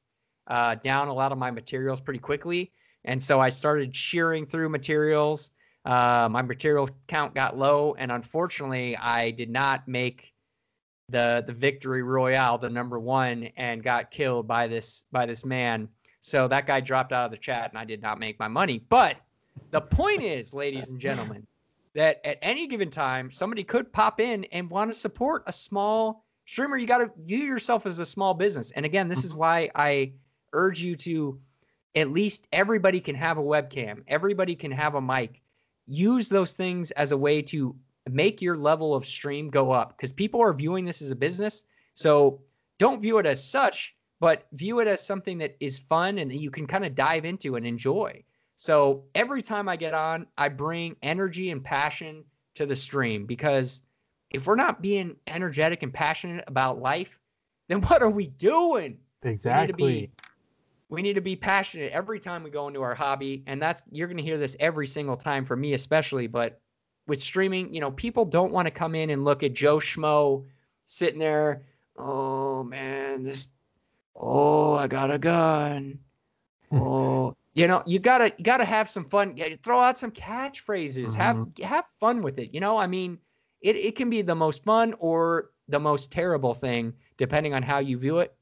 uh, 0.47 0.75
down 0.77 1.09
a 1.09 1.15
lot 1.15 1.33
of 1.33 1.39
my 1.39 1.51
materials 1.51 2.01
pretty 2.01 2.21
quickly. 2.21 2.73
And 3.07 3.23
so 3.23 3.41
I 3.41 3.51
started 3.51 3.95
shearing 3.95 4.47
through 4.47 4.71
materials. 4.71 5.51
Uh, 5.85 6.29
my 6.31 6.43
material 6.43 6.89
count 7.09 7.35
got 7.35 7.59
low, 7.59 7.95
and 7.99 8.11
unfortunately, 8.11 8.97
I 8.97 9.31
did 9.33 9.51
not 9.51 9.87
make 9.87 10.33
the 11.11 11.45
the 11.47 11.53
victory 11.53 12.03
royale, 12.03 12.57
the 12.57 12.71
number 12.71 12.99
one, 12.99 13.51
and 13.57 13.83
got 13.83 14.11
killed 14.11 14.47
by 14.47 14.67
this 14.67 15.05
by 15.13 15.27
this 15.27 15.45
man. 15.45 15.89
So 16.21 16.49
that 16.49 16.67
guy 16.67 16.81
dropped 16.81 17.13
out 17.13 17.27
of 17.27 17.31
the 17.31 17.37
chat, 17.37 17.71
and 17.71 17.79
I 17.79 17.85
did 17.85 18.01
not 18.01 18.19
make 18.19 18.39
my 18.39 18.49
money. 18.49 18.83
But 18.89 19.17
the 19.71 19.81
point 19.83 20.23
is, 20.23 20.55
ladies 20.55 20.89
and 20.89 20.99
gentlemen, 20.99 21.47
that 21.95 22.21
at 22.25 22.39
any 22.41 22.67
given 22.67 22.89
time, 22.89 23.31
somebody 23.31 23.63
could 23.63 23.93
pop 23.93 24.21
in 24.21 24.45
and 24.45 24.71
want 24.71 24.91
to 24.91 24.99
support 24.99 25.43
a 25.47 25.53
small 25.53 26.25
streamer. 26.47 26.79
You 26.79 26.87
got 26.87 26.99
to 26.99 27.11
view 27.25 27.45
yourself 27.45 27.85
as 27.85 27.99
a 27.99 28.07
small 28.07 28.33
business. 28.33 28.71
And 28.73 28.87
again, 28.87 29.09
this 29.09 29.23
is 29.23 29.33
mm-hmm. 29.33 29.41
why 29.41 29.71
I 29.75 30.13
urge 30.55 30.81
you 30.81 30.97
to 30.97 31.39
at 31.95 32.11
least 32.11 32.49
everybody 32.53 33.01
can 33.01 33.15
have 33.15 33.39
a 33.39 33.43
webcam, 33.43 34.03
everybody 34.09 34.55
can 34.55 34.73
have 34.73 34.95
a 34.95 35.01
mic. 35.01 35.41
Use 35.87 36.29
those 36.29 36.53
things 36.53 36.91
as 36.93 37.13
a 37.13 37.17
way 37.17 37.43
to 37.43 37.77
make 38.11 38.43
your 38.43 38.57
level 38.57 38.95
of 38.95 39.07
stream 39.07 39.49
go 39.49 39.71
up 39.71 39.97
because 39.97 40.13
people 40.13 40.41
are 40.41 40.53
viewing 40.53 40.85
this 40.85 41.03
as 41.03 41.11
a 41.11 41.17
business. 41.17 41.65
So 41.95 42.41
don't 42.79 43.01
view 43.01 43.19
it 43.19 43.27
as 43.27 43.43
such, 43.43 43.95
but 44.21 44.47
view 44.53 44.81
it 44.81 44.89
as 44.89 45.05
something 45.05 45.39
that 45.39 45.57
is 45.61 45.79
fun 45.79 46.19
and 46.19 46.31
that 46.31 46.41
you 46.41 46.51
can 46.51 46.67
kind 46.67 46.85
of 46.85 46.95
dive 46.95 47.25
into 47.25 47.57
and 47.57 47.67
enjoy. 47.67 48.23
So 48.57 49.05
every 49.15 49.43
time 49.43 49.69
I 49.69 49.77
get 49.77 49.95
on, 49.95 50.27
I 50.39 50.49
bring 50.49 50.97
energy 51.03 51.51
and 51.51 51.63
passion 51.63 52.25
to 52.55 52.67
the 52.67 52.77
stream 52.77 53.27
because 53.27 53.83
if 54.31 54.47
we're 54.47 54.57
not 54.57 54.83
being 54.83 55.17
energetic 55.27 55.83
and 55.83 55.93
passionate 55.93 56.45
about 56.47 56.81
life, 56.81 57.19
then 57.69 57.81
what 57.83 58.03
are 58.03 58.11
we 58.11 58.29
doing? 58.29 58.99
Exactly 59.23 59.75
we 59.85 59.93
need 59.93 60.01
to 60.01 60.09
be 60.09 60.25
passionate 61.37 61.93
every 61.93 62.21
time 62.21 62.43
we 62.43 62.51
go 62.51 62.69
into 62.69 62.83
our 62.83 62.95
hobby 62.95 63.43
and 63.47 63.61
that's 63.61 63.83
you're 63.91 64.07
going 64.09 64.17
to 64.17 64.23
hear 64.23 64.39
this 64.39 64.57
every 64.61 64.87
single 64.87 65.17
time 65.17 65.45
for 65.45 65.57
me 65.57 65.75
especially 65.75 66.27
but 66.27 66.61
with 67.07 67.23
streaming 67.23 67.73
you 67.73 67.81
know 67.81 67.91
people 67.91 68.25
don't 68.25 68.53
want 68.53 68.67
to 68.67 68.71
come 68.71 68.95
in 68.95 69.11
and 69.11 69.25
look 69.25 69.43
at 69.43 69.53
joe 69.53 69.79
schmo 69.79 70.45
sitting 70.87 71.19
there 71.19 71.63
oh 71.99 72.63
man 72.65 73.23
this 73.23 73.49
oh 74.17 74.75
i 74.75 74.87
got 74.87 75.11
a 75.11 75.19
gun 75.19 75.99
oh 76.73 77.35
you 77.55 77.67
know 77.67 77.83
you 77.87 77.99
gotta 77.99 78.33
you 78.37 78.45
gotta 78.45 78.65
have 78.65 78.89
some 78.89 79.05
fun 79.05 79.37
throw 79.63 79.81
out 79.81 79.97
some 79.97 80.11
catchphrases 80.11 81.17
mm-hmm. 81.17 81.21
have 81.21 81.47
have 81.63 81.87
fun 81.99 82.23
with 82.23 82.39
it 82.39 82.53
you 82.53 82.61
know 82.61 82.77
i 82.77 82.87
mean 82.87 83.19
it, 83.61 83.77
it 83.77 83.97
can 83.97 84.11
be 84.11 84.21
the 84.21 84.35
most 84.35 84.63
fun 84.65 84.95
or 84.99 85.51
the 85.69 85.81
most 85.81 86.13
terrible 86.13 86.53
thing 86.53 86.93
depending 87.17 87.55
on 87.55 87.63
how 87.63 87.79
you 87.79 87.97
view 87.97 88.19
it 88.19 88.35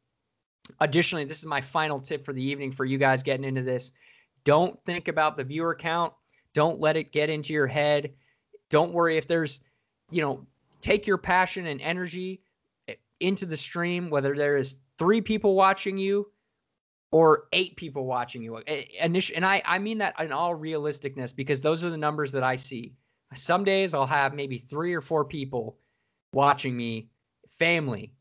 Additionally, 0.81 1.25
this 1.25 1.39
is 1.39 1.47
my 1.47 1.61
final 1.61 2.01
tip 2.01 2.25
for 2.25 2.33
the 2.33 2.43
evening 2.43 2.73
for 2.73 2.85
you 2.85 2.99
guys 2.99 3.23
getting 3.23 3.45
into 3.45 3.63
this. 3.63 3.93
Don't 4.45 4.79
think 4.85 5.09
about 5.09 5.37
the 5.37 5.45
viewer 5.45 5.75
count. 5.75 6.13
Don't 6.55 6.81
let 6.81 6.97
it 6.97 7.13
get 7.13 7.31
into 7.31 7.53
your 7.53 7.67
head. 7.67 8.13
Don't 8.71 8.93
worry 8.93 9.17
if 9.17 9.27
there's, 9.27 9.61
you 10.11 10.23
know, 10.23 10.47
take 10.81 11.07
your 11.07 11.19
passion 11.19 11.67
and 11.67 11.81
energy 11.81 12.43
eh, 12.89 12.95
into 13.21 13.47
the 13.47 13.57
stream, 13.57 14.11
whether 14.11 14.35
there 14.35 14.57
is 14.57 14.79
three 14.99 15.21
people 15.21 15.55
watching 15.55 15.99
you 15.99 16.31
or 17.11 17.45
eight 17.53 17.77
people 17.77 18.07
watching 18.07 18.43
you. 18.43 18.63
Eh, 18.67 18.85
and 19.01 19.47
I, 19.47 19.63
I 19.65 19.79
mean 19.79 19.99
that 19.99 20.21
in 20.21 20.33
all 20.33 20.57
realisticness 20.57 21.35
because 21.35 21.61
those 21.61 21.85
are 21.85 21.91
the 21.91 21.97
numbers 21.97 22.33
that 22.33 22.43
I 22.43 22.57
see. 22.57 22.95
Some 23.35 23.65
days 23.65 23.95
I'll 23.95 24.07
have 24.07 24.35
maybe 24.35 24.59
three 24.59 24.95
or 24.95 25.01
four 25.01 25.25
people 25.25 25.79
watching 26.35 26.77
me, 26.77 27.09
family, 27.49 28.13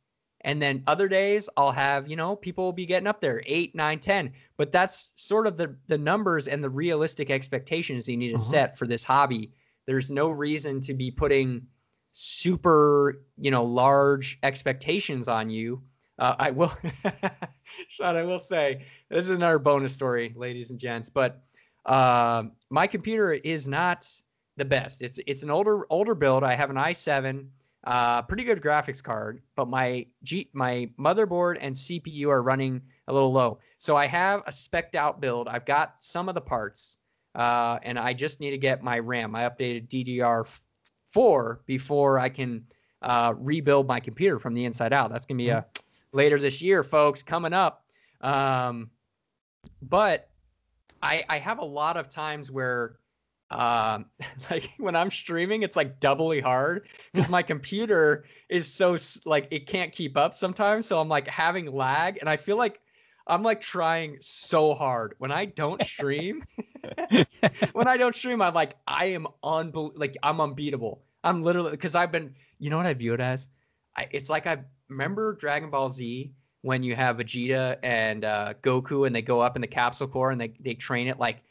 and 0.43 0.62
then 0.62 0.84
other 0.88 1.08
days 1.08 1.49
I'll 1.58 1.71
have, 1.71 2.10
you 2.10 2.15
know, 2.15 2.36
people 2.36 2.65
will 2.65 2.73
be 2.73 2.86
getting 2.86 3.08
up 3.08 3.21
there 3.21 3.41
eight, 3.45 3.75
nine, 3.75 3.99
10. 3.99 4.32
But 4.58 4.71
that's 4.71 5.13
sort 5.15 5.47
of 5.47 5.58
the 5.58 5.75
the 5.88 5.97
numbers 5.97 6.47
and 6.47 6.63
the 6.63 6.69
realistic 6.69 7.30
expectations 7.30 8.08
you 8.08 8.17
need 8.17 8.30
to 8.30 8.36
uh-huh. 8.36 8.43
set 8.43 8.77
for 8.77 8.88
this 8.88 9.04
hobby. 9.04 9.51
There's 9.86 10.12
no 10.12 10.30
reason 10.30 10.82
to 10.82 10.93
be 10.93 11.12
putting 11.12 11.65
super, 12.12 13.23
you 13.38 13.51
know, 13.51 13.63
large 13.63 14.39
expectations 14.43 15.27
on 15.27 15.49
you. 15.49 15.82
Uh, 16.19 16.36
I 16.38 16.51
will, 16.51 16.71
Sean, 17.89 18.15
I 18.15 18.23
will 18.23 18.39
say 18.39 18.86
this 19.10 19.25
is 19.25 19.32
another 19.32 19.58
bonus 19.58 19.93
story, 19.93 20.34
ladies 20.36 20.69
and 20.69 20.80
gents. 20.80 21.10
But 21.10 21.41
uh, 21.86 22.43
my 22.69 22.86
computer 22.86 23.34
is 23.34 23.67
not 23.67 24.08
the 24.58 24.65
best. 24.65 25.01
It's 25.01 25.19
it's 25.25 25.43
an 25.43 25.49
older 25.49 25.86
older 25.89 26.13
build. 26.13 26.43
I 26.43 26.54
have 26.54 26.69
an 26.69 26.75
i7 26.75 27.47
uh, 27.83 28.21
pretty 28.23 28.43
good 28.43 28.61
graphics 28.61 29.01
card, 29.01 29.41
but 29.55 29.67
my 29.67 30.05
G 30.23 30.49
my 30.53 30.89
motherboard 30.99 31.57
and 31.59 31.73
CPU 31.73 32.27
are 32.27 32.43
running 32.43 32.81
a 33.07 33.13
little 33.13 33.31
low. 33.31 33.59
So 33.79 33.95
I 33.95 34.05
have 34.07 34.41
a 34.45 34.51
specced 34.51 34.95
out 34.95 35.19
build. 35.19 35.47
I've 35.47 35.65
got 35.65 35.95
some 35.99 36.29
of 36.29 36.35
the 36.35 36.41
parts, 36.41 36.97
uh, 37.33 37.79
and 37.81 37.97
I 37.97 38.13
just 38.13 38.39
need 38.39 38.51
to 38.51 38.57
get 38.57 38.83
my 38.83 38.99
RAM, 38.99 39.31
my 39.31 39.49
updated 39.49 39.87
DDR4, 39.87 41.57
before 41.65 42.19
I 42.19 42.29
can 42.29 42.63
uh, 43.01 43.33
rebuild 43.37 43.87
my 43.87 43.99
computer 43.99 44.37
from 44.37 44.53
the 44.53 44.65
inside 44.65 44.93
out. 44.93 45.11
That's 45.11 45.25
gonna 45.25 45.39
be 45.39 45.49
a 45.49 45.65
later 46.13 46.37
this 46.37 46.61
year, 46.61 46.83
folks, 46.83 47.23
coming 47.23 47.53
up. 47.53 47.83
Um, 48.21 48.91
but 49.81 50.29
I 51.01 51.23
I 51.27 51.39
have 51.39 51.57
a 51.57 51.65
lot 51.65 51.97
of 51.97 52.09
times 52.09 52.51
where 52.51 52.97
um 53.51 54.05
like 54.49 54.69
when 54.77 54.95
i'm 54.95 55.11
streaming 55.11 55.61
it's 55.63 55.75
like 55.75 55.99
doubly 55.99 56.39
hard 56.39 56.87
because 57.13 57.29
my 57.29 57.41
computer 57.41 58.25
is 58.49 58.71
so 58.71 58.97
like 59.25 59.47
it 59.51 59.67
can't 59.67 59.91
keep 59.91 60.17
up 60.17 60.33
sometimes 60.33 60.87
so 60.87 60.99
i'm 60.99 61.09
like 61.09 61.27
having 61.27 61.71
lag 61.71 62.17
and 62.19 62.29
i 62.29 62.37
feel 62.37 62.57
like 62.57 62.79
i'm 63.27 63.43
like 63.43 63.61
trying 63.61 64.17
so 64.19 64.73
hard. 64.73 65.13
When 65.19 65.31
i 65.31 65.45
don't 65.45 65.83
stream 65.85 66.43
when 67.73 67.87
i 67.87 67.97
don't 67.97 68.15
stream 68.15 68.41
i'm 68.41 68.53
like 68.53 68.75
i 68.87 69.05
am 69.05 69.27
unbel- 69.43 69.93
like 69.95 70.17
i'm 70.23 70.39
unbeatable. 70.39 71.01
I'm 71.23 71.43
literally 71.43 71.71
because 71.71 71.93
i've 71.93 72.11
been 72.11 72.33
you 72.59 72.69
know 72.69 72.77
what 72.77 72.85
i 72.85 72.93
view 72.93 73.13
it 73.13 73.21
as? 73.21 73.49
I, 73.95 74.07
it's 74.11 74.29
like 74.29 74.47
i 74.47 74.57
remember 74.89 75.35
dragon 75.35 75.69
ball 75.69 75.89
z 75.89 76.33
when 76.61 76.83
you 76.83 76.95
have 76.95 77.17
vegeta 77.17 77.77
and 77.83 78.23
uh, 78.23 78.53
goku 78.61 79.05
and 79.07 79.15
they 79.15 79.21
go 79.21 79.39
up 79.41 79.55
in 79.55 79.61
the 79.61 79.67
Capsule 79.67 80.07
Corp 80.07 80.31
and 80.31 80.39
they, 80.39 80.53
they 80.59 80.73
train 80.73 81.07
it 81.07 81.19
like 81.19 81.43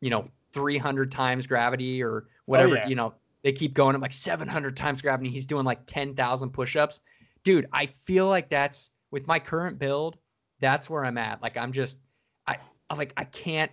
you 0.00 0.10
know 0.10 0.28
300 0.52 1.10
times 1.10 1.46
gravity 1.46 2.02
or 2.02 2.24
oh, 2.26 2.30
whatever, 2.46 2.72
oh, 2.72 2.80
yeah. 2.80 2.88
you 2.88 2.94
know, 2.94 3.14
they 3.42 3.52
keep 3.52 3.74
going. 3.74 3.94
I'm 3.94 4.00
like 4.00 4.12
700 4.12 4.76
times 4.76 5.02
gravity. 5.02 5.30
He's 5.30 5.46
doing 5.46 5.64
like 5.64 5.84
10,000 5.86 6.50
push-ups. 6.50 7.00
Dude, 7.44 7.68
I 7.72 7.86
feel 7.86 8.28
like 8.28 8.48
that's 8.48 8.90
with 9.10 9.26
my 9.26 9.38
current 9.38 9.78
build. 9.78 10.16
That's 10.60 10.90
where 10.90 11.04
I'm 11.04 11.18
at. 11.18 11.42
Like 11.42 11.56
I'm 11.56 11.72
just, 11.72 12.00
I 12.46 12.58
like 12.96 13.12
I 13.16 13.24
can't. 13.24 13.70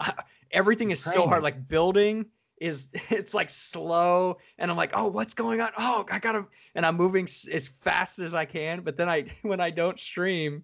Uh, 0.00 0.12
everything 0.50 0.90
is 0.90 1.02
so 1.02 1.26
hard. 1.26 1.42
Like 1.42 1.68
building 1.68 2.26
is 2.58 2.90
it's 3.10 3.34
like 3.34 3.50
slow 3.50 4.38
and 4.58 4.70
i'm 4.70 4.76
like 4.76 4.90
oh 4.94 5.06
what's 5.08 5.34
going 5.34 5.60
on 5.60 5.70
oh 5.78 6.04
i 6.10 6.18
gotta 6.18 6.46
and 6.74 6.86
i'm 6.86 6.96
moving 6.96 7.24
as 7.24 7.68
fast 7.68 8.18
as 8.18 8.34
i 8.34 8.44
can 8.44 8.80
but 8.80 8.96
then 8.96 9.08
i 9.08 9.24
when 9.42 9.60
i 9.60 9.70
don't 9.70 9.98
stream 9.98 10.62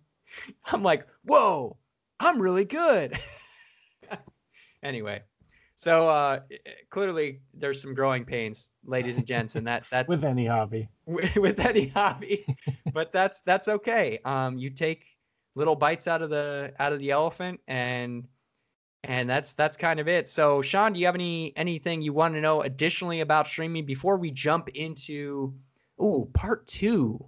i'm 0.66 0.82
like 0.82 1.06
whoa 1.26 1.76
i'm 2.20 2.40
really 2.40 2.64
good 2.64 3.18
anyway 4.82 5.20
so 5.80 6.06
uh 6.06 6.40
clearly 6.90 7.40
there's 7.54 7.80
some 7.80 7.94
growing 7.94 8.22
pains 8.22 8.70
ladies 8.84 9.16
and 9.16 9.26
gents 9.26 9.56
and 9.56 9.66
that 9.66 9.82
that 9.90 10.06
with 10.14 10.24
any 10.24 10.46
hobby 10.46 10.86
with, 11.06 11.34
with 11.36 11.60
any 11.60 11.88
hobby 11.88 12.44
but 12.92 13.10
that's 13.12 13.40
that's 13.40 13.66
okay 13.66 14.18
um 14.26 14.58
you 14.58 14.68
take 14.68 15.06
little 15.54 15.74
bites 15.74 16.06
out 16.06 16.20
of 16.20 16.28
the 16.28 16.72
out 16.78 16.92
of 16.92 16.98
the 16.98 17.10
elephant 17.10 17.58
and 17.66 18.28
and 19.04 19.28
that's 19.28 19.54
that's 19.54 19.76
kind 19.76 19.98
of 19.98 20.08
it. 20.08 20.28
So, 20.28 20.60
Sean, 20.60 20.92
do 20.92 21.00
you 21.00 21.06
have 21.06 21.14
any 21.14 21.52
anything 21.56 22.02
you 22.02 22.12
want 22.12 22.34
to 22.34 22.40
know 22.40 22.60
additionally 22.60 23.20
about 23.20 23.48
streaming 23.48 23.86
before 23.86 24.16
we 24.16 24.30
jump 24.30 24.68
into 24.70 25.54
oh 25.98 26.28
part 26.34 26.66
two 26.66 27.24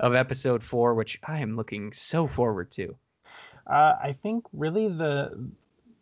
of 0.00 0.14
episode 0.14 0.62
four, 0.62 0.94
which 0.94 1.20
I 1.24 1.38
am 1.38 1.56
looking 1.56 1.92
so 1.92 2.26
forward 2.26 2.72
to? 2.72 2.96
Uh, 3.68 3.94
I 4.02 4.16
think 4.20 4.44
really 4.52 4.88
the 4.88 5.48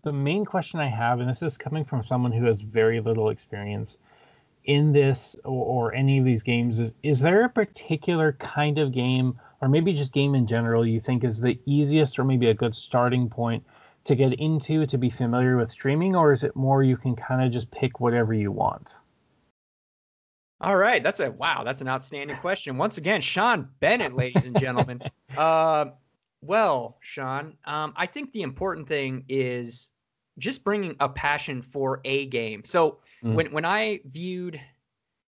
the 0.03 0.13
main 0.13 0.45
question 0.45 0.81
I 0.81 0.87
have, 0.87 1.21
and 1.21 1.29
this 1.29 1.43
is 1.43 1.59
coming 1.59 1.85
from 1.85 2.03
someone 2.03 2.33
who 2.33 2.45
has 2.47 2.61
very 2.61 3.01
little 3.01 3.31
experience 3.31 3.99
in 4.65 4.93
this 4.93 5.37
or, 5.45 5.91
or 5.91 5.95
any 5.95 6.19
of 6.19 6.25
these 6.25 6.43
games, 6.43 6.79
is 6.79 6.93
is 7.03 7.21
there 7.21 7.45
a 7.45 7.49
particular 7.49 8.33
kind 8.35 8.79
of 8.79 8.93
game, 8.93 9.39
or 9.61 9.69
maybe 9.69 9.93
just 9.93 10.13
game 10.13 10.35
in 10.35 10.47
general, 10.47 10.87
you 10.87 11.01
think 11.01 11.25
is 11.25 11.41
the 11.41 11.59
easiest 11.67 12.19
or 12.19 12.25
maybe 12.25 12.49
a 12.49 12.55
good 12.55 12.75
starting 12.75 13.29
point? 13.29 13.65
to 14.05 14.15
get 14.15 14.33
into 14.35 14.87
to 14.87 14.99
be 14.99 15.11
familiar 15.11 15.57
with 15.57 15.71
streaming, 15.71 16.17
or 16.17 16.33
is 16.33 16.45
it 16.45 16.57
more 16.57 16.83
you 16.83 16.97
can 16.97 17.15
kind 17.15 17.45
of 17.45 17.53
just 17.53 17.71
pick 17.71 18.01
whatever 18.01 18.33
you 18.33 18.51
want? 18.51 18.97
All 20.63 20.77
right, 20.77 21.03
that's 21.03 21.21
a 21.21 21.31
wow, 21.31 21.63
that's 21.65 21.81
an 21.81 21.89
outstanding 21.89 22.37
question. 22.37 22.77
Once 22.77 22.99
again, 22.99 23.21
Sean 23.21 23.69
Bennett, 23.81 24.15
ladies 24.15 24.45
and 24.45 24.59
gentlemen. 24.59 25.01
uh, 25.37 25.87
well, 26.43 26.99
Sean, 27.01 27.57
um, 27.65 27.93
I 27.97 28.07
think 28.07 28.33
the 28.33 28.43
important 28.43 28.89
thing 28.89 29.25
is 29.29 29.91
just 30.39 30.65
bringing 30.65 30.97
a 31.01 31.09
passion 31.09 31.61
for 31.61 32.01
a 32.05 32.27
game. 32.27 32.63
So 32.65 32.99
mm. 33.23 33.35
when 33.35 33.53
when 33.53 33.65
I 33.65 34.01
viewed, 34.11 34.61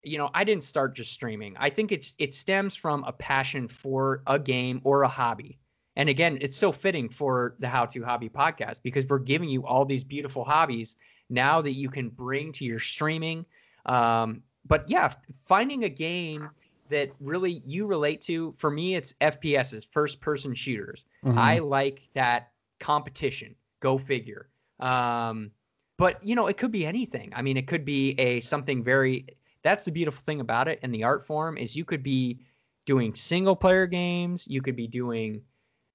you 0.03 0.19
know, 0.19 0.31
I 0.35 0.45
didn't 0.45 0.65
start 0.65 0.97
just 0.97 1.13
streaming. 1.13 1.57
I 1.59 1.71
think 1.71 1.93
it's 1.93 2.15
it 2.19 2.35
stems 2.35 2.75
from 2.75 3.05
a 3.05 3.13
passion 3.13 3.69
for 3.69 4.23
a 4.27 4.39
game 4.39 4.81
or 4.85 5.03
a 5.03 5.09
hobby. 5.09 5.59
And 5.97 6.09
again, 6.09 6.37
it's 6.41 6.57
so 6.57 6.73
fitting 6.73 7.09
for 7.09 7.55
the 7.59 7.69
How 7.69 7.87
to 7.87 8.05
Hobby 8.05 8.29
podcast 8.29 8.83
because 8.83 9.07
we're 9.07 9.19
giving 9.19 9.49
you 9.49 9.65
all 9.65 9.85
these 9.85 10.05
beautiful 10.05 10.45
hobbies 10.45 10.97
now 11.31 11.63
that 11.63 11.73
you 11.73 11.89
can 11.89 12.11
bring 12.11 12.53
to 12.53 12.65
your 12.65 12.79
streaming. 12.79 13.47
Um, 13.87 14.43
but 14.67 14.85
yeah, 14.89 15.13
finding 15.47 15.85
a 15.85 15.89
game 15.89 16.51
that 16.91 17.11
really 17.21 17.63
you 17.67 17.87
relate 17.87 18.21
to. 18.23 18.55
For 18.59 18.71
me, 18.71 18.95
it's 18.95 19.15
FPSs, 19.21 19.89
first 19.93 20.21
person 20.21 20.55
shooters. 20.55 21.07
Mm-hmm. 21.25 21.39
I 21.39 21.59
like 21.59 22.09
that 22.15 22.51
competition. 22.81 23.55
Go 23.81 23.99
figure. 23.99 24.49
Um, 24.81 25.51
but 25.99 26.23
you 26.25 26.35
know, 26.35 26.47
it 26.47 26.57
could 26.57 26.73
be 26.73 26.87
anything. 26.87 27.33
I 27.35 27.43
mean, 27.43 27.57
it 27.57 27.67
could 27.67 27.85
be 27.85 28.13
a 28.19 28.41
something 28.41 28.83
very. 28.83 29.27
That's 29.63 29.85
the 29.85 29.93
beautiful 29.93 30.23
thing 30.23 30.41
about 30.41 30.69
it, 30.69 30.79
and 30.83 30.95
the 30.95 31.03
art 31.05 31.27
form 31.27 31.59
is 31.59 31.75
you 31.75 31.85
could 31.85 32.03
be 32.03 32.41
doing 32.85 33.15
single 33.15 33.57
player 33.57 33.87
games. 33.87 34.47
You 34.49 34.63
could 34.63 34.77
be 34.77 34.87
doing 34.87 35.43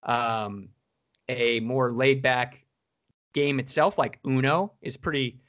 um, 0.03 0.69
a 1.29 1.59
more 1.61 1.91
laid 1.91 2.21
back 2.21 2.65
game 3.33 3.59
itself, 3.59 3.97
like 3.97 4.19
Uno, 4.25 4.73
is 4.81 4.97
pretty 4.97 5.39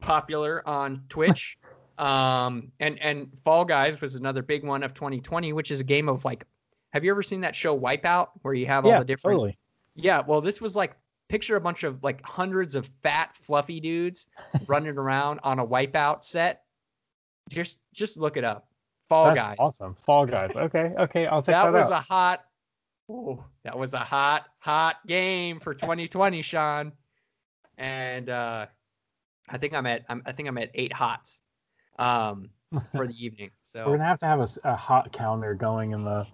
popular 0.00 0.66
on 0.68 1.02
Twitch. 1.08 1.58
um, 1.98 2.70
and 2.80 2.98
and 3.00 3.28
Fall 3.44 3.64
Guys 3.64 4.00
was 4.00 4.14
another 4.14 4.42
big 4.42 4.64
one 4.64 4.82
of 4.82 4.94
2020, 4.94 5.52
which 5.52 5.70
is 5.70 5.80
a 5.80 5.84
game 5.84 6.08
of 6.08 6.24
like, 6.24 6.44
have 6.92 7.04
you 7.04 7.10
ever 7.10 7.22
seen 7.22 7.40
that 7.42 7.54
show 7.54 7.78
Wipeout, 7.78 8.28
where 8.42 8.54
you 8.54 8.66
have 8.66 8.84
all 8.84 8.92
yeah, 8.92 8.98
the 8.98 9.04
different? 9.04 9.36
Totally. 9.36 9.58
Yeah, 9.94 10.22
well, 10.26 10.40
this 10.40 10.60
was 10.60 10.76
like 10.76 10.96
picture 11.28 11.56
a 11.56 11.60
bunch 11.60 11.84
of 11.84 12.02
like 12.02 12.22
hundreds 12.22 12.74
of 12.74 12.90
fat, 13.02 13.36
fluffy 13.36 13.80
dudes 13.80 14.28
running 14.66 14.96
around 14.96 15.40
on 15.42 15.58
a 15.58 15.66
Wipeout 15.66 16.24
set. 16.24 16.62
Just 17.48 17.80
just 17.94 18.16
look 18.16 18.36
it 18.36 18.44
up. 18.44 18.68
Fall 19.08 19.26
That's 19.26 19.40
Guys. 19.40 19.56
Awesome. 19.58 19.96
Fall 20.04 20.26
Guys. 20.26 20.54
Okay. 20.56 20.92
Okay. 20.98 21.26
I'll 21.26 21.40
check 21.40 21.54
that, 21.54 21.64
that 21.64 21.72
was 21.72 21.90
out. 21.90 22.00
a 22.00 22.04
hot 22.04 22.44
Oh, 23.08 23.44
that 23.62 23.78
was 23.78 23.94
a 23.94 23.98
hot, 23.98 24.46
hot 24.58 24.96
game 25.06 25.60
for 25.60 25.74
2020, 25.74 26.42
Sean. 26.42 26.92
And 27.78 28.28
uh, 28.28 28.66
I 29.48 29.58
think 29.58 29.74
I'm 29.74 29.86
at 29.86 30.04
I'm, 30.08 30.22
I 30.26 30.32
think 30.32 30.48
I'm 30.48 30.58
at 30.58 30.70
eight 30.74 30.92
hots 30.92 31.42
um, 31.98 32.50
for 32.94 33.06
the 33.06 33.14
evening. 33.24 33.50
So 33.62 33.86
we're 33.86 33.96
gonna 33.96 34.08
have 34.08 34.18
to 34.20 34.26
have 34.26 34.40
a, 34.40 34.48
a, 34.64 34.76
hot 34.76 35.12
counter 35.12 35.54
going 35.54 35.92
in 35.92 36.02
the 36.02 36.26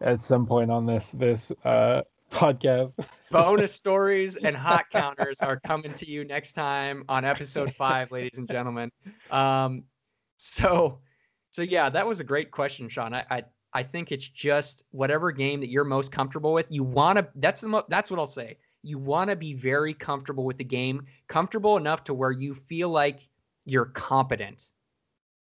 at 0.00 0.22
some 0.22 0.46
point 0.46 0.70
on 0.70 0.86
this 0.86 1.10
this 1.12 1.52
uh, 1.64 2.02
podcast. 2.30 3.04
Bonus 3.30 3.74
stories 3.74 4.36
and 4.36 4.56
hot 4.56 4.88
counters 4.90 5.40
are 5.40 5.60
coming 5.60 5.92
to 5.94 6.08
you 6.08 6.24
next 6.24 6.52
time 6.52 7.04
on 7.08 7.26
episode 7.26 7.74
five, 7.74 8.10
ladies 8.10 8.38
and 8.38 8.48
gentlemen. 8.48 8.90
Um, 9.30 9.84
so 10.38 11.00
so 11.50 11.62
yeah, 11.62 11.90
that 11.90 12.06
was 12.06 12.20
a 12.20 12.24
great 12.24 12.50
question, 12.50 12.88
Sean. 12.88 13.14
I, 13.14 13.24
I 13.30 13.42
I 13.72 13.82
think 13.82 14.12
it's 14.12 14.28
just 14.28 14.84
whatever 14.90 15.30
game 15.30 15.60
that 15.60 15.70
you're 15.70 15.84
most 15.84 16.10
comfortable 16.10 16.52
with. 16.52 16.70
You 16.70 16.84
want 16.84 17.18
to. 17.18 17.28
That's 17.34 17.60
the. 17.60 17.68
Mo- 17.68 17.84
that's 17.88 18.10
what 18.10 18.18
I'll 18.18 18.26
say. 18.26 18.56
You 18.82 18.98
want 18.98 19.28
to 19.30 19.36
be 19.36 19.54
very 19.54 19.92
comfortable 19.92 20.44
with 20.44 20.56
the 20.56 20.64
game, 20.64 21.04
comfortable 21.26 21.76
enough 21.76 22.04
to 22.04 22.14
where 22.14 22.30
you 22.30 22.54
feel 22.54 22.88
like 22.88 23.28
you're 23.66 23.86
competent. 23.86 24.72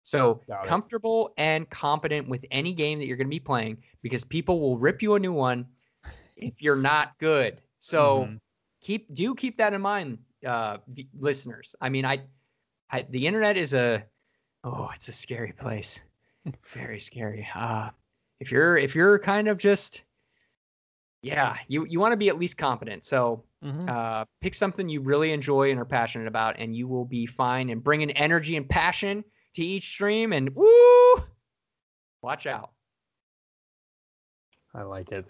So 0.02 0.40
comfortable 0.64 1.32
and 1.36 1.68
competent 1.70 2.28
with 2.28 2.44
any 2.50 2.72
game 2.72 2.98
that 2.98 3.06
you're 3.06 3.16
going 3.16 3.28
to 3.28 3.34
be 3.34 3.40
playing, 3.40 3.78
because 4.02 4.24
people 4.24 4.60
will 4.60 4.76
rip 4.78 5.00
you 5.00 5.14
a 5.14 5.20
new 5.20 5.32
one 5.32 5.66
if 6.36 6.60
you're 6.60 6.76
not 6.76 7.18
good. 7.18 7.58
So 7.78 8.24
mm-hmm. 8.24 8.34
keep 8.80 9.12
do 9.14 9.34
keep 9.34 9.58
that 9.58 9.72
in 9.72 9.80
mind, 9.80 10.18
uh, 10.46 10.78
listeners. 11.18 11.74
I 11.80 11.88
mean, 11.88 12.04
I, 12.04 12.22
I 12.90 13.06
the 13.10 13.26
internet 13.26 13.56
is 13.56 13.74
a 13.74 14.04
oh, 14.64 14.90
it's 14.94 15.08
a 15.08 15.12
scary 15.12 15.52
place, 15.52 16.00
very 16.74 16.98
scary. 16.98 17.46
Uh, 17.54 17.90
if 18.42 18.50
you're 18.50 18.76
if 18.76 18.96
you're 18.96 19.20
kind 19.20 19.46
of 19.46 19.56
just 19.56 20.02
yeah 21.22 21.56
you 21.68 21.86
you 21.88 22.00
want 22.00 22.10
to 22.10 22.16
be 22.16 22.28
at 22.28 22.36
least 22.36 22.58
competent 22.58 23.04
so 23.04 23.44
mm-hmm. 23.64 23.88
uh, 23.88 24.24
pick 24.40 24.52
something 24.52 24.88
you 24.88 25.00
really 25.00 25.30
enjoy 25.30 25.70
and 25.70 25.78
are 25.78 25.84
passionate 25.84 26.26
about 26.26 26.56
and 26.58 26.74
you 26.74 26.88
will 26.88 27.04
be 27.04 27.24
fine 27.24 27.70
and 27.70 27.84
bring 27.84 28.02
an 28.02 28.10
energy 28.10 28.56
and 28.56 28.68
passion 28.68 29.22
to 29.54 29.62
each 29.62 29.88
stream 29.88 30.32
and 30.32 30.54
woo 30.54 31.24
watch 32.22 32.46
out 32.46 32.72
i 34.74 34.82
like 34.82 35.10
it 35.12 35.24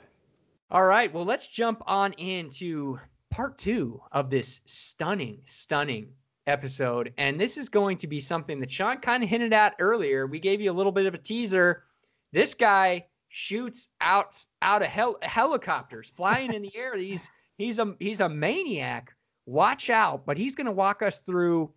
all 0.71 0.85
right 0.85 1.13
well 1.13 1.25
let's 1.25 1.49
jump 1.49 1.83
on 1.87 2.13
into 2.15 2.99
part 3.31 3.59
two 3.59 4.01
of 4.13 4.31
this 4.31 4.61
stunning 4.67 5.41
stunning 5.45 6.09
episode 6.47 7.13
and 7.19 7.41
this 7.41 7.57
is 7.57 7.69
going 7.69 7.97
to 7.97 8.07
be 8.07 8.21
something 8.21 8.59
that 8.59 8.71
sean 8.71 8.99
kind 8.99 9.23
of 9.23 9.29
hinted 9.29 9.53
at 9.53 9.75
earlier 9.79 10.27
we 10.27 10.41
gave 10.41 10.61
you 10.61 10.71
a 10.71 10.73
little 10.73 10.93
bit 10.93 11.07
of 11.07 11.15
a 11.15 11.19
teaser 11.19 11.85
this 12.33 12.55
guy 12.55 13.05
shoots 13.33 13.89
out 14.03 14.45
out 14.61 14.83
of 14.83 14.89
hel- 14.89 15.19
helicopters 15.23 16.13
flying 16.15 16.53
in 16.53 16.63
the 16.63 16.73
air. 16.77 16.97
He's 16.97 17.31
he's 17.59 17.79
a 17.79 17.95
he's 17.99 18.21
a 18.21 18.29
maniac. 18.29 19.15
Watch 19.47 19.91
out! 19.91 20.25
But 20.25 20.39
he's 20.39 20.55
going 20.55 20.67
to 20.67 20.73
walk 20.73 21.03
us 21.03 21.21
through 21.21 21.73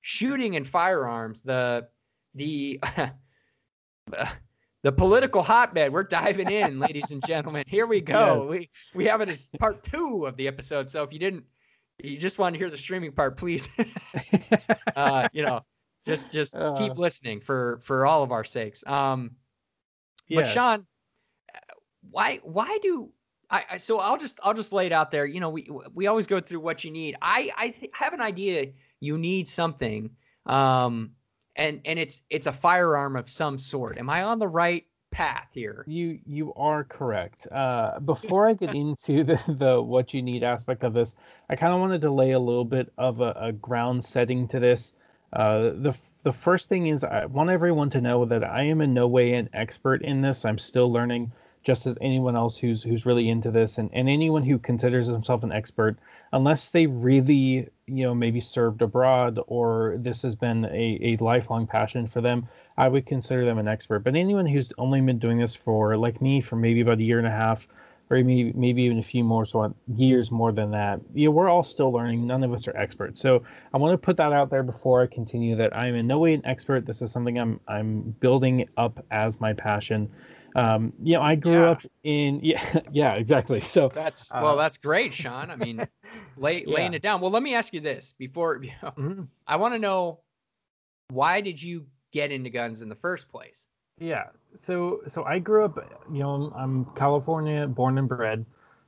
shooting 0.00 0.56
and 0.56 0.66
firearms. 0.66 1.42
The 1.42 1.88
the 2.34 2.80
the 4.82 4.92
political 4.92 5.42
hotbed. 5.42 5.92
We're 5.92 6.04
diving 6.04 6.50
in, 6.50 6.80
ladies 6.80 7.10
and 7.10 7.24
gentlemen. 7.26 7.64
Here 7.66 7.86
we 7.86 8.00
go. 8.00 8.42
Yes. 8.42 8.50
We 8.50 8.70
we 8.94 9.04
have 9.06 9.20
it 9.20 9.28
as 9.28 9.46
part 9.58 9.82
two 9.84 10.26
of 10.26 10.36
the 10.36 10.48
episode. 10.48 10.88
So 10.88 11.02
if 11.02 11.12
you 11.12 11.18
didn't, 11.18 11.44
you 12.02 12.18
just 12.18 12.38
want 12.38 12.54
to 12.54 12.58
hear 12.58 12.70
the 12.70 12.76
streaming 12.76 13.12
part, 13.12 13.36
please. 13.36 13.68
uh, 14.96 15.28
you 15.32 15.42
know, 15.42 15.60
just 16.06 16.30
just 16.30 16.54
uh, 16.54 16.74
keep 16.76 16.96
listening 16.96 17.40
for 17.40 17.80
for 17.82 18.06
all 18.06 18.22
of 18.22 18.32
our 18.32 18.44
sakes. 18.44 18.84
Um, 18.86 19.32
yeah. 20.28 20.40
But 20.40 20.46
Sean, 20.46 20.86
why 22.10 22.40
why 22.42 22.78
do 22.82 23.10
I, 23.50 23.64
I, 23.72 23.78
so 23.78 23.98
I'll 23.98 24.18
just 24.18 24.38
I'll 24.42 24.54
just 24.54 24.72
lay 24.72 24.86
it 24.86 24.92
out 24.92 25.10
there. 25.10 25.26
You 25.26 25.40
know, 25.40 25.50
we 25.50 25.68
we 25.94 26.06
always 26.06 26.26
go 26.26 26.40
through 26.40 26.60
what 26.60 26.84
you 26.84 26.90
need. 26.90 27.16
I 27.22 27.50
I 27.56 27.88
have 27.94 28.12
an 28.12 28.20
idea. 28.20 28.66
You 29.00 29.18
need 29.18 29.48
something, 29.48 30.10
um, 30.46 31.12
and 31.56 31.80
and 31.84 31.98
it's 31.98 32.22
it's 32.30 32.46
a 32.46 32.52
firearm 32.52 33.16
of 33.16 33.28
some 33.28 33.58
sort. 33.58 33.98
Am 33.98 34.10
I 34.10 34.22
on 34.22 34.38
the 34.38 34.48
right 34.48 34.84
path 35.10 35.48
here? 35.52 35.84
You 35.86 36.18
you 36.26 36.52
are 36.54 36.84
correct. 36.84 37.46
Uh, 37.50 37.98
before 38.04 38.48
I 38.48 38.54
get 38.54 38.74
into 38.74 39.24
the 39.24 39.40
the 39.48 39.82
what 39.82 40.14
you 40.14 40.22
need 40.22 40.42
aspect 40.42 40.82
of 40.84 40.94
this, 40.94 41.14
I 41.50 41.56
kind 41.56 41.72
of 41.72 41.80
wanted 41.80 42.00
to 42.02 42.10
lay 42.10 42.32
a 42.32 42.40
little 42.40 42.64
bit 42.64 42.92
of 42.98 43.20
a, 43.20 43.32
a 43.36 43.52
ground 43.52 44.04
setting 44.04 44.48
to 44.48 44.60
this. 44.60 44.92
Uh, 45.32 45.70
the 45.74 45.94
the 46.24 46.32
first 46.32 46.68
thing 46.68 46.88
is 46.88 47.04
I 47.04 47.26
want 47.26 47.50
everyone 47.50 47.90
to 47.90 48.00
know 48.00 48.24
that 48.24 48.44
I 48.44 48.62
am 48.64 48.80
in 48.80 48.92
no 48.94 49.06
way 49.06 49.34
an 49.34 49.48
expert 49.52 50.02
in 50.02 50.20
this. 50.20 50.44
I'm 50.44 50.58
still 50.58 50.92
learning 50.92 51.32
just 51.64 51.86
as 51.86 51.98
anyone 52.00 52.36
else 52.36 52.56
who's 52.56 52.82
who's 52.82 53.06
really 53.06 53.28
into 53.28 53.50
this 53.50 53.78
and, 53.78 53.90
and 53.92 54.08
anyone 54.08 54.42
who 54.42 54.58
considers 54.58 55.06
himself 55.06 55.42
an 55.42 55.52
expert 55.52 55.98
unless 56.32 56.70
they 56.70 56.86
really 56.86 57.68
you 57.88 58.04
know 58.04 58.14
maybe 58.14 58.40
served 58.40 58.82
abroad 58.82 59.38
or 59.46 59.96
this 59.98 60.22
has 60.22 60.34
been 60.34 60.64
a, 60.66 60.98
a 61.02 61.16
lifelong 61.22 61.66
passion 61.66 62.06
for 62.06 62.20
them 62.20 62.46
i 62.76 62.88
would 62.88 63.06
consider 63.06 63.44
them 63.44 63.58
an 63.58 63.68
expert. 63.68 64.00
But 64.00 64.14
anyone 64.14 64.46
who's 64.46 64.70
only 64.78 65.00
been 65.00 65.18
doing 65.18 65.38
this 65.38 65.54
for 65.54 65.96
like 65.96 66.22
me 66.22 66.40
for 66.40 66.56
maybe 66.56 66.80
about 66.80 66.98
a 66.98 67.02
year 67.02 67.18
and 67.18 67.26
a 67.26 67.30
half 67.30 67.66
or 68.10 68.16
maybe 68.22 68.52
maybe 68.54 68.82
even 68.82 68.98
a 68.98 69.02
few 69.02 69.22
more 69.22 69.44
so 69.44 69.74
years 69.96 70.30
more 70.30 70.52
than 70.52 70.70
that 70.70 71.00
you 71.12 71.26
know 71.26 71.30
we're 71.32 71.48
all 71.48 71.64
still 71.64 71.92
learning. 71.92 72.26
None 72.26 72.42
of 72.44 72.52
us 72.52 72.66
are 72.68 72.76
experts. 72.76 73.20
So 73.20 73.42
i 73.74 73.76
want 73.76 73.92
to 73.92 73.98
put 73.98 74.16
that 74.16 74.32
out 74.32 74.48
there 74.48 74.62
before 74.62 75.02
i 75.02 75.06
continue 75.06 75.56
that 75.56 75.76
i'm 75.76 75.94
in 75.94 76.06
no 76.06 76.18
way 76.18 76.34
an 76.34 76.46
expert. 76.46 76.86
This 76.86 77.02
is 77.02 77.10
something 77.10 77.38
i'm 77.38 77.60
i'm 77.68 78.14
building 78.20 78.68
up 78.76 79.04
as 79.10 79.40
my 79.40 79.52
passion 79.52 80.08
um, 80.58 80.92
you 81.02 81.14
know, 81.14 81.22
I 81.22 81.36
grew 81.36 81.52
yeah. 81.52 81.70
up 81.70 81.82
in 82.02 82.40
yeah, 82.42 82.80
yeah, 82.92 83.14
exactly. 83.14 83.60
So 83.60 83.90
that's 83.94 84.32
uh, 84.32 84.40
well, 84.42 84.56
that's 84.56 84.76
great, 84.76 85.14
Sean. 85.14 85.50
I 85.50 85.56
mean, 85.56 85.86
lay, 86.36 86.64
yeah. 86.64 86.74
laying 86.74 86.94
it 86.94 87.02
down. 87.02 87.20
Well, 87.20 87.30
let 87.30 87.42
me 87.42 87.54
ask 87.54 87.72
you 87.72 87.80
this 87.80 88.14
before 88.18 88.58
you 88.62 88.72
know, 88.82 88.90
mm-hmm. 88.90 89.22
I 89.46 89.56
want 89.56 89.74
to 89.74 89.78
know 89.78 90.20
why 91.10 91.40
did 91.40 91.62
you 91.62 91.86
get 92.12 92.32
into 92.32 92.50
guns 92.50 92.82
in 92.82 92.88
the 92.88 92.96
first 92.96 93.28
place? 93.28 93.68
Yeah. 94.00 94.24
So 94.62 95.00
so 95.06 95.24
I 95.24 95.38
grew 95.38 95.64
up, 95.64 95.78
you 96.12 96.20
know, 96.20 96.52
I'm 96.56 96.86
California 96.96 97.66
born 97.66 97.98
and 97.98 98.08
bred. 98.08 98.44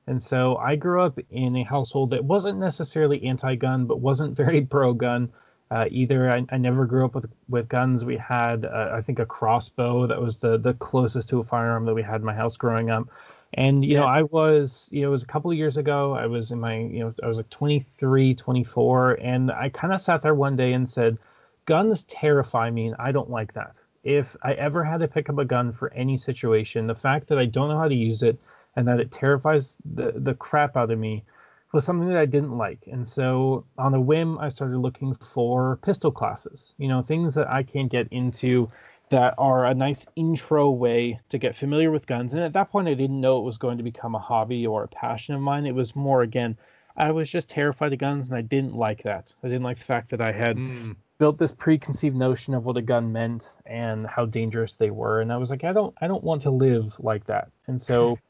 And 0.06 0.20
so 0.20 0.56
I 0.56 0.74
grew 0.74 1.02
up 1.02 1.18
in 1.30 1.54
a 1.56 1.62
household 1.62 2.10
that 2.10 2.24
wasn't 2.24 2.58
necessarily 2.58 3.22
anti-gun, 3.22 3.86
but 3.86 4.00
wasn't 4.00 4.36
very 4.36 4.62
pro-gun 4.62 5.30
uh, 5.70 5.86
either. 5.90 6.30
I, 6.30 6.44
I, 6.50 6.56
never 6.56 6.84
grew 6.84 7.04
up 7.04 7.14
with 7.14 7.30
with 7.48 7.68
guns. 7.68 8.04
We 8.04 8.16
had, 8.16 8.64
uh, 8.64 8.90
I 8.92 9.02
think, 9.02 9.18
a 9.18 9.26
crossbow 9.26 10.06
that 10.06 10.20
was 10.20 10.38
the 10.38 10.58
the 10.58 10.74
closest 10.74 11.28
to 11.30 11.38
a 11.38 11.44
firearm 11.44 11.84
that 11.86 11.94
we 11.94 12.02
had 12.02 12.20
in 12.20 12.24
my 12.24 12.34
house 12.34 12.56
growing 12.56 12.90
up. 12.90 13.08
And 13.54 13.84
you 13.84 13.94
yeah. 13.94 14.00
know, 14.00 14.06
I 14.06 14.22
was, 14.22 14.88
you 14.92 15.02
know, 15.02 15.08
it 15.08 15.12
was 15.12 15.22
a 15.22 15.26
couple 15.26 15.50
of 15.50 15.56
years 15.56 15.76
ago. 15.76 16.14
I 16.14 16.26
was 16.26 16.50
in 16.50 16.60
my, 16.60 16.78
you 16.78 17.00
know, 17.00 17.14
I 17.22 17.26
was 17.26 17.36
like 17.36 17.50
23, 17.50 18.34
24, 18.34 19.18
and 19.20 19.50
I 19.50 19.68
kind 19.70 19.92
of 19.92 20.00
sat 20.00 20.22
there 20.22 20.34
one 20.34 20.56
day 20.56 20.72
and 20.72 20.88
said, 20.88 21.18
"Guns 21.66 22.04
terrify 22.04 22.70
me, 22.70 22.88
and 22.88 22.96
I 22.98 23.12
don't 23.12 23.30
like 23.30 23.52
that." 23.54 23.74
If 24.02 24.36
I 24.42 24.54
ever 24.54 24.82
had 24.82 25.00
to 25.00 25.08
pick 25.08 25.28
up 25.28 25.38
a 25.38 25.44
gun 25.44 25.72
for 25.72 25.92
any 25.94 26.16
situation, 26.16 26.86
the 26.86 26.94
fact 26.94 27.28
that 27.28 27.38
I 27.38 27.46
don't 27.46 27.68
know 27.68 27.78
how 27.78 27.88
to 27.88 27.94
use 27.94 28.22
it 28.22 28.38
and 28.76 28.86
that 28.88 29.00
it 29.00 29.12
terrifies 29.12 29.76
the 29.94 30.12
the 30.16 30.34
crap 30.34 30.76
out 30.76 30.90
of 30.90 30.98
me 30.98 31.24
was 31.72 31.84
something 31.84 32.08
that 32.08 32.16
I 32.16 32.26
didn't 32.26 32.56
like. 32.56 32.88
And 32.90 33.08
so 33.08 33.64
on 33.78 33.94
a 33.94 34.00
whim, 34.00 34.38
I 34.38 34.48
started 34.48 34.78
looking 34.78 35.14
for 35.14 35.78
pistol 35.82 36.10
classes, 36.10 36.74
you 36.78 36.88
know, 36.88 37.02
things 37.02 37.34
that 37.34 37.48
I 37.48 37.62
can 37.62 37.88
get 37.88 38.08
into 38.10 38.70
that 39.10 39.34
are 39.38 39.66
a 39.66 39.74
nice 39.74 40.06
intro 40.16 40.70
way 40.70 41.20
to 41.28 41.38
get 41.38 41.54
familiar 41.54 41.90
with 41.90 42.06
guns. 42.06 42.34
And 42.34 42.42
at 42.42 42.52
that 42.54 42.70
point, 42.70 42.88
I 42.88 42.94
didn't 42.94 43.20
know 43.20 43.38
it 43.38 43.44
was 43.44 43.58
going 43.58 43.76
to 43.76 43.84
become 43.84 44.14
a 44.14 44.20
hobby 44.20 44.66
or 44.66 44.84
a 44.84 44.88
passion 44.88 45.34
of 45.34 45.40
mine. 45.40 45.66
It 45.66 45.74
was 45.74 45.94
more, 45.94 46.22
again, 46.22 46.56
I 46.96 47.10
was 47.10 47.30
just 47.30 47.48
terrified 47.48 47.92
of 47.92 47.98
guns 47.98 48.28
and 48.28 48.36
I 48.36 48.42
didn't 48.42 48.74
like 48.74 49.02
that. 49.04 49.34
I 49.42 49.48
didn't 49.48 49.64
like 49.64 49.78
the 49.78 49.84
fact 49.84 50.10
that 50.10 50.20
I 50.20 50.32
had 50.32 50.56
mm. 50.56 50.96
built 51.18 51.38
this 51.38 51.52
preconceived 51.52 52.16
notion 52.16 52.54
of 52.54 52.64
what 52.64 52.76
a 52.76 52.82
gun 52.82 53.12
meant 53.12 53.52
and 53.66 54.06
how 54.06 54.26
dangerous 54.26 54.76
they 54.76 54.90
were. 54.90 55.20
And 55.20 55.32
I 55.32 55.36
was 55.36 55.50
like, 55.50 55.64
I 55.64 55.72
don't, 55.72 55.94
I 56.00 56.06
don't 56.06 56.24
want 56.24 56.42
to 56.42 56.50
live 56.50 56.94
like 56.98 57.26
that. 57.26 57.50
And 57.66 57.80
so 57.82 58.18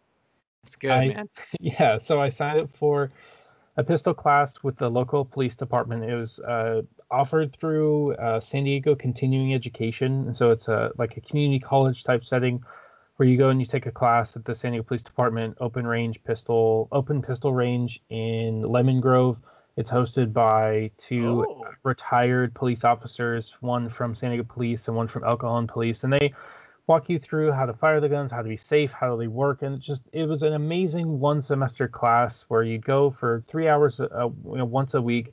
it's 0.62 0.76
good, 0.76 0.90
I, 0.90 1.08
man. 1.08 1.28
Yeah. 1.60 1.98
So 1.98 2.20
I 2.20 2.28
signed 2.28 2.60
up 2.60 2.70
for 2.76 3.10
a 3.76 3.84
pistol 3.84 4.14
class 4.14 4.62
with 4.62 4.76
the 4.76 4.88
local 4.88 5.24
police 5.24 5.56
department. 5.56 6.04
It 6.04 6.14
was 6.14 6.38
uh, 6.40 6.82
offered 7.10 7.54
through 7.54 8.14
uh, 8.14 8.40
San 8.40 8.64
Diego 8.64 8.94
Continuing 8.94 9.54
Education, 9.54 10.26
and 10.26 10.36
so 10.36 10.50
it's 10.50 10.68
a 10.68 10.92
like 10.98 11.16
a 11.16 11.20
community 11.20 11.58
college 11.58 12.04
type 12.04 12.24
setting 12.24 12.62
where 13.16 13.28
you 13.28 13.36
go 13.36 13.50
and 13.50 13.60
you 13.60 13.66
take 13.66 13.86
a 13.86 13.92
class 13.92 14.36
at 14.36 14.44
the 14.44 14.54
San 14.54 14.72
Diego 14.72 14.84
Police 14.84 15.02
Department 15.02 15.56
open 15.60 15.86
range 15.86 16.22
pistol 16.24 16.88
open 16.92 17.22
pistol 17.22 17.52
range 17.52 18.00
in 18.10 18.62
Lemon 18.62 19.00
Grove. 19.00 19.38
It's 19.76 19.90
hosted 19.90 20.32
by 20.32 20.90
two 20.98 21.46
oh. 21.48 21.64
retired 21.84 22.54
police 22.54 22.84
officers, 22.84 23.54
one 23.60 23.88
from 23.88 24.14
San 24.14 24.30
Diego 24.30 24.44
Police 24.44 24.88
and 24.88 24.96
one 24.96 25.08
from 25.08 25.24
El 25.24 25.36
Cajon 25.36 25.66
Police, 25.66 26.04
and 26.04 26.12
they 26.12 26.34
walk 26.90 27.08
you 27.08 27.20
through 27.20 27.52
how 27.52 27.64
to 27.64 27.72
fire 27.72 28.00
the 28.00 28.08
guns, 28.08 28.32
how 28.32 28.42
to 28.42 28.48
be 28.48 28.56
safe, 28.56 28.90
how 28.90 29.14
they 29.14 29.28
work, 29.28 29.62
and 29.62 29.76
it 29.76 29.80
just 29.80 30.02
it 30.12 30.26
was 30.26 30.42
an 30.42 30.54
amazing 30.54 31.20
one 31.20 31.40
semester 31.40 31.86
class 31.86 32.44
where 32.48 32.64
you 32.64 32.78
go 32.78 33.12
for 33.12 33.44
three 33.46 33.68
hours 33.68 34.00
uh, 34.00 34.06
you 34.44 34.58
know, 34.58 34.64
once 34.64 34.94
a 34.94 35.00
week. 35.00 35.32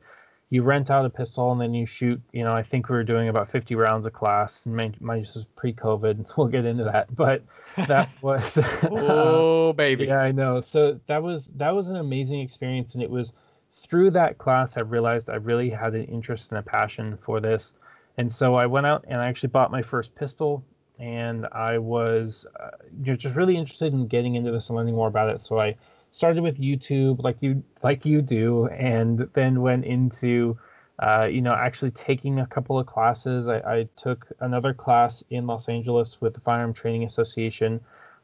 You 0.51 0.61
rent 0.61 0.91
out 0.91 1.03
a 1.03 1.09
pistol 1.09 1.51
and 1.51 1.59
then 1.59 1.73
you 1.73 1.87
shoot. 1.87 2.21
You 2.31 2.43
know, 2.43 2.53
I 2.53 2.61
think 2.61 2.89
we 2.89 2.95
were 2.95 3.03
doing 3.03 3.27
about 3.27 3.51
50 3.51 3.73
rounds 3.73 4.05
of 4.05 4.13
class. 4.13 4.59
And 4.63 4.75
mine, 4.75 4.95
mine 5.01 5.25
was 5.35 5.47
pre-COVID. 5.57 6.25
We'll 6.37 6.47
get 6.47 6.63
into 6.63 6.83
that, 6.85 7.13
but 7.13 7.41
that 7.87 8.09
was 8.21 8.57
oh 8.91 9.73
baby. 9.73 10.05
Yeah, 10.05 10.21
I 10.21 10.31
know. 10.31 10.61
So 10.61 10.99
that 11.07 11.23
was 11.23 11.49
that 11.55 11.71
was 11.71 11.89
an 11.89 11.95
amazing 11.95 12.39
experience, 12.39 12.93
and 12.93 13.01
it 13.01 13.09
was 13.09 13.33
through 13.75 14.11
that 14.11 14.37
class 14.37 14.77
I 14.77 14.81
realized 14.81 15.27
I 15.27 15.37
really 15.37 15.71
had 15.71 15.95
an 15.95 16.05
interest 16.05 16.51
and 16.51 16.59
a 16.59 16.61
passion 16.61 17.17
for 17.25 17.39
this. 17.39 17.73
And 18.19 18.31
so 18.31 18.53
I 18.53 18.67
went 18.67 18.85
out 18.85 19.05
and 19.07 19.19
I 19.19 19.27
actually 19.27 19.49
bought 19.49 19.71
my 19.71 19.81
first 19.81 20.13
pistol 20.13 20.63
and 20.99 21.47
I 21.51 21.77
was 21.77 22.45
uh, 22.59 22.69
you 23.03 23.11
know, 23.11 23.17
just 23.17 23.35
really 23.35 23.55
interested 23.55 23.93
in 23.93 24.07
getting 24.07 24.35
into 24.35 24.51
this 24.51 24.69
and 24.69 24.77
learning 24.77 24.95
more 24.95 25.07
about 25.07 25.29
it. 25.29 25.41
So 25.41 25.59
I 25.59 25.75
started 26.11 26.41
with 26.41 26.57
YouTube, 26.59 27.23
like 27.23 27.37
you 27.41 27.63
like 27.83 28.05
you 28.05 28.21
do, 28.21 28.67
and 28.67 29.29
then 29.33 29.61
went 29.61 29.85
into 29.85 30.57
uh, 30.99 31.27
you 31.29 31.41
know 31.41 31.53
actually 31.53 31.91
taking 31.91 32.39
a 32.39 32.47
couple 32.47 32.79
of 32.79 32.87
classes. 32.87 33.47
I, 33.47 33.57
I, 33.57 33.89
took 33.97 34.27
another 34.39 34.73
class 34.73 35.23
in 35.29 35.45
Los 35.45 35.69
Angeles 35.69 36.19
with 36.19 36.33
the 36.33 36.39
Firearm 36.41 36.73
Training 36.73 37.03
Association. 37.03 37.79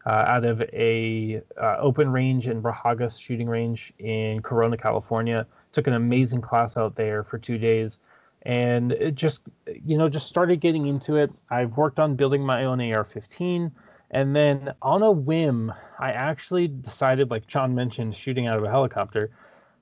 Uh, 0.05 0.09
out 0.27 0.43
of 0.43 0.61
a 0.73 1.41
uh, 1.61 1.77
open 1.79 2.11
range 2.11 2.49
in 2.49 2.61
Brahagas 2.61 3.17
shooting 3.21 3.47
range 3.47 3.93
in 3.99 4.41
Corona, 4.41 4.75
California. 4.75 5.47
Took 5.71 5.87
an 5.87 5.93
amazing 5.93 6.41
class 6.41 6.75
out 6.75 6.95
there 6.95 7.23
for 7.23 7.37
two 7.37 7.57
days 7.57 7.99
and 8.43 8.91
it 8.93 9.15
just 9.15 9.41
you 9.65 9.97
know 9.97 10.09
just 10.09 10.27
started 10.27 10.59
getting 10.59 10.87
into 10.87 11.15
it. 11.15 11.31
I've 11.49 11.77
worked 11.77 11.99
on 11.99 12.15
building 12.15 12.45
my 12.45 12.65
own 12.65 12.79
ar-15 12.81 13.71
and 14.11 14.35
then 14.35 14.73
on 14.81 15.01
a 15.01 15.11
whim 15.11 15.73
i 15.99 16.11
actually 16.11 16.67
decided 16.67 17.31
like 17.31 17.47
john 17.47 17.73
mentioned 17.73 18.15
shooting 18.15 18.47
out 18.47 18.57
of 18.57 18.63
a 18.63 18.69
helicopter. 18.69 19.31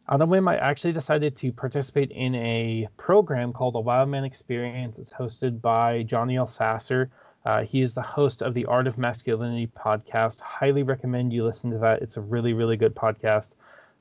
On 0.08 0.22
a 0.22 0.26
whim 0.26 0.48
i 0.48 0.58
actually 0.58 0.94
decided 0.94 1.38
to 1.38 1.52
participate 1.52 2.12
in 2.12 2.36
a 2.36 2.88
program 2.98 3.54
called 3.54 3.76
the 3.76 3.80
wildman 3.80 4.24
experience. 4.24 4.98
It's 4.98 5.12
hosted 5.12 5.62
by 5.62 6.04
johnny 6.04 6.36
elsasser 6.36 7.10
uh, 7.46 7.64
he 7.64 7.82
is 7.82 7.94
the 7.94 8.02
host 8.02 8.42
of 8.42 8.54
the 8.54 8.66
art 8.66 8.86
of 8.86 9.00
masculinity 9.00 9.68
podcast. 9.76 10.40
Highly 10.40 10.84
recommend 10.84 11.34
you 11.34 11.44
listen 11.44 11.72
to 11.72 11.80
that. 11.80 12.02
It's 12.02 12.18
a 12.18 12.22
really 12.22 12.54
really 12.54 12.78
good 12.78 12.96
podcast 12.96 13.50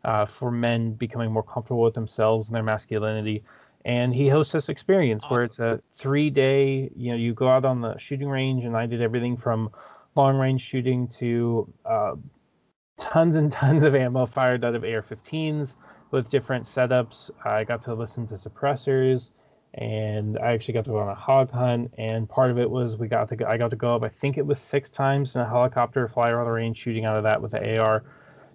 uh, 0.04 0.26
for 0.26 0.50
men 0.50 0.92
becoming 0.92 1.32
more 1.32 1.42
comfortable 1.42 1.82
with 1.82 1.94
themselves 1.94 2.48
and 2.48 2.54
their 2.54 2.62
masculinity 2.62 3.42
and 3.84 4.14
he 4.14 4.28
hosts 4.28 4.52
this 4.52 4.68
experience 4.68 5.24
awesome. 5.24 5.34
where 5.34 5.44
it's 5.44 5.58
a 5.58 5.80
three 5.98 6.30
day 6.30 6.90
you 6.94 7.10
know 7.10 7.16
you 7.16 7.32
go 7.34 7.48
out 7.48 7.64
on 7.64 7.80
the 7.80 7.96
shooting 7.98 8.28
range 8.28 8.64
and 8.64 8.76
i 8.76 8.86
did 8.86 9.00
everything 9.00 9.36
from 9.36 9.70
long 10.16 10.36
range 10.36 10.60
shooting 10.60 11.06
to 11.08 11.72
uh, 11.84 12.14
tons 12.98 13.36
and 13.36 13.50
tons 13.52 13.82
of 13.82 13.94
ammo 13.94 14.26
fired 14.26 14.64
out 14.64 14.74
of 14.74 14.84
ar-15s 14.84 15.76
with 16.10 16.28
different 16.28 16.66
setups 16.66 17.30
i 17.44 17.64
got 17.64 17.82
to 17.82 17.94
listen 17.94 18.26
to 18.26 18.34
suppressors 18.34 19.30
and 19.74 20.38
i 20.40 20.52
actually 20.52 20.74
got 20.74 20.84
to 20.84 20.90
go 20.90 20.98
on 20.98 21.08
a 21.08 21.14
hog 21.14 21.50
hunt 21.50 21.92
and 21.96 22.28
part 22.28 22.50
of 22.50 22.58
it 22.58 22.68
was 22.68 22.96
we 22.96 23.06
got 23.06 23.28
to 23.28 23.36
go, 23.36 23.46
i 23.46 23.56
got 23.56 23.70
to 23.70 23.76
go 23.76 23.94
up 23.94 24.02
i 24.02 24.08
think 24.08 24.36
it 24.36 24.44
was 24.44 24.58
six 24.58 24.90
times 24.90 25.34
in 25.34 25.40
a 25.40 25.48
helicopter 25.48 26.08
fly 26.08 26.28
around 26.28 26.44
the 26.44 26.50
range 26.50 26.76
shooting 26.76 27.04
out 27.04 27.16
of 27.16 27.22
that 27.22 27.40
with 27.40 27.52
the 27.52 27.78
ar 27.78 28.02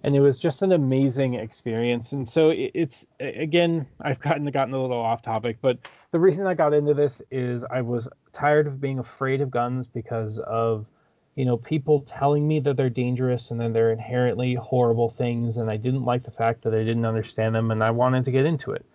and 0.06 0.14
it 0.14 0.20
was 0.20 0.38
just 0.38 0.62
an 0.62 0.70
amazing 0.70 1.34
experience. 1.34 2.12
And 2.12 2.26
so 2.26 2.52
it's 2.54 3.04
again, 3.18 3.84
I've 4.00 4.20
gotten 4.20 4.46
gotten 4.46 4.72
a 4.72 4.80
little 4.80 5.00
off 5.00 5.20
topic, 5.20 5.58
but 5.60 5.78
the 6.12 6.20
reason 6.20 6.46
I 6.46 6.54
got 6.54 6.72
into 6.72 6.94
this 6.94 7.20
is 7.32 7.64
I 7.72 7.80
was 7.80 8.06
tired 8.32 8.68
of 8.68 8.80
being 8.80 9.00
afraid 9.00 9.40
of 9.40 9.50
guns 9.50 9.88
because 9.88 10.38
of 10.38 10.86
you 11.34 11.44
know 11.44 11.56
people 11.56 12.02
telling 12.02 12.46
me 12.46 12.60
that 12.60 12.76
they're 12.76 12.88
dangerous 12.88 13.50
and 13.50 13.60
then 13.60 13.72
they're 13.72 13.90
inherently 13.90 14.54
horrible 14.54 15.10
things, 15.10 15.56
and 15.56 15.68
I 15.68 15.76
didn't 15.76 16.04
like 16.04 16.22
the 16.22 16.30
fact 16.30 16.62
that 16.62 16.72
I 16.72 16.84
didn't 16.84 17.04
understand 17.04 17.56
them, 17.56 17.72
and 17.72 17.82
I 17.82 17.90
wanted 17.90 18.24
to 18.26 18.30
get 18.30 18.46
into 18.46 18.70
it. 18.70 18.86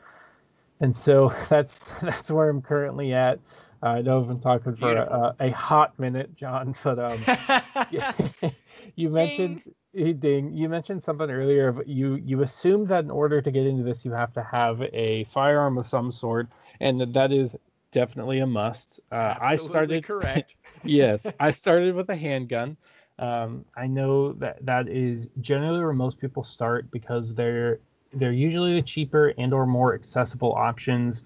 And 0.80 0.96
so 0.96 1.36
that's 1.50 1.90
that's 2.02 2.32
where 2.32 2.48
I'm 2.48 2.62
currently 2.62 3.14
at. 3.14 3.38
Uh, 3.84 3.88
I 3.88 4.02
know 4.02 4.22
I've 4.22 4.30
been 4.30 4.40
talking 4.40 4.78
for 4.78 4.96
a, 4.96 5.36
a, 5.40 5.50
hot 5.50 5.98
minute, 6.00 6.36
John, 6.38 6.74
but 6.84 7.00
um, 7.00 7.20
you 8.96 9.10
mentioned 9.10 9.62
Hey, 9.94 10.14
Ding, 10.14 10.54
you 10.54 10.70
mentioned 10.70 11.04
something 11.04 11.30
earlier. 11.30 11.68
Of 11.68 11.82
you 11.86 12.16
you 12.16 12.44
assumed 12.44 12.88
that 12.88 13.04
in 13.04 13.12
order 13.12 13.42
to 13.42 13.52
get 13.52 13.66
into 13.66 13.84
this, 13.84 14.06
you 14.06 14.12
have 14.14 14.32
to 14.34 14.44
have 14.44 14.82
a 14.94 15.26
firearm 15.26 15.78
of 15.78 15.88
some 15.88 16.12
sort, 16.12 16.48
and 16.80 17.00
that, 17.02 17.14
that 17.14 17.32
is 17.34 17.56
definitely 17.92 18.40
a 18.40 18.48
must. 18.48 19.02
Uh, 19.12 19.36
I 19.42 19.58
started 19.58 20.04
correct. 20.06 20.56
yes, 20.86 21.28
I 21.42 21.52
started 21.64 21.94
with 21.94 22.10
a 22.10 22.16
handgun. 22.16 22.78
Um, 23.20 23.66
I 23.76 23.88
know 23.88 24.32
that 24.34 24.66
that 24.66 24.88
is 24.88 25.28
generally 25.42 25.80
where 25.80 25.94
most 25.94 26.20
people 26.20 26.44
start 26.44 26.90
because 26.92 27.34
they're 27.36 27.80
they're 28.14 28.32
usually 28.32 28.76
the 28.76 28.82
cheaper 28.82 29.34
and 29.38 29.54
or 29.54 29.66
more 29.66 29.94
accessible 29.94 30.54
options 30.54 31.24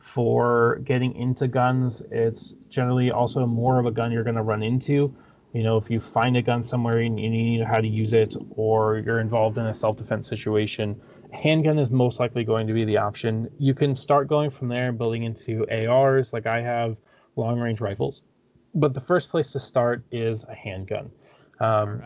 for 0.00 0.80
getting 0.84 1.14
into 1.14 1.46
guns. 1.46 2.02
It's 2.10 2.56
generally 2.68 3.12
also 3.12 3.46
more 3.46 3.78
of 3.78 3.86
a 3.86 3.92
gun 3.92 4.10
you're 4.10 4.24
going 4.24 4.36
to 4.36 4.42
run 4.42 4.64
into. 4.64 5.14
You 5.58 5.64
know, 5.64 5.76
if 5.76 5.90
you 5.90 5.98
find 5.98 6.36
a 6.36 6.42
gun 6.42 6.62
somewhere 6.62 6.98
and 6.98 7.18
you 7.18 7.28
need 7.28 7.56
to 7.56 7.64
know 7.64 7.68
how 7.68 7.80
to 7.80 7.88
use 7.88 8.12
it, 8.12 8.36
or 8.50 8.98
you're 8.98 9.18
involved 9.18 9.58
in 9.58 9.66
a 9.66 9.74
self 9.74 9.96
defense 9.96 10.28
situation, 10.28 11.00
handgun 11.32 11.80
is 11.80 11.90
most 11.90 12.20
likely 12.20 12.44
going 12.44 12.68
to 12.68 12.72
be 12.72 12.84
the 12.84 12.96
option. 12.96 13.50
You 13.58 13.74
can 13.74 13.96
start 13.96 14.28
going 14.28 14.50
from 14.50 14.68
there 14.68 14.90
and 14.90 14.96
building 14.96 15.24
into 15.24 15.66
ARs, 15.68 16.32
like 16.32 16.46
I 16.46 16.60
have 16.60 16.96
long 17.34 17.58
range 17.58 17.80
rifles. 17.80 18.22
But 18.76 18.94
the 18.94 19.00
first 19.00 19.30
place 19.30 19.50
to 19.50 19.58
start 19.58 20.04
is 20.12 20.44
a 20.44 20.54
handgun. 20.54 21.10
Um, 21.58 22.04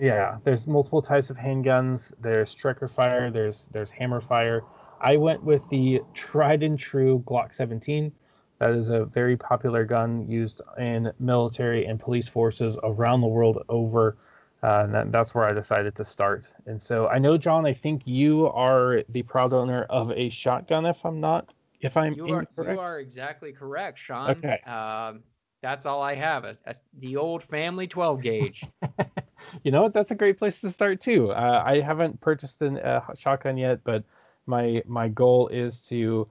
Yeah, 0.00 0.38
there's 0.42 0.66
multiple 0.66 1.00
types 1.00 1.30
of 1.30 1.36
handguns. 1.36 2.12
There's 2.20 2.50
striker 2.50 2.88
fire. 2.88 3.30
There's 3.30 3.68
there's 3.70 3.92
hammer 3.92 4.20
fire. 4.20 4.64
I 5.00 5.16
went 5.18 5.44
with 5.44 5.62
the 5.68 6.00
tried 6.14 6.64
and 6.64 6.76
true 6.76 7.22
Glock 7.28 7.54
17. 7.54 8.10
That 8.58 8.70
is 8.70 8.88
a 8.88 9.04
very 9.04 9.36
popular 9.36 9.84
gun 9.84 10.28
used 10.28 10.60
in 10.78 11.12
military 11.20 11.86
and 11.86 12.00
police 12.00 12.28
forces 12.28 12.76
around 12.82 13.20
the 13.20 13.28
world 13.28 13.64
over. 13.68 14.16
Uh, 14.62 14.82
and 14.84 14.94
that, 14.94 15.12
that's 15.12 15.34
where 15.34 15.44
I 15.44 15.52
decided 15.52 15.94
to 15.96 16.04
start. 16.04 16.52
And 16.66 16.82
so 16.82 17.06
I 17.06 17.18
know, 17.18 17.38
John, 17.38 17.64
I 17.64 17.72
think 17.72 18.02
you 18.04 18.48
are 18.48 19.04
the 19.08 19.22
proud 19.22 19.52
owner 19.52 19.84
of 19.84 20.10
a 20.10 20.28
shotgun, 20.30 20.84
if 20.86 21.04
I'm 21.06 21.20
not, 21.20 21.52
if 21.80 21.96
I'm 21.96 22.14
you 22.14 22.28
are, 22.34 22.40
incorrect. 22.40 22.72
You 22.72 22.80
are 22.80 22.98
exactly 22.98 23.52
correct, 23.52 24.00
Sean. 24.00 24.30
Okay. 24.30 24.58
Um, 24.66 25.22
that's 25.62 25.86
all 25.86 26.02
I 26.02 26.16
have. 26.16 26.44
A, 26.44 26.56
a, 26.66 26.74
the 26.98 27.16
old 27.16 27.44
family 27.44 27.86
12 27.86 28.20
gauge. 28.20 28.64
you 29.62 29.70
know 29.70 29.82
what? 29.82 29.94
That's 29.94 30.10
a 30.10 30.16
great 30.16 30.38
place 30.38 30.60
to 30.62 30.70
start 30.70 31.00
too. 31.00 31.30
Uh, 31.30 31.62
I 31.64 31.80
haven't 31.80 32.20
purchased 32.20 32.60
a 32.62 32.84
uh, 32.84 33.14
shotgun 33.16 33.56
yet, 33.56 33.80
but 33.84 34.04
my 34.46 34.82
my 34.86 35.08
goal 35.08 35.48
is 35.48 35.80
to 35.86 36.28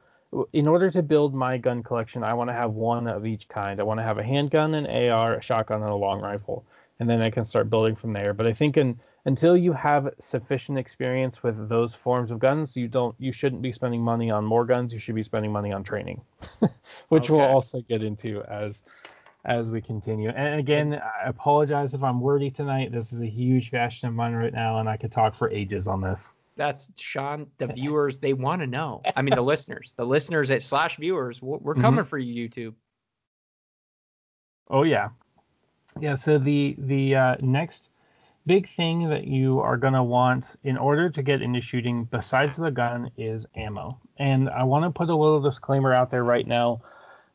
in 0.53 0.67
order 0.67 0.89
to 0.91 1.01
build 1.01 1.33
my 1.33 1.57
gun 1.57 1.83
collection, 1.83 2.23
I 2.23 2.33
want 2.33 2.49
to 2.49 2.53
have 2.53 2.73
one 2.73 3.07
of 3.07 3.25
each 3.25 3.47
kind. 3.47 3.79
I 3.79 3.83
want 3.83 3.99
to 3.99 4.03
have 4.03 4.17
a 4.17 4.23
handgun, 4.23 4.73
an 4.75 4.85
AR, 4.85 5.35
a 5.35 5.41
shotgun, 5.41 5.81
and 5.81 5.91
a 5.91 5.95
long 5.95 6.21
rifle, 6.21 6.65
and 6.99 7.09
then 7.09 7.21
I 7.21 7.29
can 7.29 7.45
start 7.45 7.69
building 7.69 7.95
from 7.95 8.13
there. 8.13 8.33
But 8.33 8.47
I 8.47 8.53
think 8.53 8.77
in, 8.77 8.99
until 9.25 9.55
you 9.57 9.73
have 9.73 10.13
sufficient 10.19 10.77
experience 10.77 11.43
with 11.43 11.69
those 11.69 11.93
forms 11.93 12.31
of 12.31 12.39
guns, 12.39 12.75
you 12.75 12.87
don't 12.87 13.15
you 13.19 13.31
shouldn't 13.31 13.61
be 13.61 13.71
spending 13.71 14.01
money 14.01 14.31
on 14.31 14.45
more 14.45 14.65
guns. 14.65 14.93
You 14.93 14.99
should 14.99 15.15
be 15.15 15.23
spending 15.23 15.51
money 15.51 15.71
on 15.71 15.83
training, 15.83 16.21
which 17.09 17.25
okay. 17.25 17.33
we'll 17.33 17.41
also 17.41 17.81
get 17.81 18.03
into 18.03 18.41
as 18.43 18.83
as 19.45 19.69
we 19.69 19.81
continue. 19.81 20.29
And 20.29 20.59
again, 20.59 20.93
I 20.93 21.29
apologize 21.29 21.93
if 21.93 22.03
I'm 22.03 22.19
wordy 22.19 22.51
tonight. 22.51 22.91
This 22.91 23.13
is 23.13 23.21
a 23.21 23.27
huge 23.27 23.71
passion 23.71 24.07
of 24.09 24.13
mine 24.13 24.33
right 24.33 24.53
now, 24.53 24.79
and 24.79 24.89
I 24.89 24.97
could 24.97 25.11
talk 25.11 25.35
for 25.35 25.49
ages 25.49 25.87
on 25.87 26.01
this 26.01 26.31
that's 26.57 26.91
Sean. 26.97 27.47
The 27.57 27.67
viewers 27.67 28.19
they 28.19 28.33
want 28.33 28.61
to 28.61 28.67
know. 28.67 29.01
I 29.15 29.21
mean, 29.21 29.35
the 29.35 29.41
listeners, 29.53 29.93
the 29.95 30.05
listeners 30.05 30.51
at 30.51 30.63
slash 30.63 30.97
viewers, 30.97 31.41
we're 31.41 31.75
coming 31.75 32.01
mm-hmm. 32.01 32.09
for 32.09 32.17
you, 32.17 32.49
YouTube. 32.49 32.73
Oh 34.69 34.83
yeah, 34.83 35.09
yeah. 35.99 36.15
So 36.15 36.37
the 36.37 36.75
the 36.79 37.15
uh, 37.15 37.35
next 37.39 37.89
big 38.45 38.69
thing 38.75 39.09
that 39.09 39.25
you 39.25 39.59
are 39.59 39.77
gonna 39.77 40.03
want 40.03 40.47
in 40.63 40.77
order 40.77 41.09
to 41.09 41.23
get 41.23 41.41
into 41.41 41.61
shooting, 41.61 42.05
besides 42.05 42.57
the 42.57 42.71
gun, 42.71 43.11
is 43.17 43.45
ammo. 43.55 43.99
And 44.17 44.49
I 44.49 44.63
want 44.63 44.83
to 44.83 44.89
put 44.89 45.09
a 45.09 45.15
little 45.15 45.41
disclaimer 45.41 45.93
out 45.93 46.09
there 46.09 46.23
right 46.23 46.47
now. 46.47 46.81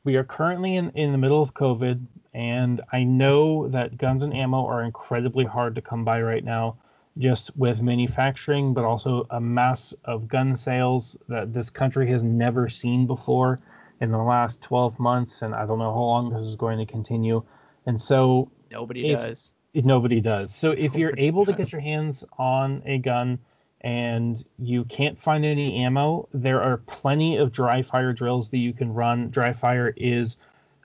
We 0.04 0.16
are 0.16 0.24
currently 0.24 0.76
in, 0.76 0.90
in 0.90 1.12
the 1.12 1.18
middle 1.18 1.40
of 1.40 1.54
COVID, 1.54 2.04
and 2.34 2.80
I 2.92 3.04
know 3.04 3.68
that 3.68 3.96
guns 3.96 4.24
and 4.24 4.34
ammo 4.34 4.66
are 4.66 4.82
incredibly 4.82 5.44
hard 5.44 5.76
to 5.76 5.80
come 5.80 6.04
by 6.04 6.20
right 6.20 6.44
now 6.44 6.76
just 7.18 7.54
with 7.56 7.82
manufacturing, 7.82 8.72
but 8.72 8.84
also 8.84 9.26
a 9.30 9.40
mass 9.40 9.92
of 10.04 10.28
gun 10.28 10.56
sales 10.56 11.16
that 11.28 11.52
this 11.52 11.70
country 11.70 12.08
has 12.10 12.24
never 12.24 12.68
seen 12.68 13.06
before 13.06 13.60
in 14.00 14.10
the 14.10 14.18
last 14.18 14.62
12 14.62 14.98
months. 14.98 15.42
And 15.42 15.54
I 15.54 15.66
don't 15.66 15.78
know 15.78 15.92
how 15.92 16.00
long 16.00 16.30
this 16.30 16.42
is 16.42 16.56
going 16.56 16.78
to 16.78 16.86
continue. 16.86 17.42
And 17.86 18.00
so 18.00 18.50
nobody 18.70 19.10
if, 19.10 19.18
does. 19.18 19.54
If 19.74 19.84
nobody 19.84 20.20
does. 20.20 20.54
So 20.54 20.70
if 20.70 20.78
nobody 20.78 21.00
you're 21.00 21.14
able 21.18 21.44
does. 21.44 21.54
to 21.54 21.62
get 21.62 21.72
your 21.72 21.80
hands 21.80 22.24
on 22.38 22.82
a 22.86 22.98
gun 22.98 23.38
and 23.82 24.44
you 24.58 24.84
can't 24.84 25.18
find 25.18 25.44
any 25.44 25.84
ammo, 25.84 26.28
there 26.32 26.62
are 26.62 26.78
plenty 26.78 27.36
of 27.36 27.52
dry 27.52 27.82
fire 27.82 28.12
drills 28.12 28.48
that 28.50 28.58
you 28.58 28.72
can 28.72 28.92
run. 28.92 29.28
Dry 29.30 29.52
fire 29.52 29.92
is 29.96 30.36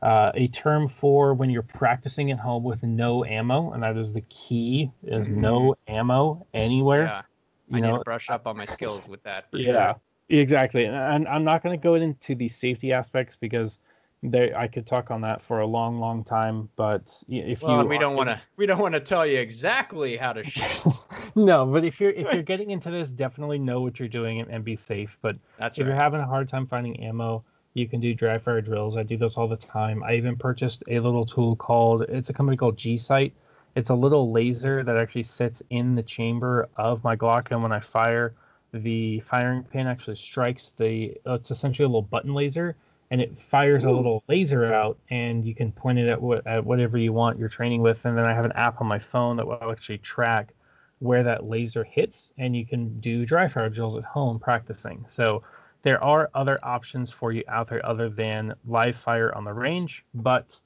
uh, 0.02 0.32
a 0.36 0.48
term 0.50 0.88
for 0.88 1.34
when 1.34 1.50
you're 1.50 1.64
practicing 1.64 2.32
at 2.32 2.40
home 2.40 2.64
with 2.64 2.84
no 2.84 3.26
ammo, 3.26 3.72
and 3.72 3.82
that 3.84 3.98
is 3.98 4.14
the 4.14 4.22
key: 4.30 4.92
is 5.04 5.28
mm-hmm. 5.28 5.42
no 5.42 5.76
ammo 5.88 6.46
anywhere. 6.54 7.04
Yeah, 7.04 7.22
you 7.70 7.78
I 7.78 7.80
know, 7.80 7.92
need 7.94 7.98
to 8.00 8.04
brush 8.04 8.30
up 8.30 8.48
on 8.48 8.58
my 8.58 8.66
skills 8.66 9.02
with 9.08 9.24
that. 9.24 9.48
yeah, 9.52 9.94
sure. 9.94 10.02
exactly. 10.30 10.86
And 10.86 11.28
I'm 11.28 11.44
not 11.44 11.64
going 11.64 11.78
to 11.78 11.82
go 11.82 11.96
into 11.96 12.36
the 12.36 12.48
safety 12.48 12.94
aspects 12.94 13.36
because 13.40 13.80
they 14.24 14.54
I 14.54 14.68
could 14.68 14.88
talk 14.88 15.12
on 15.12 15.22
that 15.22 15.42
for 15.42 15.60
a 15.60 15.66
long, 15.66 16.00
long 16.00 16.24
time. 16.24 16.70
But 16.76 17.12
if 17.28 17.62
well, 17.62 17.84
you, 17.84 17.88
we 17.88 17.98
don't 17.98 18.16
want 18.16 18.30
to, 18.30 18.42
we 18.56 18.66
don't 18.66 18.80
want 18.80 18.94
to 18.94 19.00
tell 19.00 19.26
you 19.26 19.40
exactly 19.40 20.18
how 20.18 20.34
to 20.34 20.44
shoot. 20.44 20.94
no, 21.36 21.66
but 21.66 21.84
if 21.84 22.00
you're 22.00 22.12
if 22.12 22.32
you're 22.34 22.44
getting 22.44 22.72
into 22.72 22.90
this, 22.90 23.10
definitely 23.10 23.60
know 23.60 23.82
what 23.82 24.00
you're 24.00 24.08
doing 24.08 24.42
and, 24.42 24.50
and 24.50 24.64
be 24.64 24.76
safe. 24.76 25.18
But 25.22 25.38
That's 25.60 25.78
if 25.78 25.84
right. 25.84 25.90
you're 25.90 26.02
having 26.02 26.20
a 26.20 26.26
hard 26.26 26.50
time 26.50 26.68
finding 26.68 27.00
ammo 27.04 27.44
you 27.74 27.88
can 27.88 28.00
do 28.00 28.14
dry 28.14 28.38
fire 28.38 28.62
drills. 28.62 28.98
I 28.98 29.04
do 29.04 29.18
those 29.18 29.38
all 29.38 29.48
the 29.48 29.58
time. 29.58 30.04
I 30.04 30.16
even 30.16 30.36
purchased 30.36 30.84
a 30.88 31.00
little 31.00 31.26
tool 31.26 31.56
called 31.56 32.04
it's 32.04 32.30
a 32.30 32.34
company 32.34 32.58
called 32.58 32.78
G 32.78 32.98
Sight. 32.98 33.34
It's 33.76 33.92
a 33.92 33.96
little 33.96 34.32
laser 34.32 34.84
that 34.84 34.98
actually 34.98 35.24
sits 35.24 35.62
in 35.70 35.94
the 35.94 36.02
chamber 36.02 36.68
of 36.78 37.04
my 37.04 37.16
Glock, 37.16 37.52
and 37.52 37.62
when 37.62 37.72
I 37.72 37.80
fire, 37.80 38.34
the 38.74 39.20
firing 39.20 39.64
pin 39.64 39.86
actually 39.88 40.16
strikes 40.16 40.72
the. 40.78 41.16
It's 41.26 41.52
essentially 41.52 41.86
a 41.86 41.88
little 41.88 42.02
button 42.02 42.34
laser, 42.34 42.76
and 43.12 43.22
it 43.22 43.40
fires 43.40 43.86
Ooh. 43.86 43.90
a 43.90 43.92
little 43.92 44.24
laser 44.28 44.74
out, 44.74 44.98
and 45.12 45.46
you 45.46 45.54
can 45.54 45.72
point 45.72 46.00
it 46.00 46.10
at, 46.10 46.20
what, 46.20 46.46
at 46.48 46.66
whatever 46.66 46.98
you 46.98 47.14
want 47.14 47.38
you're 47.38 47.50
training 47.50 47.82
with. 47.82 48.04
And 48.06 48.18
then 48.18 48.26
I 48.26 48.34
have 48.34 48.46
an 48.46 48.52
app 48.54 48.82
on 48.82 48.88
my 48.88 49.00
phone 49.00 49.36
that 49.38 49.46
will 49.46 49.72
actually 49.72 50.00
track 50.00 50.54
where 51.00 51.22
that 51.24 51.46
laser 51.46 51.84
hits, 51.84 52.34
and 52.40 52.56
you 52.56 52.66
can 52.66 53.00
do 53.00 53.26
dry 53.26 53.48
fire 53.48 53.70
drills 53.70 53.96
at 53.96 54.04
home 54.04 54.40
practicing. 54.40 55.06
So 55.08 55.44
there 55.84 56.04
are 56.04 56.30
other 56.34 56.60
options 56.64 57.12
for 57.12 57.32
you 57.32 57.44
out 57.48 57.70
there 57.70 57.86
other 57.86 58.10
than 58.10 58.54
live 58.66 58.96
fire 58.98 59.34
on 59.36 59.44
the 59.44 59.54
range, 59.54 60.04
but 60.14 60.60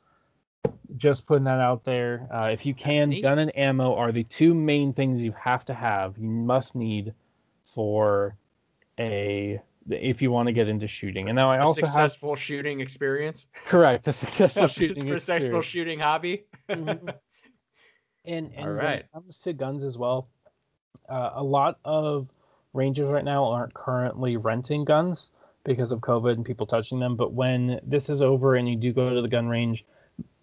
just 0.97 1.25
putting 1.25 1.45
that 1.45 1.59
out 1.59 1.83
there. 1.83 2.27
Uh, 2.33 2.49
if 2.51 2.65
you 2.65 2.73
can, 2.73 3.09
gun 3.21 3.39
and 3.39 3.55
ammo 3.57 3.95
are 3.95 4.11
the 4.11 4.23
two 4.25 4.53
main 4.53 4.93
things 4.93 5.23
you 5.23 5.33
have 5.33 5.65
to 5.65 5.73
have. 5.73 6.17
You 6.17 6.27
must 6.27 6.75
need 6.75 7.13
for 7.63 8.35
a 8.99 9.61
if 9.89 10.21
you 10.21 10.31
want 10.31 10.47
to 10.47 10.53
get 10.53 10.67
into 10.67 10.87
shooting. 10.87 11.29
And 11.29 11.35
now 11.35 11.49
I 11.49 11.57
a 11.57 11.61
also 11.61 11.81
successful 11.81 12.31
have, 12.31 12.39
shooting 12.39 12.81
experience. 12.81 13.47
Correct, 13.65 14.07
a 14.07 14.13
successful 14.13 14.67
shooting 14.67 15.07
successful 15.07 15.59
experience. 15.59 15.65
shooting 15.65 15.99
hobby. 15.99 16.45
mm-hmm. 16.69 17.09
And 18.23 18.51
and 18.55 18.65
All 18.67 18.71
right. 18.71 18.83
when 18.83 18.93
it 18.93 19.09
comes 19.11 19.39
to 19.39 19.53
guns 19.53 19.83
as 19.83 19.97
well, 19.97 20.29
uh, 21.09 21.31
a 21.33 21.43
lot 21.43 21.79
of 21.83 22.27
ranges 22.73 23.07
right 23.07 23.25
now 23.25 23.45
aren't 23.45 23.73
currently 23.73 24.37
renting 24.37 24.85
guns 24.85 25.31
because 25.63 25.91
of 25.91 25.99
COVID 25.99 26.33
and 26.33 26.45
people 26.45 26.65
touching 26.65 26.99
them. 26.99 27.15
But 27.15 27.33
when 27.33 27.79
this 27.83 28.09
is 28.09 28.21
over 28.21 28.55
and 28.55 28.67
you 28.67 28.75
do 28.75 28.93
go 28.93 29.13
to 29.13 29.21
the 29.21 29.27
gun 29.27 29.47
range, 29.47 29.85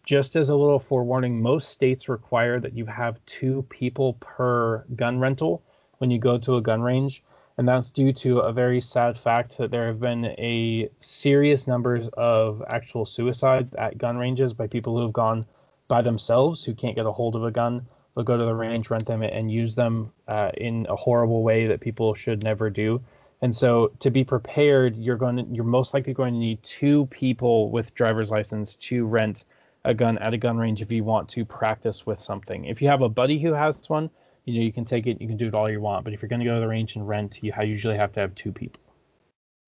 just 0.04 0.36
as 0.36 0.48
a 0.48 0.56
little 0.56 0.78
forewarning, 0.78 1.40
most 1.40 1.70
states 1.70 2.08
require 2.08 2.60
that 2.60 2.74
you 2.74 2.86
have 2.86 3.24
two 3.26 3.62
people 3.68 4.14
per 4.14 4.84
gun 4.96 5.18
rental 5.18 5.62
when 5.98 6.10
you 6.10 6.18
go 6.18 6.38
to 6.38 6.56
a 6.56 6.62
gun 6.62 6.82
range. 6.82 7.22
And 7.58 7.68
that's 7.68 7.90
due 7.90 8.12
to 8.12 8.38
a 8.38 8.52
very 8.52 8.80
sad 8.80 9.18
fact 9.18 9.58
that 9.58 9.70
there 9.70 9.88
have 9.88 9.98
been 9.98 10.26
a 10.26 10.88
serious 11.00 11.66
numbers 11.66 12.08
of 12.12 12.62
actual 12.70 13.04
suicides 13.04 13.74
at 13.74 13.98
gun 13.98 14.16
ranges 14.16 14.52
by 14.52 14.68
people 14.68 14.94
who 14.96 15.02
have 15.02 15.12
gone 15.12 15.44
by 15.88 16.02
themselves 16.02 16.62
who 16.62 16.74
can't 16.74 16.94
get 16.94 17.06
a 17.06 17.12
hold 17.12 17.34
of 17.34 17.44
a 17.44 17.50
gun 17.50 17.84
they'll 18.18 18.24
go 18.24 18.36
to 18.36 18.44
the 18.44 18.54
range, 18.54 18.90
rent 18.90 19.06
them, 19.06 19.22
and 19.22 19.48
use 19.48 19.76
them 19.76 20.10
uh, 20.26 20.50
in 20.56 20.84
a 20.88 20.96
horrible 20.96 21.44
way 21.44 21.68
that 21.68 21.78
people 21.78 22.14
should 22.14 22.42
never 22.42 22.68
do. 22.68 23.00
And 23.42 23.54
so, 23.54 23.92
to 24.00 24.10
be 24.10 24.24
prepared, 24.24 24.96
you're 24.96 25.16
going 25.16 25.36
to 25.36 25.46
you're 25.52 25.62
most 25.62 25.94
likely 25.94 26.14
going 26.14 26.34
to 26.34 26.40
need 26.40 26.60
two 26.64 27.06
people 27.06 27.70
with 27.70 27.94
driver's 27.94 28.32
license 28.32 28.74
to 28.74 29.06
rent 29.06 29.44
a 29.84 29.94
gun 29.94 30.18
at 30.18 30.34
a 30.34 30.36
gun 30.36 30.58
range 30.58 30.82
if 30.82 30.90
you 30.90 31.04
want 31.04 31.28
to 31.28 31.44
practice 31.44 32.04
with 32.04 32.20
something. 32.20 32.64
If 32.64 32.82
you 32.82 32.88
have 32.88 33.02
a 33.02 33.08
buddy 33.08 33.38
who 33.38 33.52
has 33.52 33.88
one, 33.88 34.10
you 34.46 34.54
know 34.54 34.64
you 34.64 34.72
can 34.72 34.84
take 34.84 35.06
it, 35.06 35.20
you 35.20 35.28
can 35.28 35.36
do 35.36 35.46
it 35.46 35.54
all 35.54 35.70
you 35.70 35.80
want. 35.80 36.02
But 36.02 36.12
if 36.12 36.20
you're 36.20 36.28
going 36.28 36.40
to 36.40 36.44
go 36.44 36.54
to 36.54 36.60
the 36.60 36.66
range 36.66 36.96
and 36.96 37.06
rent, 37.06 37.38
you 37.40 37.52
usually 37.62 37.96
have 37.96 38.12
to 38.14 38.20
have 38.20 38.34
two 38.34 38.50
people. 38.50 38.82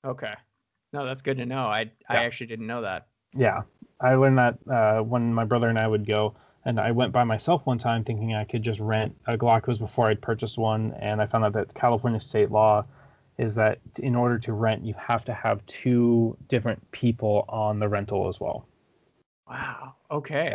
Okay, 0.04 0.34
no, 0.92 1.04
that's 1.04 1.22
good 1.22 1.36
to 1.36 1.46
know. 1.46 1.66
I 1.66 1.82
yeah. 1.82 1.88
I 2.08 2.16
actually 2.24 2.48
didn't 2.48 2.66
know 2.66 2.82
that. 2.82 3.06
Yeah, 3.32 3.62
I 4.00 4.16
learned 4.16 4.38
that 4.38 4.58
uh, 4.68 5.02
when 5.02 5.32
my 5.32 5.44
brother 5.44 5.68
and 5.68 5.78
I 5.78 5.86
would 5.86 6.04
go 6.04 6.34
and 6.64 6.78
I 6.78 6.90
went 6.90 7.12
by 7.12 7.24
myself 7.24 7.64
one 7.64 7.78
time 7.78 8.04
thinking 8.04 8.34
I 8.34 8.44
could 8.44 8.62
just 8.62 8.80
rent 8.80 9.16
a 9.26 9.36
Glock. 9.36 9.60
It 9.62 9.68
was 9.68 9.78
before 9.78 10.08
I'd 10.08 10.20
purchased 10.20 10.58
one, 10.58 10.94
and 11.00 11.20
I 11.22 11.26
found 11.26 11.44
out 11.44 11.52
that 11.54 11.74
California 11.74 12.20
state 12.20 12.50
law 12.50 12.84
is 13.38 13.54
that 13.54 13.78
in 13.98 14.14
order 14.14 14.38
to 14.38 14.52
rent, 14.52 14.84
you 14.84 14.94
have 14.98 15.24
to 15.24 15.32
have 15.32 15.64
two 15.66 16.36
different 16.48 16.90
people 16.90 17.46
on 17.48 17.78
the 17.78 17.88
rental 17.88 18.28
as 18.28 18.38
well. 18.38 18.66
Wow. 19.48 19.94
Okay. 20.10 20.54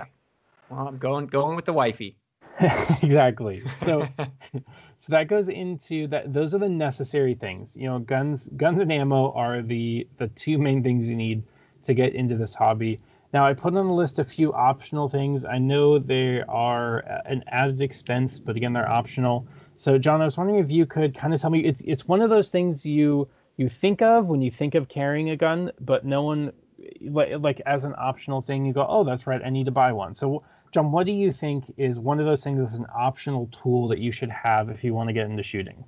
Well, 0.70 0.88
I'm 0.88 0.98
going 0.98 1.28
going 1.28 1.56
with 1.56 1.66
the 1.66 1.74
wifey. 1.74 2.16
exactly. 3.02 3.64
So, 3.84 4.08
so 4.54 5.10
that 5.10 5.28
goes 5.28 5.50
into 5.50 6.08
that. 6.08 6.32
Those 6.32 6.54
are 6.54 6.60
the 6.60 6.70
necessary 6.70 7.34
things. 7.34 7.76
You 7.76 7.90
know, 7.90 8.00
guns, 8.00 8.48
guns 8.56 8.80
and 8.80 8.92
ammo 8.92 9.32
are 9.32 9.62
the 9.62 10.08
the 10.18 10.28
two 10.30 10.58
main 10.58 10.84
things 10.84 11.08
you 11.08 11.16
need 11.16 11.44
to 11.86 11.94
get 11.94 12.14
into 12.14 12.38
this 12.38 12.54
hobby. 12.54 13.00
Now, 13.34 13.46
I 13.46 13.54
put 13.54 13.76
on 13.76 13.88
the 13.88 13.94
list 13.94 14.20
a 14.20 14.24
few 14.24 14.54
optional 14.54 15.10
things. 15.10 15.46
I 15.46 15.58
know 15.58 16.00
they 16.00 16.42
are 16.48 17.04
uh, 17.06 17.22
an 17.26 17.44
added 17.48 17.82
expense, 17.82 18.40
but 18.40 18.56
again, 18.56 18.74
they're 18.74 18.90
optional. 18.90 19.48
So, 19.78 19.98
John, 19.98 20.22
I 20.22 20.26
was 20.26 20.38
wondering 20.38 20.60
if 20.60 20.72
you 20.72 20.86
could 20.86 21.14
kind 21.16 21.34
of 21.34 21.42
tell 21.42 21.50
me. 21.50 21.66
It's 21.66 21.82
it's 21.86 22.08
one 22.08 22.22
of 22.22 22.30
those 22.30 22.50
things 22.50 22.86
you 22.86 23.28
you 23.58 23.70
think 23.70 24.02
of 24.02 24.28
when 24.28 24.42
you 24.42 24.52
think 24.52 24.76
of 24.76 24.88
carrying 24.88 25.30
a 25.32 25.38
gun, 25.38 25.72
but 25.82 26.06
no 26.06 26.22
one 26.24 26.50
uh, 26.80 27.10
like 27.12 27.32
like 27.40 27.62
as 27.66 27.84
an 27.84 27.94
optional 27.98 28.42
thing. 28.42 28.66
You 28.66 28.74
go, 28.74 28.86
oh, 28.88 29.04
that's 29.04 29.28
right, 29.28 29.42
I 29.44 29.50
need 29.50 29.66
to 29.66 29.72
buy 29.72 29.92
one. 29.92 30.16
So, 30.16 30.44
John, 30.72 30.92
what 30.92 31.06
do 31.06 31.12
you 31.12 31.32
think 31.32 31.74
is 31.78 32.00
one 32.00 32.20
of 32.20 32.26
those 32.26 32.44
things 32.44 32.60
that's 32.60 32.76
an 32.76 32.88
optional 32.96 33.48
tool 33.48 33.88
that 33.90 34.00
you 34.00 34.12
should 34.12 34.30
have 34.30 34.70
if 34.70 34.84
you 34.84 34.94
want 34.94 35.10
to 35.10 35.14
get 35.14 35.28
into 35.30 35.44
shooting? 35.44 35.84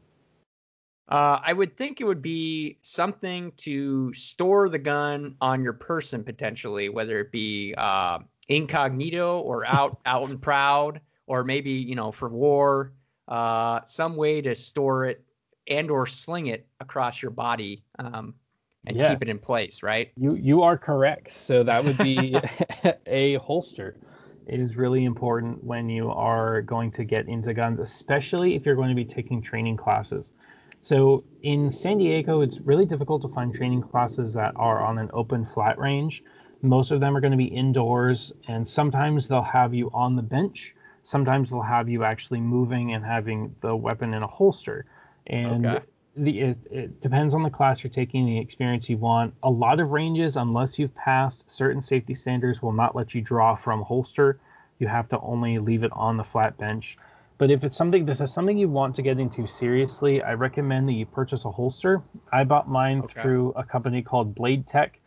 Uh, 1.10 1.40
I 1.42 1.54
would 1.54 1.78
think 1.78 2.02
it 2.02 2.04
would 2.04 2.22
be 2.22 2.80
something 2.82 3.54
to 3.58 4.14
store 4.14 4.68
the 4.68 4.80
gun 4.80 5.36
on 5.40 5.64
your 5.64 5.74
person 5.74 6.24
potentially, 6.24 6.90
whether 6.90 7.20
it 7.20 7.32
be 7.32 7.74
uh, 7.78 8.20
incognito 8.50 9.40
or 9.40 9.66
out 9.66 10.00
out 10.06 10.30
and 10.30 10.42
proud, 10.42 11.00
or 11.26 11.44
maybe 11.44 11.72
you 11.72 11.96
know 11.96 12.12
for 12.12 12.28
war, 12.28 12.94
uh, 13.30 13.82
some 13.86 14.18
way 14.18 14.42
to 14.42 14.54
store 14.54 15.06
it 15.06 15.24
and 15.70 15.90
or 15.90 16.06
sling 16.08 16.48
it 16.48 16.68
across 16.82 17.22
your 17.22 17.32
body 17.32 17.84
um, 18.00 18.34
and 18.86 18.98
yes. 18.98 19.12
keep 19.12 19.22
it 19.22 19.30
in 19.30 19.40
place. 19.40 19.84
Right? 19.84 20.12
You 20.18 20.36
you 20.36 20.62
are 20.62 20.78
correct. 20.78 21.32
So 21.32 21.64
that 21.64 21.86
would 21.86 21.98
be 22.00 22.38
a 23.08 23.36
holster. 23.36 23.96
It 24.46 24.60
is 24.60 24.76
really 24.76 25.06
important 25.06 25.64
when 25.64 25.90
you 25.90 26.10
are 26.10 26.62
going 26.62 26.92
to 26.94 27.06
get 27.06 27.28
into 27.28 27.54
guns, 27.54 27.80
especially 27.80 28.56
if 28.56 28.66
you're 28.66 28.76
going 28.76 28.90
to 28.90 28.96
be 28.96 29.06
taking 29.06 29.42
training 29.42 29.78
classes 29.78 30.32
so 30.88 31.26
in 31.44 31.70
San 31.70 31.98
Diego, 31.98 32.40
it's 32.40 32.62
really 32.62 32.86
difficult 32.86 33.22
to 33.24 33.28
find 33.28 33.54
training 33.54 33.82
classes 33.82 34.34
that 34.36 34.54
are 34.56 34.80
on 34.80 34.98
an 34.98 35.10
open 35.12 35.44
flat 35.44 35.78
range. 35.78 36.24
Most 36.62 36.92
of 36.92 37.02
them 37.02 37.18
are 37.18 37.20
going 37.20 37.32
to 37.32 37.38
be 37.38 37.44
indoors, 37.44 38.32
and 38.48 38.66
sometimes 38.66 39.28
they'll 39.28 39.42
have 39.42 39.74
you 39.74 39.92
on 39.94 40.16
the 40.16 40.22
bench. 40.22 40.74
Sometimes 41.04 41.50
they'll 41.50 41.62
have 41.62 41.90
you 41.90 42.06
actually 42.06 42.40
moving 42.40 42.94
and 42.94 43.04
having 43.04 43.54
the 43.60 43.76
weapon 43.76 44.14
in 44.14 44.24
a 44.24 44.28
holster. 44.28 44.86
And 45.26 45.66
okay. 45.66 45.86
the, 46.16 46.40
it, 46.40 46.58
it 46.72 47.02
depends 47.02 47.34
on 47.34 47.44
the 47.44 47.50
class 47.50 47.84
you're 47.84 47.92
taking, 47.92 48.26
the 48.26 48.40
experience 48.40 48.90
you 48.90 48.98
want. 48.98 49.34
A 49.44 49.50
lot 49.50 49.82
of 49.82 49.92
ranges, 49.92 50.38
unless 50.38 50.80
you've 50.80 50.96
passed 50.96 51.52
certain 51.52 51.82
safety 51.82 52.14
standards, 52.14 52.62
will 52.62 52.72
not 52.72 52.96
let 52.96 53.14
you 53.14 53.20
draw 53.20 53.58
from 53.58 53.82
holster. 53.82 54.40
You 54.80 54.88
have 54.88 55.10
to 55.10 55.20
only 55.20 55.60
leave 55.60 55.84
it 55.84 55.92
on 55.92 56.16
the 56.16 56.24
flat 56.24 56.58
bench. 56.58 56.98
But 57.38 57.52
if 57.52 57.64
it's 57.64 57.78
something 57.78 58.06
this 58.06 58.20
is 58.20 58.34
something 58.34 58.58
you 58.58 58.68
want 58.68 58.96
to 58.96 59.02
get 59.02 59.20
into 59.20 59.46
seriously, 59.46 60.24
I 60.24 60.34
recommend 60.34 60.90
that 60.90 60.94
you 60.94 61.06
purchase 61.06 61.46
a 61.46 61.52
holster. 61.52 62.02
I 62.32 62.44
bought 62.44 62.68
mine 62.68 63.02
okay. 63.02 63.22
through 63.22 63.54
a 63.56 63.64
company 63.64 64.02
called 64.02 64.34
Blade 64.34 64.66
Tech. 64.66 65.00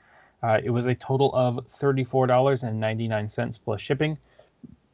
Uh, 0.43 0.61
it 0.63 0.71
was 0.71 0.87
a 0.87 0.95
total 0.95 1.35
of 1.35 1.67
thirty-four 1.79 2.27
dollars 2.27 2.63
and 2.63 2.79
ninety-nine 2.79 3.29
cents 3.29 3.59
plus 3.59 3.81
shipping. 3.81 4.17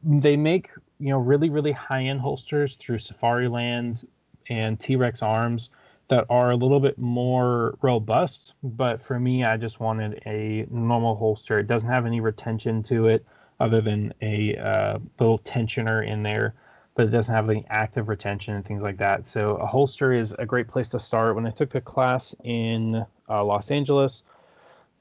They 0.03 0.35
make 0.35 0.71
you 0.99 1.09
know 1.09 1.19
really 1.19 1.49
really 1.49 1.71
high-end 1.71 2.21
holsters 2.21 2.75
through 2.75 2.97
Safariland 2.97 4.03
and 4.49 4.79
T-Rex 4.79 5.21
Arms 5.21 5.69
that 6.07 6.25
are 6.29 6.51
a 6.51 6.55
little 6.55 6.79
bit 6.79 6.97
more 6.97 7.77
robust. 7.81 8.53
But 8.63 9.01
for 9.01 9.19
me, 9.19 9.43
I 9.43 9.57
just 9.57 9.79
wanted 9.79 10.21
a 10.25 10.65
normal 10.71 11.15
holster. 11.15 11.59
It 11.59 11.67
doesn't 11.67 11.89
have 11.89 12.05
any 12.05 12.21
retention 12.21 12.81
to 12.83 13.07
it 13.07 13.25
other 13.59 13.81
than 13.81 14.13
a 14.21 14.55
uh, 14.55 14.99
little 15.19 15.39
tensioner 15.39 16.07
in 16.07 16.23
there 16.23 16.55
but 16.97 17.05
it 17.05 17.09
doesn't 17.11 17.33
have 17.33 17.47
any 17.47 17.63
active 17.69 18.09
retention 18.09 18.55
and 18.55 18.65
things 18.65 18.81
like 18.81 18.97
that. 18.97 19.27
So 19.27 19.55
a 19.57 19.67
holster 19.67 20.13
is 20.13 20.33
a 20.39 20.47
great 20.47 20.67
place 20.67 20.87
to 20.89 20.99
start. 20.99 21.35
When 21.35 21.45
I 21.45 21.51
took 21.51 21.75
a 21.75 21.81
class 21.81 22.33
in 22.43 23.05
uh, 23.29 23.43
Los 23.45 23.69
Angeles, 23.69 24.23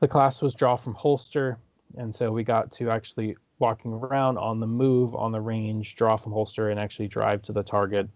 the 0.00 0.06
class 0.06 0.42
was 0.42 0.52
draw 0.52 0.76
from 0.76 0.92
holster, 0.92 1.58
and 1.96 2.14
so 2.14 2.30
we 2.30 2.44
got 2.44 2.70
to 2.72 2.90
actually 2.90 3.34
walking 3.60 3.94
around 3.94 4.36
on 4.36 4.60
the 4.60 4.66
move 4.66 5.14
on 5.14 5.32
the 5.32 5.40
range, 5.40 5.96
draw 5.96 6.18
from 6.18 6.32
holster, 6.32 6.68
and 6.68 6.78
actually 6.78 7.08
drive 7.08 7.40
to 7.44 7.52
the 7.52 7.62
target 7.62 8.10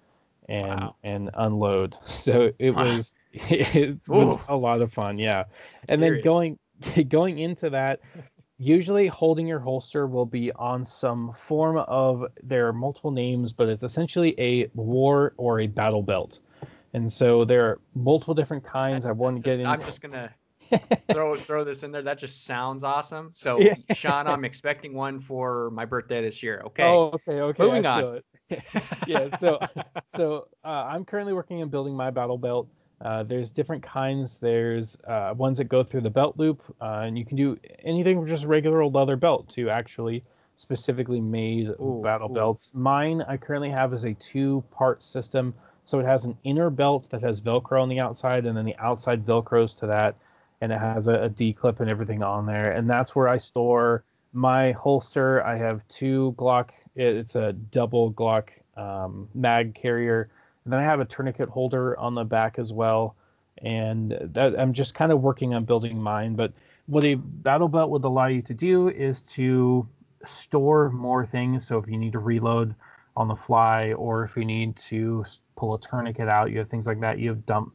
and 0.51 0.81
wow. 0.81 0.97
and 1.03 1.31
unload. 1.35 1.97
So 2.07 2.53
it 2.59 2.73
was 2.73 3.15
it 3.33 3.99
was 4.07 4.29
Ooh. 4.29 4.41
a 4.47 4.57
lot 4.57 4.83
of 4.83 4.93
fun, 4.93 5.19
yeah. 5.19 5.45
And 5.89 6.01
Serious. 6.01 6.23
then 6.23 6.25
going 6.25 6.59
going 7.09 7.39
into 7.39 7.71
that, 7.71 8.01
usually 8.61 9.07
holding 9.07 9.47
your 9.47 9.59
holster 9.59 10.07
will 10.07 10.27
be 10.27 10.53
on 10.53 10.85
some 10.85 11.33
form 11.33 11.79
of 11.89 12.27
there 12.43 12.69
are 12.69 12.75
multiple 12.75 13.11
names 13.11 13.55
but 13.55 13.69
it's 13.71 13.83
essentially 13.83 14.35
a 14.39 14.67
war 14.75 15.33
or 15.39 15.61
a 15.61 15.67
battle 15.67 16.03
belt. 16.03 16.41
And 16.93 17.11
so 17.11 17.45
there 17.47 17.65
are 17.67 17.81
multiple 17.95 18.35
different 18.35 18.63
kinds 18.63 19.07
i 19.07 19.13
won't 19.13 19.43
get 19.43 19.61
in 19.61 19.67
i'm 19.67 19.83
just 19.83 20.03
gonna 20.03 20.31
throw 21.11 21.37
throw 21.37 21.65
this 21.65 21.83
in 21.83 21.91
there. 21.91 22.03
That 22.03 22.19
just 22.19 22.45
sounds 22.45 22.85
awesome. 22.85 23.31
So 23.33 23.59
yeah. 23.59 23.75
sean 23.95 24.27
i'm 24.27 24.45
expecting 24.45 24.93
one 24.93 25.21
for 25.21 25.71
my 25.71 25.87
birthday 25.87 26.21
this 26.21 26.43
year 26.43 26.63
okay? 26.67 26.85
Oh 26.85 27.13
okay 27.15 27.41
okay 27.41 27.63
moving 27.63 27.87
on. 27.87 28.21
yeah 29.07 29.35
so 29.39 29.59
so 30.17 30.49
uh, 30.65 30.85
i'm 30.87 31.05
currently 31.05 31.33
working 31.33 31.63
on 31.63 31.71
building 31.71 31.95
my 31.97 32.11
battle 32.11 32.37
belt 32.37 32.69
uh, 33.03 33.23
there's 33.23 33.51
different 33.51 33.83
kinds. 33.83 34.39
There's 34.39 34.97
uh, 35.07 35.35
ones 35.37 35.59
that 35.59 35.65
go 35.65 35.83
through 35.83 36.03
the 36.03 36.11
belt 36.11 36.37
loop, 36.37 36.63
uh, 36.81 37.03
and 37.05 37.17
you 37.17 37.25
can 37.25 37.37
do 37.37 37.59
anything 37.85 38.19
from 38.19 38.29
just 38.29 38.45
a 38.45 38.49
regular 38.49 38.83
old 38.83 38.95
leather 38.95 39.17
belt 39.17 39.49
to 39.51 39.71
actually 39.71 40.23
specifically 40.57 41.21
made 41.21 41.69
ooh, 41.81 42.01
battle 42.05 42.31
ooh. 42.31 42.35
belts. 42.35 42.73
Mine 42.75 43.23
I 43.27 43.37
currently 43.39 43.71
have 43.71 43.95
is 43.95 44.05
a 44.05 44.15
two-part 44.15 45.03
system. 45.03 45.55
So 45.87 45.99
it 45.99 46.07
has 46.07 46.25
an 46.25 46.37
inner 46.45 46.71
belt 46.71 47.11
that 47.11 47.23
has 47.23 47.41
Velcro 47.41 47.83
on 47.83 47.89
the 47.89 47.99
outside, 47.99 48.47
and 48.47 48.57
then 48.57 48.67
the 48.67 48.77
outside 48.77 49.25
Velcros 49.25 49.77
to 49.79 49.87
that, 49.87 50.15
and 50.61 50.71
it 50.71 50.79
has 50.79 51.09
a, 51.09 51.15
a 51.23 51.29
D 51.29 51.53
clip 51.53 51.81
and 51.81 51.91
everything 51.91 52.23
on 52.23 52.47
there. 52.47 52.73
And 52.73 52.89
that's 52.89 53.17
where 53.17 53.27
I 53.27 53.39
store 53.39 54.05
my 54.33 54.73
holster. 54.73 55.43
I 55.43 55.57
have 55.57 55.87
two 55.89 56.35
Glock. 56.39 56.71
It's 56.95 57.35
a 57.35 57.55
double 57.55 58.13
Glock 58.13 58.51
um, 58.77 59.29
mag 59.35 59.75
carrier 59.75 60.29
and 60.65 60.73
then 60.73 60.81
I 60.81 60.85
have 60.85 61.01
a 61.01 61.05
tourniquet 61.05 61.49
holder 61.49 61.99
on 61.99 62.15
the 62.15 62.25
back 62.25 62.59
as 62.59 62.73
well. 62.73 63.17
And 63.63 64.17
that, 64.21 64.59
I'm 64.59 64.73
just 64.73 64.95
kind 64.95 65.13
of 65.13 65.21
working 65.21 65.55
on 65.55 65.65
building 65.65 66.01
mine. 66.01 66.35
But 66.35 66.53
what 66.87 67.05
a 67.05 67.15
battle 67.15 67.69
belt 67.69 67.91
would 67.91 68.05
allow 68.05 68.27
you 68.27 68.43
to 68.43 68.55
do 68.55 68.89
is 68.89 69.23
to 69.23 69.89
store 70.25 70.91
more 70.91 71.27
things. 71.27 71.67
So 71.67 71.79
if 71.79 71.89
you 71.89 71.97
need 71.97 72.13
to 72.13 72.19
reload 72.19 72.75
on 73.17 73.29
the 73.29 73.37
fly, 73.37 73.93
or 73.95 74.25
if 74.25 74.37
you 74.37 74.45
need 74.45 74.77
to 74.77 75.25
pull 75.57 75.75
a 75.75 75.81
tourniquet 75.81 76.29
out, 76.29 76.51
you 76.51 76.59
have 76.59 76.69
things 76.69 76.87
like 76.87 77.01
that. 77.01 77.19
You 77.19 77.31
have 77.31 77.45
dump 77.47 77.75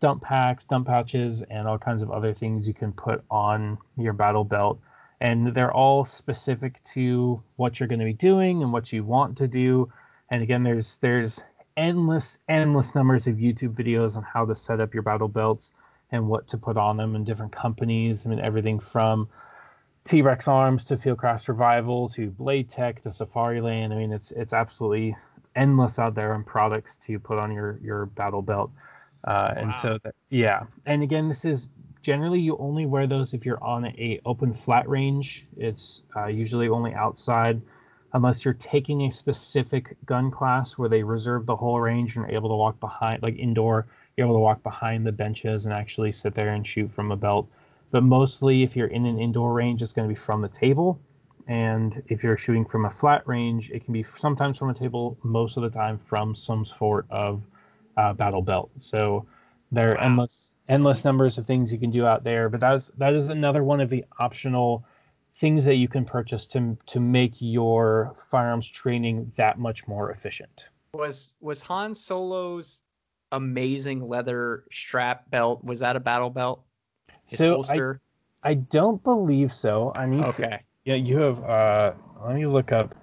dump 0.00 0.22
packs, 0.22 0.64
dump 0.64 0.86
pouches, 0.86 1.42
and 1.50 1.66
all 1.66 1.78
kinds 1.78 2.02
of 2.02 2.10
other 2.10 2.34
things 2.34 2.68
you 2.68 2.74
can 2.74 2.92
put 2.92 3.24
on 3.30 3.78
your 3.96 4.12
battle 4.12 4.44
belt. 4.44 4.78
And 5.20 5.54
they're 5.54 5.72
all 5.72 6.04
specific 6.04 6.82
to 6.92 7.42
what 7.56 7.80
you're 7.80 7.88
going 7.88 8.00
to 8.00 8.04
be 8.04 8.12
doing 8.12 8.62
and 8.62 8.72
what 8.72 8.92
you 8.92 9.04
want 9.04 9.38
to 9.38 9.48
do. 9.48 9.90
And 10.30 10.42
again, 10.42 10.62
there's 10.62 10.98
there's 10.98 11.42
endless, 11.76 12.38
endless 12.48 12.94
numbers 12.94 13.26
of 13.26 13.36
YouTube 13.36 13.74
videos 13.74 14.16
on 14.16 14.22
how 14.22 14.44
to 14.44 14.54
set 14.54 14.80
up 14.80 14.94
your 14.94 15.02
battle 15.02 15.28
belts 15.28 15.72
and 16.12 16.28
what 16.28 16.46
to 16.48 16.58
put 16.58 16.76
on 16.76 16.96
them 16.96 17.14
and 17.16 17.26
different 17.26 17.52
companies. 17.52 18.24
I 18.24 18.28
mean, 18.28 18.40
everything 18.40 18.78
from 18.78 19.28
T 20.04 20.22
Rex 20.22 20.46
Arms 20.46 20.84
to 20.86 20.96
Fieldcraft 20.96 21.40
Survival 21.40 22.08
to 22.10 22.30
Blade 22.30 22.68
Tech 22.68 23.02
to 23.02 23.08
Safariland. 23.08 23.92
I 23.92 23.96
mean, 23.96 24.12
it's 24.12 24.30
it's 24.32 24.52
absolutely 24.52 25.16
endless 25.56 25.98
out 25.98 26.14
there 26.14 26.34
on 26.34 26.44
products 26.44 26.96
to 26.98 27.18
put 27.18 27.38
on 27.38 27.52
your 27.52 27.78
your 27.82 28.06
battle 28.06 28.42
belt. 28.42 28.70
Uh, 29.24 29.30
wow. 29.30 29.54
And 29.56 29.74
so, 29.80 29.98
that, 30.04 30.14
yeah. 30.28 30.64
And 30.84 31.02
again, 31.02 31.28
this 31.28 31.44
is 31.44 31.70
generally 32.02 32.38
you 32.38 32.56
only 32.58 32.84
wear 32.84 33.06
those 33.06 33.32
if 33.32 33.46
you're 33.46 33.62
on 33.64 33.86
a 33.86 34.20
open 34.26 34.52
flat 34.52 34.86
range. 34.88 35.46
It's 35.56 36.02
uh, 36.14 36.26
usually 36.26 36.68
only 36.68 36.92
outside 36.92 37.62
unless 38.14 38.44
you're 38.44 38.54
taking 38.54 39.02
a 39.02 39.10
specific 39.10 39.96
gun 40.06 40.30
class 40.30 40.78
where 40.78 40.88
they 40.88 41.02
reserve 41.02 41.46
the 41.46 41.56
whole 41.56 41.80
range 41.80 42.16
and 42.16 42.24
are 42.24 42.30
able 42.30 42.48
to 42.48 42.54
walk 42.54 42.78
behind, 42.78 43.22
like 43.22 43.36
indoor, 43.36 43.86
you're 44.16 44.26
able 44.26 44.36
to 44.36 44.40
walk 44.40 44.62
behind 44.62 45.04
the 45.04 45.12
benches 45.12 45.64
and 45.64 45.74
actually 45.74 46.12
sit 46.12 46.34
there 46.34 46.50
and 46.50 46.66
shoot 46.66 46.90
from 46.90 47.10
a 47.10 47.16
belt. 47.16 47.48
But 47.90 48.04
mostly, 48.04 48.62
if 48.62 48.76
you're 48.76 48.88
in 48.88 49.04
an 49.04 49.18
indoor 49.18 49.52
range, 49.52 49.82
it's 49.82 49.92
going 49.92 50.08
to 50.08 50.14
be 50.14 50.18
from 50.18 50.40
the 50.42 50.48
table. 50.48 50.98
And 51.48 52.02
if 52.08 52.22
you're 52.22 52.38
shooting 52.38 52.64
from 52.64 52.86
a 52.86 52.90
flat 52.90 53.26
range, 53.26 53.70
it 53.70 53.84
can 53.84 53.92
be 53.92 54.04
sometimes 54.04 54.58
from 54.58 54.70
a 54.70 54.74
table, 54.74 55.18
most 55.22 55.56
of 55.56 55.64
the 55.64 55.70
time 55.70 55.98
from 55.98 56.34
some 56.34 56.64
sort 56.64 57.06
of 57.10 57.42
uh, 57.96 58.12
battle 58.12 58.42
belt. 58.42 58.70
So 58.78 59.26
there 59.72 59.92
are 59.92 59.96
wow. 59.96 60.04
endless, 60.04 60.54
endless 60.68 61.04
numbers 61.04 61.36
of 61.36 61.46
things 61.46 61.72
you 61.72 61.78
can 61.78 61.90
do 61.90 62.06
out 62.06 62.22
there. 62.22 62.48
But 62.48 62.60
that's 62.60 62.90
that 62.98 63.12
is 63.12 63.28
another 63.28 63.64
one 63.64 63.80
of 63.80 63.90
the 63.90 64.04
optional 64.20 64.84
things 65.36 65.64
that 65.64 65.76
you 65.76 65.88
can 65.88 66.04
purchase 66.04 66.46
to 66.46 66.76
to 66.86 67.00
make 67.00 67.34
your 67.38 68.14
firearms 68.30 68.68
training 68.68 69.30
that 69.36 69.58
much 69.58 69.86
more 69.86 70.10
efficient. 70.10 70.66
Was 70.94 71.36
was 71.40 71.62
Han 71.62 71.94
Solo's 71.94 72.82
amazing 73.32 74.06
leather 74.06 74.64
strap 74.70 75.28
belt 75.30 75.64
was 75.64 75.80
that 75.80 75.96
a 75.96 76.00
battle 76.00 76.30
belt? 76.30 76.64
His 77.28 77.38
so 77.38 77.54
holster? 77.54 78.00
I, 78.42 78.50
I 78.50 78.54
don't 78.54 79.02
believe 79.02 79.52
so. 79.52 79.92
I 79.96 80.06
need 80.06 80.24
okay. 80.24 80.42
To, 80.42 80.60
yeah, 80.84 80.94
you 80.94 81.18
have 81.18 81.42
uh 81.42 81.92
let 82.24 82.36
me 82.36 82.46
look 82.46 82.72
up 82.72 82.94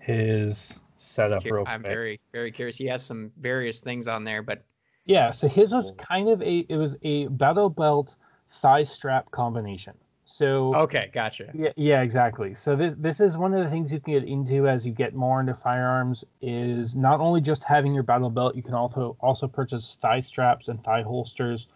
his 0.00 0.74
setup 0.96 1.44
real 1.44 1.64
quick. 1.64 1.68
I'm 1.68 1.82
very 1.82 2.20
very 2.32 2.52
curious. 2.52 2.76
He 2.76 2.86
has 2.86 3.02
some 3.04 3.32
various 3.40 3.80
things 3.80 4.06
on 4.06 4.22
there, 4.22 4.42
but 4.42 4.64
yeah. 5.06 5.32
So 5.32 5.48
his 5.48 5.72
was 5.72 5.92
kind 5.98 6.28
of 6.28 6.40
a 6.42 6.66
it 6.68 6.76
was 6.76 6.96
a 7.02 7.26
battle 7.28 7.68
belt 7.68 8.14
thigh 8.48 8.84
strap 8.84 9.30
combination. 9.32 9.94
So 10.30 10.76
okay, 10.76 11.10
gotcha. 11.12 11.50
Yeah, 11.52 11.72
yeah, 11.76 12.02
exactly. 12.02 12.54
So 12.54 12.76
this 12.76 12.94
this 12.96 13.18
is 13.18 13.36
one 13.36 13.52
of 13.52 13.64
the 13.64 13.68
things 13.68 13.92
you 13.92 13.98
can 13.98 14.14
get 14.14 14.24
into 14.24 14.68
as 14.68 14.86
you 14.86 14.92
get 14.92 15.12
more 15.12 15.40
into 15.40 15.54
firearms 15.54 16.24
is 16.40 16.94
not 16.94 17.18
only 17.18 17.40
just 17.40 17.64
having 17.64 17.92
your 17.92 18.04
battle 18.04 18.30
belt, 18.30 18.54
you 18.54 18.62
can 18.62 18.74
also 18.74 19.16
also 19.20 19.48
purchase 19.48 19.98
thigh 20.00 20.20
straps 20.20 20.68
and 20.68 20.82
thigh 20.84 21.02
holsters 21.02 21.66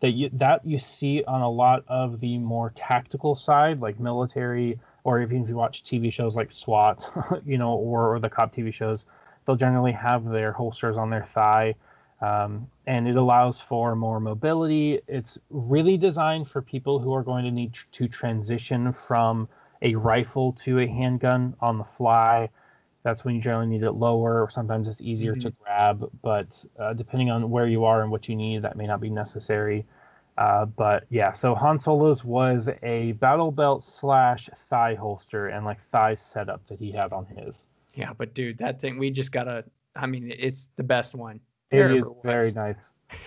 that 0.00 0.12
you 0.12 0.30
that 0.32 0.64
you 0.64 0.78
see 0.78 1.22
on 1.24 1.42
a 1.42 1.50
lot 1.50 1.84
of 1.86 2.18
the 2.20 2.38
more 2.38 2.70
tactical 2.74 3.36
side, 3.36 3.78
like 3.80 4.00
military, 4.00 4.80
or 5.04 5.20
even 5.20 5.42
if 5.42 5.48
you 5.50 5.56
watch 5.56 5.84
TV 5.84 6.10
shows 6.10 6.34
like 6.34 6.50
SWAT, 6.50 7.04
you 7.46 7.58
know, 7.58 7.74
or, 7.74 8.14
or 8.14 8.20
the 8.20 8.30
cop 8.30 8.54
TV 8.54 8.72
shows, 8.72 9.04
they'll 9.44 9.54
generally 9.56 9.92
have 9.92 10.24
their 10.24 10.52
holsters 10.52 10.96
on 10.96 11.10
their 11.10 11.24
thigh 11.24 11.74
um, 12.20 12.66
and 12.86 13.06
it 13.06 13.16
allows 13.16 13.60
for 13.60 13.94
more 13.94 14.20
mobility. 14.20 15.00
It's 15.06 15.38
really 15.50 15.96
designed 15.96 16.48
for 16.48 16.62
people 16.62 16.98
who 16.98 17.14
are 17.14 17.22
going 17.22 17.44
to 17.44 17.50
need 17.50 17.74
to 17.92 18.08
transition 18.08 18.92
from 18.92 19.48
a 19.82 19.94
rifle 19.94 20.52
to 20.52 20.80
a 20.80 20.86
handgun 20.86 21.54
on 21.60 21.78
the 21.78 21.84
fly. 21.84 22.48
That's 23.04 23.24
when 23.24 23.36
you 23.36 23.40
generally 23.40 23.68
need 23.68 23.84
it 23.84 23.92
lower. 23.92 24.48
Sometimes 24.50 24.88
it's 24.88 25.00
easier 25.00 25.32
mm-hmm. 25.32 25.42
to 25.42 25.50
grab, 25.62 26.10
but 26.22 26.48
uh, 26.78 26.94
depending 26.94 27.30
on 27.30 27.48
where 27.50 27.66
you 27.66 27.84
are 27.84 28.02
and 28.02 28.10
what 28.10 28.28
you 28.28 28.34
need, 28.34 28.62
that 28.62 28.76
may 28.76 28.86
not 28.86 29.00
be 29.00 29.10
necessary. 29.10 29.86
Uh, 30.36 30.64
but 30.66 31.04
yeah, 31.10 31.32
so 31.32 31.54
Han 31.54 31.80
Solo's 31.80 32.24
was 32.24 32.68
a 32.82 33.12
battle 33.12 33.50
belt 33.50 33.82
slash 33.82 34.48
thigh 34.54 34.94
holster 34.94 35.48
and 35.48 35.64
like 35.64 35.80
thigh 35.80 36.14
setup 36.14 36.64
that 36.66 36.78
he 36.78 36.92
had 36.92 37.12
on 37.12 37.26
his. 37.26 37.64
Yeah, 37.94 38.12
but 38.12 38.34
dude, 38.34 38.58
that 38.58 38.80
thing 38.80 38.98
we 38.98 39.10
just 39.10 39.32
gotta. 39.32 39.64
I 39.96 40.06
mean, 40.06 40.32
it's 40.36 40.68
the 40.76 40.84
best 40.84 41.16
one. 41.16 41.40
It 41.70 41.90
is 41.92 42.08
very 42.22 42.52
nice. 42.52 42.76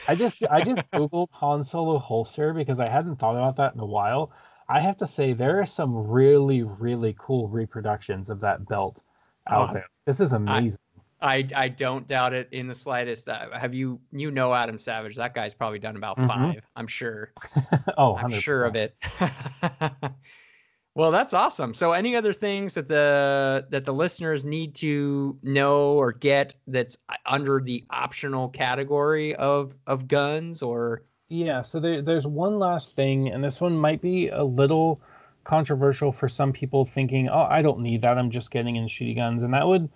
I 0.08 0.16
just 0.16 0.44
I 0.50 0.62
just 0.62 0.82
googled 0.94 1.30
Han 1.32 1.64
Solo 1.64 2.00
holster 2.00 2.54
because 2.54 2.80
I 2.80 2.90
hadn't 2.90 3.18
thought 3.18 3.36
about 3.36 3.56
that 3.58 3.74
in 3.74 3.80
a 3.80 3.86
while. 3.86 4.32
I 4.70 4.80
have 4.80 4.98
to 5.00 5.08
say 5.08 5.34
there 5.34 5.60
are 5.60 5.66
some 5.66 5.96
really 5.96 6.64
really 6.64 7.16
cool 7.18 7.48
reproductions 7.48 8.30
of 8.30 8.40
that 8.42 8.68
belt 8.68 9.02
out 9.48 9.70
oh, 9.70 9.74
there. 9.74 9.88
This 10.06 10.20
is 10.20 10.34
amazing. 10.34 10.80
I, 11.22 11.38
I, 11.38 11.48
I 11.56 11.68
don't 11.68 12.08
doubt 12.08 12.34
it 12.34 12.50
in 12.52 12.68
the 12.68 12.76
slightest. 12.76 13.28
Uh, 13.30 13.58
have 13.58 13.74
you 13.74 14.00
you 14.12 14.32
know 14.32 14.54
Adam 14.54 14.80
Savage? 14.80 15.16
That 15.16 15.36
guy's 15.36 15.54
probably 15.54 15.80
done 15.80 15.96
about 15.96 16.18
mm-hmm. 16.18 16.28
five. 16.28 16.64
I'm 16.76 16.88
sure. 16.88 17.34
oh, 17.98 18.16
I'm 18.16 18.32
sure 18.32 18.66
of 18.66 18.76
it. 18.76 18.96
Well, 20.94 21.12
that's 21.12 21.34
awesome. 21.34 21.74
So, 21.74 21.94
any 21.94 22.16
other 22.18 22.34
things 22.34 22.74
that 22.74 22.90
the 22.90 23.66
that 23.70 23.86
the 23.86 23.94
listeners 23.94 24.44
need 24.44 24.76
to 24.76 25.38
know 25.42 25.94
or 25.94 26.12
get 26.12 26.54
that's 26.68 26.98
uh, 27.08 27.16
under 27.26 27.62
the 27.62 27.86
optional 27.92 28.50
category 28.50 29.34
of 29.36 29.76
of 29.88 30.08
guns 30.08 30.62
or? 30.62 31.04
Yeah. 31.30 31.62
So 31.62 31.80
there, 31.80 32.02
there's 32.02 32.28
one 32.28 32.60
last 32.60 32.96
thing, 32.96 33.30
and 33.30 33.42
this 33.44 33.62
one 33.62 33.76
might 33.78 34.02
be 34.02 34.28
a 34.28 34.44
little 34.44 35.00
controversial 35.46 36.12
for 36.12 36.28
some 36.28 36.52
people, 36.52 36.84
thinking, 36.86 37.30
"Oh, 37.30 37.48
I 37.50 37.62
don't 37.62 37.80
need 37.80 38.02
that. 38.02 38.18
I'm 38.18 38.30
just 38.30 38.52
getting 38.52 38.76
in 38.76 38.88
shooty 38.88 39.16
guns," 39.16 39.44
and 39.44 39.54
that 39.54 39.66
would, 39.66 39.90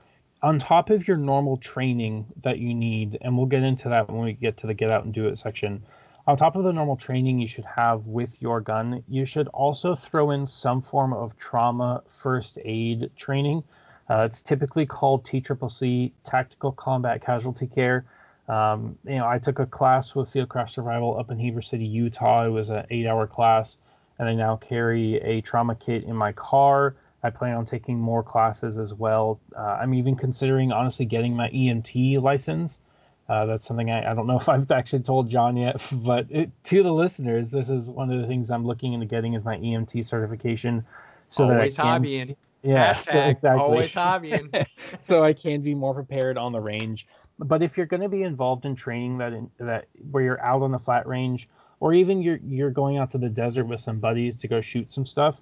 on 0.43 0.59
top 0.59 0.89
of 0.89 1.07
your 1.07 1.17
normal 1.17 1.57
training 1.57 2.25
that 2.43 2.59
you 2.59 2.73
need, 2.73 3.17
and 3.21 3.35
we'll 3.37 3.47
get 3.47 3.63
into 3.63 3.89
that 3.89 4.09
when 4.09 4.23
we 4.23 4.33
get 4.33 4.55
to 4.57 4.67
the 4.67 4.73
get 4.73 4.91
out 4.91 5.03
and 5.03 5.13
do 5.13 5.27
it 5.27 5.37
section 5.39 5.83
on 6.27 6.37
top 6.37 6.55
of 6.55 6.63
the 6.63 6.73
normal 6.73 6.95
training 6.95 7.39
you 7.39 7.47
should 7.47 7.65
have 7.65 8.07
with 8.07 8.41
your 8.41 8.59
gun, 8.59 9.03
you 9.07 9.25
should 9.25 9.47
also 9.49 9.95
throw 9.95 10.31
in 10.31 10.47
some 10.47 10.81
form 10.81 11.13
of 11.13 11.37
trauma 11.37 12.01
first 12.09 12.57
aid 12.63 13.11
training. 13.15 13.63
Uh, 14.09 14.27
it's 14.29 14.41
typically 14.41 14.85
called 14.85 15.23
TCCC, 15.23 16.11
Tactical 16.23 16.71
Combat 16.71 17.21
Casualty 17.21 17.67
Care. 17.67 18.05
Um, 18.47 18.97
you 19.05 19.15
know, 19.15 19.27
I 19.27 19.39
took 19.39 19.59
a 19.59 19.65
class 19.65 20.13
with 20.15 20.31
Fieldcraft 20.31 20.71
Survival 20.71 21.17
up 21.17 21.31
in 21.31 21.39
Heber 21.39 21.61
City, 21.61 21.85
Utah. 21.85 22.45
It 22.45 22.49
was 22.49 22.69
an 22.69 22.85
eight-hour 22.89 23.27
class, 23.27 23.77
and 24.19 24.29
I 24.29 24.33
now 24.33 24.55
carry 24.55 25.15
a 25.21 25.41
trauma 25.41 25.75
kit 25.75 26.03
in 26.03 26.15
my 26.15 26.31
car. 26.31 26.95
I 27.23 27.31
plan 27.31 27.55
on 27.55 27.65
taking 27.65 27.99
more 27.99 28.21
classes 28.21 28.77
as 28.77 28.93
well. 28.93 29.39
Uh, 29.57 29.79
I'm 29.81 29.95
even 29.95 30.15
considering, 30.15 30.71
honestly, 30.71 31.05
getting 31.05 31.35
my 31.35 31.49
EMT 31.49 32.21
license. 32.21 32.79
Uh, 33.27 33.45
that's 33.45 33.65
something 33.65 33.89
I, 33.89 34.11
I 34.11 34.13
don't 34.13 34.27
know 34.27 34.39
if 34.39 34.49
I've 34.49 34.69
actually 34.71 35.03
told 35.03 35.29
John 35.29 35.57
yet, 35.57 35.81
but 35.91 36.27
it, 36.29 36.51
to 36.65 36.83
the 36.83 36.91
listeners, 36.91 37.51
this 37.51 37.69
is 37.69 37.89
one 37.89 38.11
of 38.11 38.21
the 38.21 38.27
things 38.27 38.51
I'm 38.51 38.65
looking 38.65 38.93
into 38.93 39.05
getting 39.05 39.33
is 39.33 39.45
my 39.45 39.57
EMT 39.57 40.05
certification. 40.05 40.85
So 41.29 41.45
always 41.45 41.75
that 41.75 41.85
I 41.85 41.97
can, 41.97 42.03
hobbying. 42.03 42.35
Yeah, 42.63 42.93
so 42.93 43.17
exactly. 43.19 43.63
Always 43.63 43.93
hobbying. 43.93 44.65
so 45.01 45.23
I 45.23 45.33
can 45.33 45.61
be 45.61 45.73
more 45.73 45.93
prepared 45.93 46.37
on 46.37 46.51
the 46.51 46.59
range. 46.59 47.07
But 47.37 47.61
if 47.61 47.75
you're 47.75 47.85
going 47.85 48.01
to 48.01 48.09
be 48.09 48.23
involved 48.23 48.65
in 48.65 48.75
training 48.75 49.17
that 49.17 49.33
in, 49.33 49.49
that 49.59 49.87
where 50.11 50.23
you're 50.23 50.41
out 50.41 50.61
on 50.61 50.71
the 50.71 50.79
flat 50.79 51.05
range, 51.05 51.49
or 51.81 51.93
even 51.93 52.21
you're 52.21 52.39
you're 52.47 52.71
going 52.71 52.97
out 52.97 53.11
to 53.11 53.17
the 53.17 53.27
desert 53.27 53.65
with 53.65 53.81
some 53.81 53.99
buddies 53.99 54.37
to 54.37 54.47
go 54.47 54.61
shoot 54.61 54.93
some 54.93 55.05
stuff, 55.05 55.41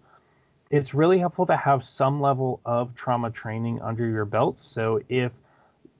it's 0.71 0.95
really 0.95 1.19
helpful 1.19 1.45
to 1.45 1.55
have 1.55 1.83
some 1.83 2.19
level 2.19 2.59
of 2.65 2.95
trauma 2.95 3.29
training 3.29 3.79
under 3.81 4.07
your 4.07 4.25
belt. 4.25 4.59
So 4.59 5.01
if 5.07 5.31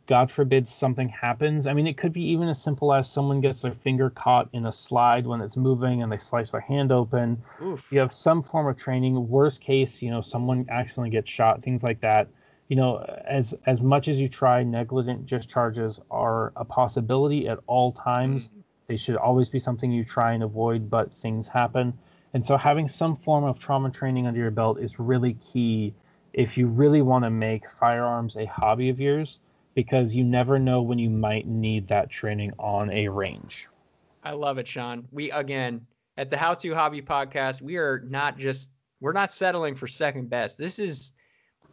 God 0.05 0.29
forbid 0.29 0.67
something 0.67 1.07
happens. 1.07 1.65
I 1.65 1.73
mean, 1.73 1.87
it 1.87 1.97
could 1.97 2.11
be 2.11 2.23
even 2.23 2.49
as 2.49 2.61
simple 2.61 2.93
as 2.93 3.09
someone 3.09 3.39
gets 3.39 3.61
their 3.61 3.71
finger 3.71 4.09
caught 4.09 4.49
in 4.51 4.65
a 4.65 4.73
slide 4.73 5.25
when 5.25 5.39
it's 5.39 5.55
moving 5.55 6.03
and 6.03 6.11
they 6.11 6.17
slice 6.17 6.51
their 6.51 6.59
hand 6.61 6.91
open. 6.91 7.41
Oof. 7.61 7.89
You 7.89 7.99
have 7.99 8.11
some 8.13 8.43
form 8.43 8.67
of 8.67 8.75
training. 8.77 9.29
Worst 9.29 9.61
case, 9.61 10.01
you 10.01 10.11
know, 10.11 10.21
someone 10.21 10.65
accidentally 10.69 11.09
gets 11.09 11.31
shot, 11.31 11.61
things 11.61 11.83
like 11.83 12.01
that. 12.01 12.27
You 12.67 12.75
know, 12.75 12.97
as 13.25 13.53
as 13.65 13.81
much 13.81 14.09
as 14.09 14.19
you 14.19 14.27
try, 14.27 14.61
negligent 14.63 15.25
discharges 15.25 16.01
are 16.11 16.51
a 16.57 16.65
possibility 16.65 17.47
at 17.47 17.59
all 17.67 17.93
times. 17.93 18.49
Mm-hmm. 18.49 18.59
They 18.87 18.97
should 18.97 19.15
always 19.15 19.47
be 19.47 19.59
something 19.59 19.89
you 19.89 20.03
try 20.03 20.33
and 20.33 20.43
avoid, 20.43 20.89
but 20.89 21.13
things 21.13 21.47
happen. 21.47 21.97
And 22.33 22.45
so 22.45 22.57
having 22.57 22.89
some 22.89 23.15
form 23.15 23.45
of 23.45 23.57
trauma 23.57 23.89
training 23.89 24.27
under 24.27 24.39
your 24.39 24.51
belt 24.51 24.79
is 24.79 24.99
really 24.99 25.35
key 25.35 25.93
if 26.33 26.57
you 26.57 26.67
really 26.67 27.01
want 27.01 27.23
to 27.23 27.29
make 27.29 27.69
firearms 27.69 28.35
a 28.35 28.45
hobby 28.45 28.89
of 28.89 28.99
yours 28.99 29.39
because 29.75 30.13
you 30.13 30.23
never 30.23 30.59
know 30.59 30.81
when 30.81 30.99
you 30.99 31.09
might 31.09 31.47
need 31.47 31.87
that 31.87 32.09
training 32.09 32.51
on 32.59 32.91
a 32.91 33.07
range. 33.07 33.67
I 34.23 34.31
love 34.31 34.57
it, 34.57 34.67
Sean. 34.67 35.07
We 35.11 35.31
again 35.31 35.85
at 36.17 36.29
the 36.29 36.37
How 36.37 36.53
to 36.53 36.73
Hobby 36.73 37.01
podcast, 37.01 37.61
we 37.61 37.77
are 37.77 38.03
not 38.07 38.37
just 38.37 38.71
we're 39.01 39.13
not 39.13 39.31
settling 39.31 39.75
for 39.75 39.87
second 39.87 40.29
best. 40.29 40.57
This 40.57 40.79
is 40.79 41.13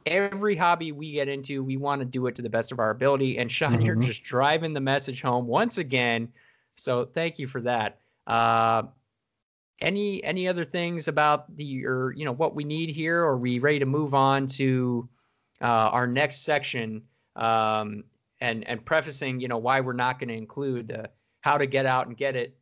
every 0.07 0.57
hobby 0.57 0.93
we 0.93 1.13
get 1.13 1.29
into, 1.29 1.63
we 1.63 1.77
want 1.77 2.01
to 2.01 2.05
do 2.05 2.27
it 2.27 2.35
to 2.35 2.43
the 2.43 2.51
best 2.51 2.73
of 2.73 2.79
our 2.79 2.91
ability. 2.91 3.39
And 3.39 3.51
Sean, 3.51 3.75
mm-hmm. 3.75 3.83
you're 3.83 3.95
just 3.95 4.23
driving 4.23 4.73
the 4.73 4.81
message 4.81 5.23
home 5.23 5.47
once 5.47 5.79
again. 5.79 6.29
So 6.77 7.05
thank 7.05 7.39
you 7.39 7.47
for 7.47 7.61
that. 7.61 7.99
Uh, 8.27 8.85
any 9.81 10.23
any 10.25 10.47
other 10.47 10.65
things 10.65 11.09
about 11.09 11.55
the 11.57 11.87
or 11.87 12.13
you 12.17 12.25
know 12.25 12.33
what 12.33 12.55
we 12.55 12.65
need 12.65 12.91
here? 12.91 13.23
Or 13.23 13.33
are 13.33 13.39
we 13.39 13.59
ready 13.59 13.79
to 13.79 13.87
move 13.87 14.15
on 14.15 14.47
to 14.49 15.09
uh, 15.63 15.91
our 15.93 16.07
next 16.07 16.45
section? 16.45 17.03
Um, 17.41 18.05
and 18.41 18.67
and 18.69 18.85
prefacing, 18.85 19.41
you 19.41 19.49
know, 19.49 19.59
why 19.59 19.81
we're 19.81 19.93
not 19.93 20.19
going 20.19 20.29
to 20.29 20.37
include 20.37 20.89
the 20.89 21.11
how 21.41 21.59
to 21.59 21.67
get 21.67 21.87
out 21.87 22.07
and 22.07 22.17
get 22.17 22.37
it. 22.37 22.57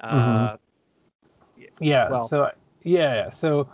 Uh, 0.00 0.56
mm-hmm. 0.56 1.64
Yeah. 1.80 2.10
Well, 2.10 2.28
so 2.28 2.50
yeah. 2.82 3.30
So 3.30 3.68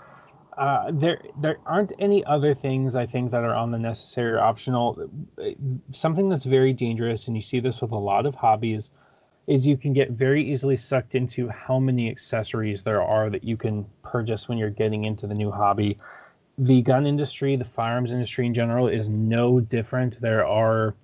uh, 0.58 0.90
there 0.92 1.22
there 1.40 1.58
aren't 1.66 1.92
any 1.98 2.24
other 2.24 2.54
things 2.54 2.94
I 2.94 3.06
think 3.06 3.30
that 3.30 3.42
are 3.42 3.54
on 3.54 3.70
the 3.70 3.78
necessary 3.78 4.32
or 4.32 4.40
optional. 4.40 5.08
Something 5.92 6.28
that's 6.28 6.44
very 6.44 6.72
dangerous, 6.72 7.26
and 7.26 7.36
you 7.36 7.42
see 7.42 7.60
this 7.60 7.80
with 7.80 7.92
a 7.92 7.98
lot 7.98 8.26
of 8.26 8.34
hobbies, 8.34 8.90
is 9.46 9.66
you 9.66 9.76
can 9.76 9.92
get 9.92 10.10
very 10.10 10.44
easily 10.44 10.76
sucked 10.76 11.14
into 11.14 11.48
how 11.48 11.78
many 11.78 12.10
accessories 12.10 12.82
there 12.82 13.02
are 13.02 13.30
that 13.30 13.44
you 13.44 13.56
can 13.56 13.86
purchase 14.02 14.48
when 14.48 14.58
you're 14.58 14.70
getting 14.70 15.04
into 15.04 15.26
the 15.26 15.34
new 15.34 15.50
hobby 15.50 15.98
the 16.60 16.82
gun 16.82 17.06
industry, 17.06 17.56
the 17.56 17.64
firearms 17.64 18.10
industry 18.10 18.44
in 18.44 18.52
general, 18.52 18.86
is 18.86 19.08
no 19.08 19.60
different. 19.60 20.20
There 20.20 20.46
are, 20.46 20.94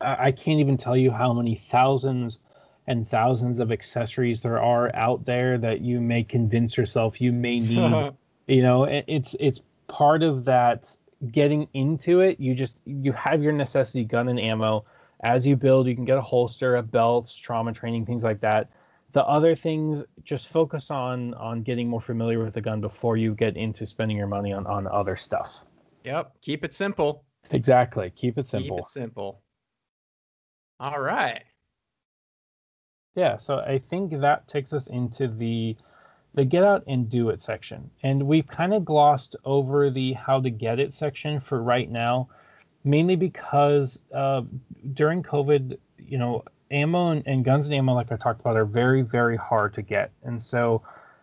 I 0.00 0.30
can't 0.30 0.60
even 0.60 0.76
tell 0.76 0.96
you 0.96 1.10
how 1.10 1.32
many 1.32 1.54
thousands 1.56 2.38
and 2.86 3.08
thousands 3.08 3.60
of 3.60 3.72
accessories 3.72 4.42
there 4.42 4.62
are 4.62 4.94
out 4.94 5.24
there 5.24 5.56
that 5.58 5.80
you 5.80 6.00
may 6.00 6.22
convince 6.22 6.76
yourself 6.76 7.20
you 7.20 7.32
may 7.32 7.58
need. 7.58 8.12
you 8.46 8.62
know, 8.62 8.84
it's 8.84 9.34
it's 9.40 9.62
part 9.86 10.22
of 10.22 10.44
that 10.44 10.94
getting 11.32 11.66
into 11.72 12.20
it. 12.20 12.38
You 12.38 12.54
just 12.54 12.76
you 12.84 13.12
have 13.12 13.42
your 13.42 13.52
necessity 13.52 14.04
gun 14.04 14.28
and 14.28 14.38
ammo. 14.38 14.84
As 15.20 15.46
you 15.46 15.56
build, 15.56 15.86
you 15.86 15.94
can 15.94 16.04
get 16.04 16.18
a 16.18 16.22
holster, 16.22 16.76
a 16.76 16.82
belt, 16.82 17.34
trauma 17.42 17.72
training, 17.72 18.04
things 18.04 18.22
like 18.22 18.40
that 18.40 18.68
the 19.18 19.26
other 19.26 19.56
things 19.56 20.04
just 20.22 20.46
focus 20.46 20.92
on 20.92 21.34
on 21.34 21.64
getting 21.64 21.88
more 21.88 22.00
familiar 22.00 22.38
with 22.38 22.54
the 22.54 22.60
gun 22.60 22.80
before 22.80 23.16
you 23.16 23.34
get 23.34 23.56
into 23.56 23.84
spending 23.84 24.16
your 24.16 24.28
money 24.28 24.52
on 24.52 24.64
on 24.68 24.86
other 24.86 25.16
stuff. 25.16 25.64
Yep. 26.04 26.34
Keep 26.40 26.64
it 26.64 26.72
simple. 26.72 27.24
Exactly. 27.50 28.12
Keep 28.14 28.38
it 28.38 28.46
simple 28.46 28.76
keep 28.76 28.84
it 28.84 28.88
simple. 28.88 29.42
All 30.78 31.00
right. 31.00 31.42
Yeah 33.16 33.38
so 33.38 33.58
i 33.58 33.76
think 33.76 34.20
that 34.20 34.46
takes 34.46 34.72
us 34.72 34.86
into 34.86 35.26
the 35.26 35.76
the 36.34 36.44
get 36.44 36.62
out 36.62 36.84
and 36.86 37.08
do 37.08 37.30
it 37.30 37.42
section. 37.42 37.90
And 38.04 38.22
we've 38.22 38.46
kind 38.46 38.72
of 38.72 38.84
glossed 38.84 39.34
over 39.44 39.90
the 39.90 40.12
how 40.12 40.40
to 40.40 40.50
get 40.50 40.78
it 40.78 40.94
section 40.94 41.40
for 41.40 41.60
right 41.60 41.90
now 41.90 42.28
mainly 42.84 43.16
because 43.16 43.98
uh, 44.14 44.42
during 44.92 45.24
COVID, 45.24 45.76
you 45.98 46.18
know, 46.18 46.44
ammo 46.70 47.10
and, 47.10 47.22
and, 47.26 47.44
guns 47.44 47.66
and 47.66 47.74
ammo, 47.74 47.94
like 47.94 48.12
I 48.12 48.16
talked 48.16 48.40
about, 48.40 48.56
are 48.56 48.64
very, 48.64 49.02
very 49.02 49.36
hard 49.36 49.74
to 49.74 49.82
get. 49.82 50.10
And 50.24 50.40
so, 50.40 50.82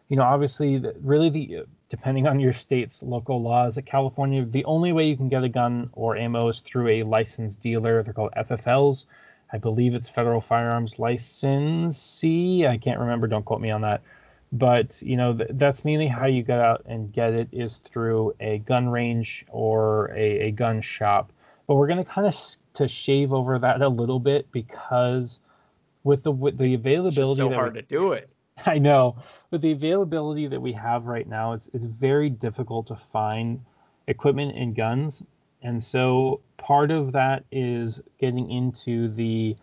you 0.09 0.17
know, 0.17 0.23
obviously, 0.23 0.77
the, 0.77 0.95
really, 1.01 1.29
the 1.29 1.57
uh, 1.57 1.63
depending 1.89 2.27
on 2.27 2.39
your 2.39 2.53
state's 2.53 3.03
local 3.03 3.41
laws, 3.41 3.77
at 3.77 3.85
California, 3.85 4.43
the 4.45 4.65
only 4.65 4.91
way 4.91 5.07
you 5.07 5.15
can 5.15 5.29
get 5.29 5.43
a 5.43 5.49
gun 5.49 5.89
or 5.93 6.17
ammo 6.17 6.47
is 6.49 6.59
through 6.61 6.87
a 6.87 7.03
licensed 7.03 7.61
dealer. 7.61 8.03
They're 8.03 8.13
called 8.13 8.33
FFLs. 8.35 9.05
I 9.53 9.57
believe 9.57 9.93
it's 9.93 10.09
Federal 10.09 10.41
Firearms 10.41 10.97
Licensee. 10.99 12.67
I 12.67 12.77
can't 12.77 12.99
remember. 12.99 13.27
Don't 13.27 13.45
quote 13.45 13.61
me 13.61 13.71
on 13.71 13.81
that. 13.81 14.01
But 14.51 15.01
you 15.01 15.17
know 15.17 15.33
th- 15.33 15.51
that's 15.53 15.85
mainly 15.85 16.07
how 16.07 16.25
you 16.27 16.43
get 16.43 16.59
out 16.59 16.83
and 16.85 17.11
get 17.11 17.33
it 17.33 17.49
is 17.51 17.77
through 17.77 18.33
a 18.39 18.59
gun 18.59 18.89
range 18.89 19.45
or 19.49 20.11
a, 20.15 20.47
a 20.47 20.51
gun 20.51 20.81
shop. 20.81 21.31
But 21.67 21.75
we're 21.75 21.87
going 21.87 22.03
to 22.03 22.09
kind 22.09 22.27
of 22.27 22.35
to 22.75 22.87
shave 22.87 23.33
over 23.33 23.57
that 23.59 23.81
a 23.81 23.89
little 23.89 24.19
bit 24.19 24.51
because 24.51 25.39
with 26.03 26.23
the 26.23 26.31
with 26.31 26.57
the 26.57 26.73
availability, 26.73 27.31
it's 27.31 27.37
so 27.39 27.51
hard 27.51 27.73
we, 27.73 27.81
to 27.81 27.87
do 27.87 28.13
it. 28.13 28.29
I 28.65 28.77
know, 28.77 29.17
with 29.51 29.61
the 29.61 29.71
availability 29.71 30.47
that 30.47 30.61
we 30.61 30.71
have 30.73 31.05
right 31.05 31.27
now, 31.27 31.53
it's 31.53 31.69
it's 31.73 31.85
very 31.85 32.29
difficult 32.29 32.87
to 32.87 32.95
find 33.11 33.59
equipment 34.07 34.55
and 34.55 34.75
guns, 34.75 35.23
and 35.61 35.83
so 35.83 36.41
part 36.57 36.91
of 36.91 37.11
that 37.13 37.43
is 37.51 37.99
getting 38.19 38.49
into 38.51 39.09
the 39.09 39.55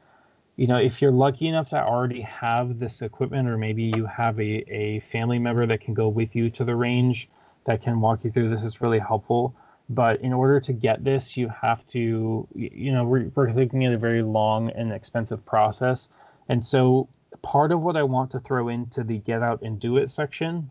you 0.57 0.67
know 0.67 0.77
if 0.77 1.01
you're 1.01 1.13
lucky 1.13 1.49
enough 1.49 1.71
to 1.71 1.83
already 1.83 2.21
have 2.21 2.79
this 2.79 3.03
equipment 3.03 3.49
or 3.49 3.57
maybe 3.57 3.93
you 3.97 4.07
have 4.07 4.39
a, 4.39 4.65
a 4.73 5.01
family 5.01 5.39
member 5.39 5.67
that 5.67 5.81
can 5.81 5.95
go 5.95 6.09
with 6.09 6.37
you 6.37 6.51
to 6.51 6.65
the 6.65 6.75
range 6.75 7.29
that 7.65 7.81
can 7.81 8.01
walk 8.01 8.25
you 8.25 8.31
through 8.31 8.51
this 8.51 8.63
is 8.63 8.81
really 8.81 8.99
helpful 8.99 9.55
but 9.95 10.21
in 10.21 10.33
order 10.33 10.61
to 10.61 10.73
get 10.73 11.05
this 11.05 11.37
you 11.37 11.49
have 11.49 11.87
to 11.89 12.47
you 12.55 12.93
know 12.93 13.05
we're, 13.05 13.31
we're 13.35 13.53
looking 13.53 13.85
at 13.85 13.93
a 13.93 13.99
very 13.99 14.23
long 14.23 14.71
and 14.71 14.93
expensive 14.93 15.45
process 15.45 16.09
and 16.49 16.65
so 16.65 17.09
part 17.43 17.73
of 17.73 17.81
what 17.81 17.97
i 17.97 18.03
want 18.03 18.31
to 18.31 18.41
throw 18.41 18.69
into 18.69 19.03
the 19.03 19.19
get 19.19 19.43
out 19.43 19.61
and 19.63 19.79
do 19.81 19.97
it 19.97 20.11
section 20.11 20.71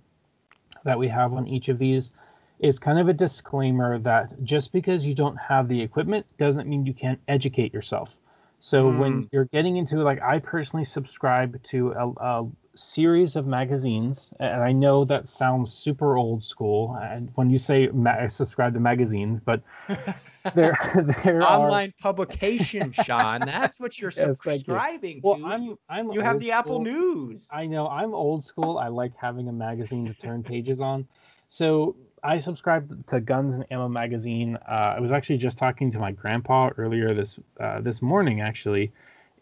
that 0.83 0.97
we 0.97 1.07
have 1.07 1.33
on 1.33 1.47
each 1.47 1.69
of 1.69 1.77
these 1.77 2.11
is 2.59 2.77
kind 2.77 2.99
of 2.99 3.07
a 3.07 3.13
disclaimer 3.13 3.97
that 3.99 4.43
just 4.43 4.71
because 4.71 5.05
you 5.05 5.15
don't 5.15 5.37
have 5.37 5.67
the 5.67 5.81
equipment 5.81 6.25
doesn't 6.37 6.67
mean 6.67 6.85
you 6.85 6.93
can't 6.93 7.19
educate 7.27 7.73
yourself 7.73 8.15
so 8.59 8.85
mm. 8.85 8.97
when 8.97 9.29
you're 9.31 9.45
getting 9.45 9.77
into 9.77 9.97
like 9.97 10.21
i 10.21 10.39
personally 10.39 10.85
subscribe 10.85 11.61
to 11.63 11.91
a, 11.91 12.09
a 12.09 12.49
series 12.75 13.35
of 13.35 13.45
magazines, 13.45 14.33
and 14.39 14.61
I 14.61 14.71
know 14.71 15.05
that 15.05 15.27
sounds 15.27 15.73
super 15.73 16.17
old 16.17 16.43
school. 16.43 16.97
And 17.01 17.31
when 17.35 17.49
you 17.49 17.59
say 17.59 17.87
ma- 17.87 18.27
subscribe 18.27 18.73
to 18.73 18.79
magazines, 18.79 19.39
but 19.39 19.61
there, 20.55 20.77
there 21.23 21.43
online 21.43 21.89
are... 21.89 22.01
publication, 22.01 22.91
Sean. 23.05 23.41
That's 23.41 23.79
what 23.79 23.99
you're 23.99 24.11
yes, 24.11 24.37
subscribing 24.41 25.17
you. 25.17 25.21
to. 25.21 25.27
Well, 25.27 25.45
I'm, 25.45 25.77
I'm 25.89 26.11
you 26.11 26.21
have 26.21 26.39
the 26.39 26.47
school. 26.47 26.53
Apple 26.53 26.81
News. 26.81 27.47
I 27.51 27.65
know. 27.65 27.87
I'm 27.87 28.13
old 28.13 28.45
school. 28.45 28.77
I 28.77 28.87
like 28.87 29.13
having 29.17 29.47
a 29.47 29.53
magazine 29.53 30.07
to 30.07 30.13
turn 30.13 30.43
pages 30.43 30.79
on. 30.79 31.07
So 31.49 31.95
I 32.23 32.39
subscribe 32.39 33.05
to 33.07 33.19
Guns 33.19 33.55
and 33.55 33.65
Ammo 33.71 33.89
magazine. 33.89 34.57
Uh, 34.67 34.95
I 34.95 34.99
was 34.99 35.11
actually 35.11 35.37
just 35.37 35.57
talking 35.57 35.91
to 35.91 35.99
my 35.99 36.11
grandpa 36.11 36.69
earlier 36.77 37.13
this 37.13 37.37
uh, 37.59 37.81
this 37.81 38.01
morning, 38.01 38.41
actually 38.41 38.91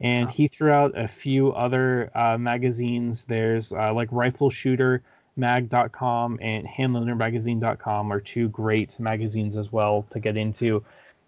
and 0.02 0.30
he 0.30 0.47
threw 0.47 0.72
out 0.72 0.97
a 0.97 1.08
few 1.08 1.52
other 1.54 2.10
uh, 2.16 2.38
magazines. 2.38 3.26
There's 3.26 3.74
uh, 3.74 3.93
like 3.93 4.10
Rifle 4.12 4.50
Shooter 4.50 5.04
mag.com 5.39 6.38
and 6.41 6.68
handloadermagazine.com 6.68 8.12
are 8.12 8.20
two 8.20 8.50
great 8.50 9.00
magazines 9.00 9.56
as 9.56 9.72
well 9.72 10.06
to 10.12 10.20
get 10.20 10.38
into. 10.38 10.84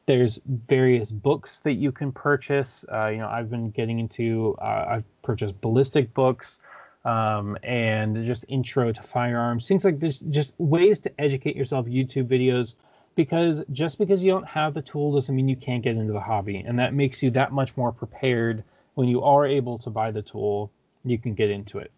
There's 0.05 0.39
various 0.67 1.11
books 1.11 1.59
that 1.59 1.73
you 1.73 1.91
can 1.91 2.11
purchase. 2.11 2.83
Uh, 2.91 3.07
you 3.07 3.19
know, 3.19 3.27
I've 3.27 3.49
been 3.49 3.71
getting 3.71 3.99
into. 3.99 4.55
Uh, 4.61 4.85
I've 4.89 5.21
purchased 5.21 5.59
ballistic 5.61 6.13
books 6.13 6.59
um, 7.05 7.57
and 7.63 8.25
just 8.25 8.43
intro 8.47 8.91
to 8.91 9.01
firearms. 9.01 9.67
Things 9.67 9.85
like 9.85 9.99
this, 9.99 10.19
just 10.29 10.53
ways 10.57 10.99
to 11.01 11.21
educate 11.21 11.55
yourself. 11.55 11.85
YouTube 11.85 12.27
videos 12.27 12.75
because 13.15 13.61
just 13.71 13.97
because 13.97 14.21
you 14.21 14.31
don't 14.31 14.47
have 14.47 14.73
the 14.73 14.81
tool 14.81 15.13
doesn't 15.13 15.35
mean 15.35 15.49
you 15.49 15.55
can't 15.55 15.83
get 15.83 15.95
into 15.95 16.13
the 16.13 16.19
hobby 16.19 16.57
and 16.57 16.79
that 16.79 16.93
makes 16.93 17.21
you 17.21 17.29
that 17.31 17.51
much 17.51 17.75
more 17.75 17.91
prepared 17.91 18.63
when 18.95 19.07
you 19.07 19.21
are 19.21 19.45
able 19.45 19.77
to 19.79 19.89
buy 19.89 20.11
the 20.11 20.21
tool 20.21 20.71
you 21.03 21.17
can 21.17 21.33
get 21.33 21.49
into 21.49 21.79
it. 21.79 21.91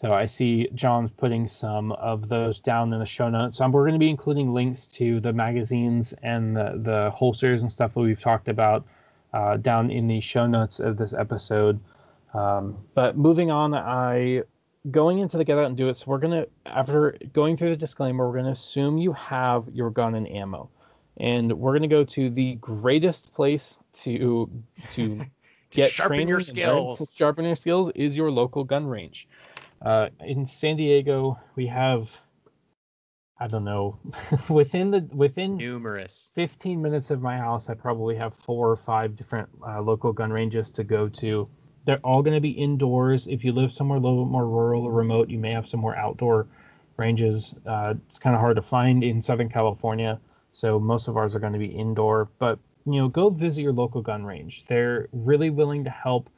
So 0.00 0.12
i 0.12 0.26
see 0.26 0.68
john's 0.74 1.10
putting 1.10 1.46
some 1.46 1.92
of 1.92 2.28
those 2.28 2.60
down 2.60 2.92
in 2.92 2.98
the 2.98 3.06
show 3.06 3.28
notes. 3.28 3.58
So 3.58 3.68
we're 3.68 3.84
going 3.84 3.94
to 3.94 3.98
be 3.98 4.10
including 4.10 4.52
links 4.52 4.86
to 4.88 5.20
the 5.20 5.32
magazines 5.32 6.14
and 6.22 6.56
the, 6.56 6.80
the 6.82 7.10
holsters 7.10 7.62
and 7.62 7.70
stuff 7.70 7.94
that 7.94 8.00
we've 8.00 8.20
talked 8.20 8.48
about 8.48 8.84
uh, 9.32 9.56
down 9.56 9.90
in 9.90 10.06
the 10.08 10.20
show 10.20 10.46
notes 10.46 10.78
of 10.78 10.96
this 10.96 11.12
episode. 11.12 11.80
Um, 12.34 12.78
but 12.94 13.16
moving 13.16 13.50
on 13.50 13.74
i 13.74 14.42
going 14.90 15.18
into 15.18 15.36
the 15.36 15.44
get 15.44 15.58
out 15.58 15.66
and 15.66 15.76
do 15.76 15.88
it. 15.88 15.98
So 15.98 16.04
we're 16.06 16.18
gonna 16.18 16.46
after 16.66 17.16
going 17.32 17.56
through 17.56 17.70
the 17.70 17.76
disclaimer, 17.76 18.28
we're 18.28 18.36
gonna 18.36 18.52
assume 18.52 18.98
you 18.98 19.12
have 19.12 19.68
your 19.72 19.90
gun 19.90 20.14
and 20.14 20.28
ammo, 20.28 20.68
and 21.18 21.52
we're 21.52 21.74
gonna 21.74 21.88
go 21.88 22.04
to 22.04 22.30
the 22.30 22.54
greatest 22.56 23.32
place 23.32 23.78
to 23.94 24.50
to 24.90 25.24
get 25.70 25.90
sharpen 25.90 26.26
your 26.26 26.40
skills. 26.40 27.12
Sharpen 27.14 27.44
your 27.44 27.56
skills 27.56 27.90
is 27.94 28.16
your 28.16 28.30
local 28.30 28.64
gun 28.64 28.86
range. 28.86 29.28
Uh, 29.80 30.08
in 30.20 30.46
San 30.46 30.76
Diego, 30.76 31.38
we 31.56 31.66
have 31.66 32.16
I 33.38 33.48
don't 33.48 33.64
know 33.64 33.98
within 34.48 34.90
the 34.90 35.08
within 35.12 35.56
numerous 35.56 36.30
15 36.34 36.80
minutes 36.80 37.10
of 37.10 37.20
my 37.20 37.36
house, 37.36 37.68
I 37.68 37.74
probably 37.74 38.16
have 38.16 38.34
four 38.34 38.70
or 38.70 38.76
five 38.76 39.16
different 39.16 39.48
uh, 39.66 39.80
local 39.80 40.12
gun 40.12 40.32
ranges 40.32 40.70
to 40.72 40.84
go 40.84 41.08
to 41.08 41.48
they're 41.84 41.98
all 41.98 42.22
going 42.22 42.34
to 42.34 42.40
be 42.40 42.50
indoors. 42.50 43.26
If 43.26 43.44
you 43.44 43.52
live 43.52 43.72
somewhere 43.72 43.98
a 43.98 44.00
little 44.00 44.24
bit 44.24 44.30
more 44.30 44.46
rural 44.46 44.84
or 44.84 44.92
remote, 44.92 45.28
you 45.28 45.38
may 45.38 45.52
have 45.52 45.68
some 45.68 45.80
more 45.80 45.96
outdoor 45.96 46.46
ranges. 46.96 47.54
Uh, 47.66 47.94
it's 48.08 48.18
kind 48.18 48.34
of 48.34 48.40
hard 48.40 48.56
to 48.56 48.62
find 48.62 49.02
in 49.02 49.20
Southern 49.20 49.48
California, 49.48 50.20
so 50.52 50.78
most 50.78 51.08
of 51.08 51.16
ours 51.16 51.34
are 51.34 51.40
going 51.40 51.52
to 51.52 51.58
be 51.58 51.66
indoor. 51.66 52.28
But 52.38 52.58
you 52.86 53.00
know, 53.00 53.08
go 53.08 53.30
visit 53.30 53.62
your 53.62 53.72
local 53.72 54.02
gun 54.02 54.24
range. 54.24 54.64
They're 54.68 55.08
really 55.12 55.50
willing 55.50 55.84
to 55.84 55.90
help. 55.90 56.28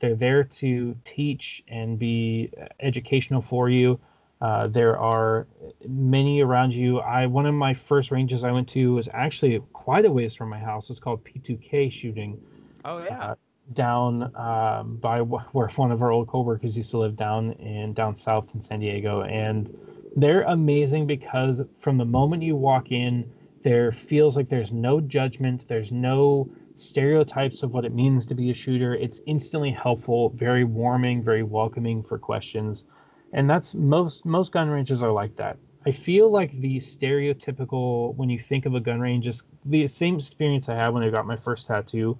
They're 0.00 0.16
there 0.16 0.44
to 0.44 0.96
teach 1.04 1.62
and 1.68 1.98
be 1.98 2.52
educational 2.80 3.40
for 3.40 3.68
you. 3.68 4.00
Uh, 4.40 4.66
there 4.66 4.98
are 4.98 5.46
many 5.86 6.40
around 6.40 6.74
you. 6.74 6.98
I 6.98 7.26
one 7.26 7.46
of 7.46 7.54
my 7.54 7.72
first 7.72 8.10
ranges 8.10 8.42
I 8.42 8.50
went 8.50 8.68
to 8.70 8.94
was 8.94 9.08
actually 9.12 9.60
quite 9.72 10.04
a 10.04 10.10
ways 10.10 10.34
from 10.34 10.48
my 10.48 10.58
house. 10.58 10.90
It's 10.90 10.98
called 10.98 11.24
P2K 11.24 11.92
shooting. 11.92 12.40
Oh 12.84 12.98
yeah. 13.04 13.22
Uh, 13.22 13.34
down 13.72 14.34
um, 14.36 14.96
by 14.96 15.20
where 15.20 15.68
one 15.76 15.92
of 15.92 16.02
our 16.02 16.10
old 16.10 16.28
coworkers 16.28 16.76
used 16.76 16.90
to 16.90 16.98
live 16.98 17.16
down 17.16 17.52
in 17.52 17.94
down 17.94 18.16
south 18.16 18.48
in 18.54 18.60
San 18.60 18.80
Diego, 18.80 19.22
and 19.22 19.74
they're 20.16 20.42
amazing 20.42 21.06
because 21.06 21.62
from 21.78 21.96
the 21.96 22.04
moment 22.04 22.42
you 22.42 22.56
walk 22.56 22.92
in, 22.92 23.30
there 23.62 23.92
feels 23.92 24.36
like 24.36 24.48
there's 24.48 24.72
no 24.72 25.00
judgment, 25.00 25.66
there's 25.68 25.92
no 25.92 26.48
stereotypes 26.76 27.62
of 27.62 27.72
what 27.72 27.84
it 27.84 27.94
means 27.94 28.26
to 28.26 28.34
be 28.34 28.50
a 28.50 28.54
shooter. 28.54 28.94
It's 28.94 29.20
instantly 29.26 29.70
helpful, 29.70 30.30
very 30.30 30.64
warming, 30.64 31.22
very 31.22 31.42
welcoming 31.42 32.02
for 32.02 32.18
questions, 32.18 32.84
and 33.32 33.48
that's 33.48 33.74
most 33.74 34.26
most 34.26 34.52
gun 34.52 34.68
ranges 34.68 35.02
are 35.02 35.12
like 35.12 35.36
that. 35.36 35.56
I 35.86 35.90
feel 35.90 36.30
like 36.30 36.52
the 36.52 36.76
stereotypical 36.76 38.14
when 38.16 38.30
you 38.30 38.38
think 38.38 38.66
of 38.66 38.74
a 38.74 38.80
gun 38.80 39.00
range 39.00 39.26
is 39.26 39.42
the 39.64 39.88
same 39.88 40.16
experience 40.16 40.68
I 40.68 40.74
had 40.74 40.90
when 40.90 41.02
I 41.02 41.10
got 41.10 41.26
my 41.26 41.36
first 41.36 41.66
tattoo 41.66 42.18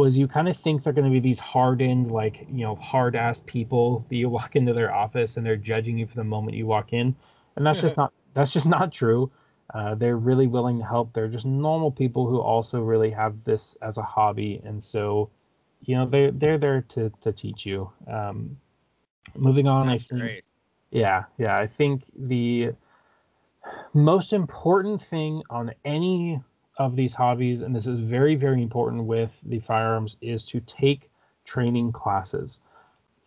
was 0.00 0.16
you 0.16 0.26
kind 0.26 0.48
of 0.48 0.56
think 0.56 0.82
they're 0.82 0.94
going 0.94 1.04
to 1.04 1.12
be 1.12 1.20
these 1.20 1.38
hardened, 1.38 2.10
like, 2.10 2.46
you 2.50 2.64
know, 2.64 2.74
hard 2.76 3.14
ass 3.14 3.42
people 3.44 4.02
that 4.08 4.16
you 4.16 4.30
walk 4.30 4.56
into 4.56 4.72
their 4.72 4.94
office 4.94 5.36
and 5.36 5.44
they're 5.44 5.56
judging 5.56 5.98
you 5.98 6.06
for 6.06 6.16
the 6.16 6.24
moment 6.24 6.56
you 6.56 6.66
walk 6.66 6.94
in. 6.94 7.14
And 7.56 7.66
that's 7.66 7.82
just 7.82 7.98
not, 7.98 8.10
that's 8.32 8.50
just 8.50 8.66
not 8.66 8.92
true. 8.92 9.30
Uh, 9.74 9.94
they're 9.94 10.16
really 10.16 10.46
willing 10.46 10.78
to 10.78 10.84
help. 10.84 11.12
They're 11.12 11.28
just 11.28 11.44
normal 11.44 11.90
people 11.90 12.26
who 12.26 12.40
also 12.40 12.80
really 12.80 13.10
have 13.10 13.44
this 13.44 13.76
as 13.82 13.98
a 13.98 14.02
hobby. 14.02 14.62
And 14.64 14.82
so, 14.82 15.28
you 15.82 15.94
know, 15.96 16.06
they're, 16.06 16.30
they're 16.30 16.58
there 16.58 16.80
to, 16.88 17.12
to 17.20 17.30
teach 17.30 17.66
you. 17.66 17.90
Um, 18.10 18.56
moving 19.36 19.68
on. 19.68 19.88
That's 19.88 20.02
I 20.04 20.06
think, 20.06 20.20
great. 20.22 20.44
Yeah. 20.90 21.24
Yeah. 21.36 21.58
I 21.58 21.66
think 21.66 22.04
the 22.16 22.70
most 23.92 24.32
important 24.32 25.02
thing 25.02 25.42
on 25.50 25.72
any 25.84 26.40
of 26.80 26.96
these 26.96 27.12
hobbies, 27.12 27.60
and 27.60 27.76
this 27.76 27.86
is 27.86 28.00
very, 28.00 28.34
very 28.34 28.62
important 28.62 29.04
with 29.04 29.38
the 29.44 29.60
firearms, 29.60 30.16
is 30.22 30.46
to 30.46 30.60
take 30.60 31.10
training 31.44 31.92
classes. 31.92 32.58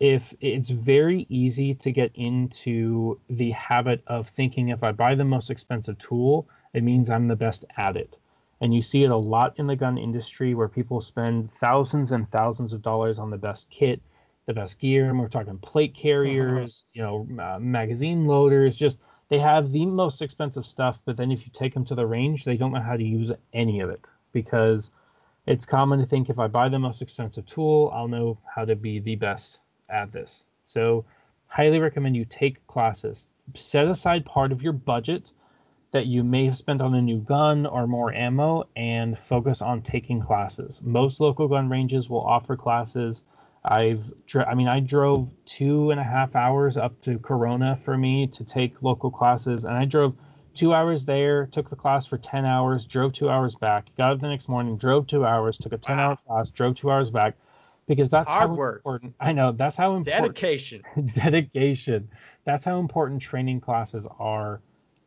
If 0.00 0.34
it's 0.40 0.70
very 0.70 1.24
easy 1.28 1.72
to 1.76 1.92
get 1.92 2.10
into 2.16 3.20
the 3.30 3.52
habit 3.52 4.02
of 4.08 4.28
thinking 4.28 4.70
if 4.70 4.82
I 4.82 4.90
buy 4.90 5.14
the 5.14 5.24
most 5.24 5.50
expensive 5.50 5.96
tool, 5.98 6.48
it 6.74 6.82
means 6.82 7.08
I'm 7.08 7.28
the 7.28 7.36
best 7.36 7.64
at 7.76 7.96
it. 7.96 8.18
And 8.60 8.74
you 8.74 8.82
see 8.82 9.04
it 9.04 9.12
a 9.12 9.16
lot 9.16 9.54
in 9.56 9.68
the 9.68 9.76
gun 9.76 9.98
industry 9.98 10.54
where 10.54 10.68
people 10.68 11.00
spend 11.00 11.52
thousands 11.52 12.10
and 12.10 12.28
thousands 12.32 12.72
of 12.72 12.82
dollars 12.82 13.20
on 13.20 13.30
the 13.30 13.38
best 13.38 13.70
kit, 13.70 14.00
the 14.46 14.54
best 14.54 14.80
gear. 14.80 15.10
And 15.10 15.20
we're 15.20 15.28
talking 15.28 15.58
plate 15.58 15.94
carriers, 15.94 16.86
you 16.92 17.02
know, 17.02 17.28
uh, 17.40 17.60
magazine 17.60 18.26
loaders, 18.26 18.74
just 18.74 18.98
they 19.28 19.38
have 19.38 19.72
the 19.72 19.86
most 19.86 20.22
expensive 20.22 20.66
stuff, 20.66 20.98
but 21.04 21.16
then 21.16 21.30
if 21.32 21.44
you 21.46 21.52
take 21.52 21.74
them 21.74 21.84
to 21.86 21.94
the 21.94 22.06
range, 22.06 22.44
they 22.44 22.56
don't 22.56 22.72
know 22.72 22.80
how 22.80 22.96
to 22.96 23.04
use 23.04 23.32
any 23.52 23.80
of 23.80 23.90
it. 23.90 24.04
because 24.32 24.90
it's 25.46 25.66
common 25.66 25.98
to 26.00 26.06
think 26.06 26.28
if 26.28 26.38
I 26.38 26.46
buy 26.48 26.68
the 26.68 26.78
most 26.78 27.02
expensive 27.02 27.46
tool, 27.46 27.90
I'll 27.94 28.08
know 28.08 28.38
how 28.54 28.64
to 28.64 28.76
be 28.76 28.98
the 28.98 29.16
best 29.16 29.60
at 29.88 30.12
this. 30.12 30.44
So, 30.64 31.04
highly 31.46 31.78
recommend 31.78 32.16
you 32.16 32.24
take 32.24 32.66
classes. 32.66 33.28
Set 33.54 33.88
aside 33.88 34.24
part 34.24 34.52
of 34.52 34.62
your 34.62 34.72
budget 34.72 35.32
that 35.92 36.06
you 36.06 36.24
may 36.24 36.44
have 36.46 36.56
spent 36.58 36.80
on 36.82 36.94
a 36.94 37.02
new 37.02 37.18
gun 37.20 37.66
or 37.66 37.86
more 37.86 38.12
ammo 38.12 38.64
and 38.76 39.18
focus 39.18 39.62
on 39.62 39.82
taking 39.82 40.20
classes. 40.20 40.80
Most 40.82 41.20
local 41.20 41.48
gun 41.48 41.68
ranges 41.68 42.10
will 42.10 42.20
offer 42.24 42.56
classes. 42.56 43.22
I've, 43.64 44.12
I 44.34 44.54
mean, 44.54 44.68
I 44.68 44.80
drove 44.80 45.30
two 45.46 45.90
and 45.90 45.98
a 45.98 46.04
half 46.04 46.36
hours 46.36 46.76
up 46.76 47.00
to 47.02 47.18
Corona 47.18 47.76
for 47.76 47.96
me 47.96 48.26
to 48.28 48.44
take 48.44 48.82
local 48.82 49.10
classes, 49.10 49.64
and 49.64 49.74
I 49.74 49.86
drove 49.86 50.14
two 50.54 50.74
hours 50.74 51.04
there, 51.04 51.46
took 51.46 51.70
the 51.70 51.76
class 51.76 52.06
for 52.06 52.18
10 52.18 52.44
hours, 52.44 52.84
drove 52.84 53.12
two 53.12 53.30
hours 53.30 53.54
back, 53.54 53.86
got 53.96 54.12
up 54.12 54.20
the 54.20 54.28
next 54.28 54.48
morning, 54.48 54.76
drove 54.76 55.06
two 55.06 55.24
hours, 55.24 55.56
took 55.56 55.72
a 55.72 55.78
10 55.78 55.98
hour 55.98 56.16
class, 56.26 56.50
drove 56.50 56.76
two 56.76 56.90
hours 56.90 57.10
back 57.10 57.34
because 57.86 58.10
that's 58.10 58.28
hard 58.28 58.50
how 58.50 58.54
work. 58.54 58.76
important. 58.76 59.14
I 59.20 59.32
know 59.32 59.52
that's 59.52 59.76
how 59.76 59.96
important 59.96 60.34
dedication. 60.34 60.82
dedication. 61.14 62.08
That's 62.44 62.64
how 62.64 62.78
important 62.78 63.20
training 63.20 63.60
classes 63.60 64.06
are 64.18 64.60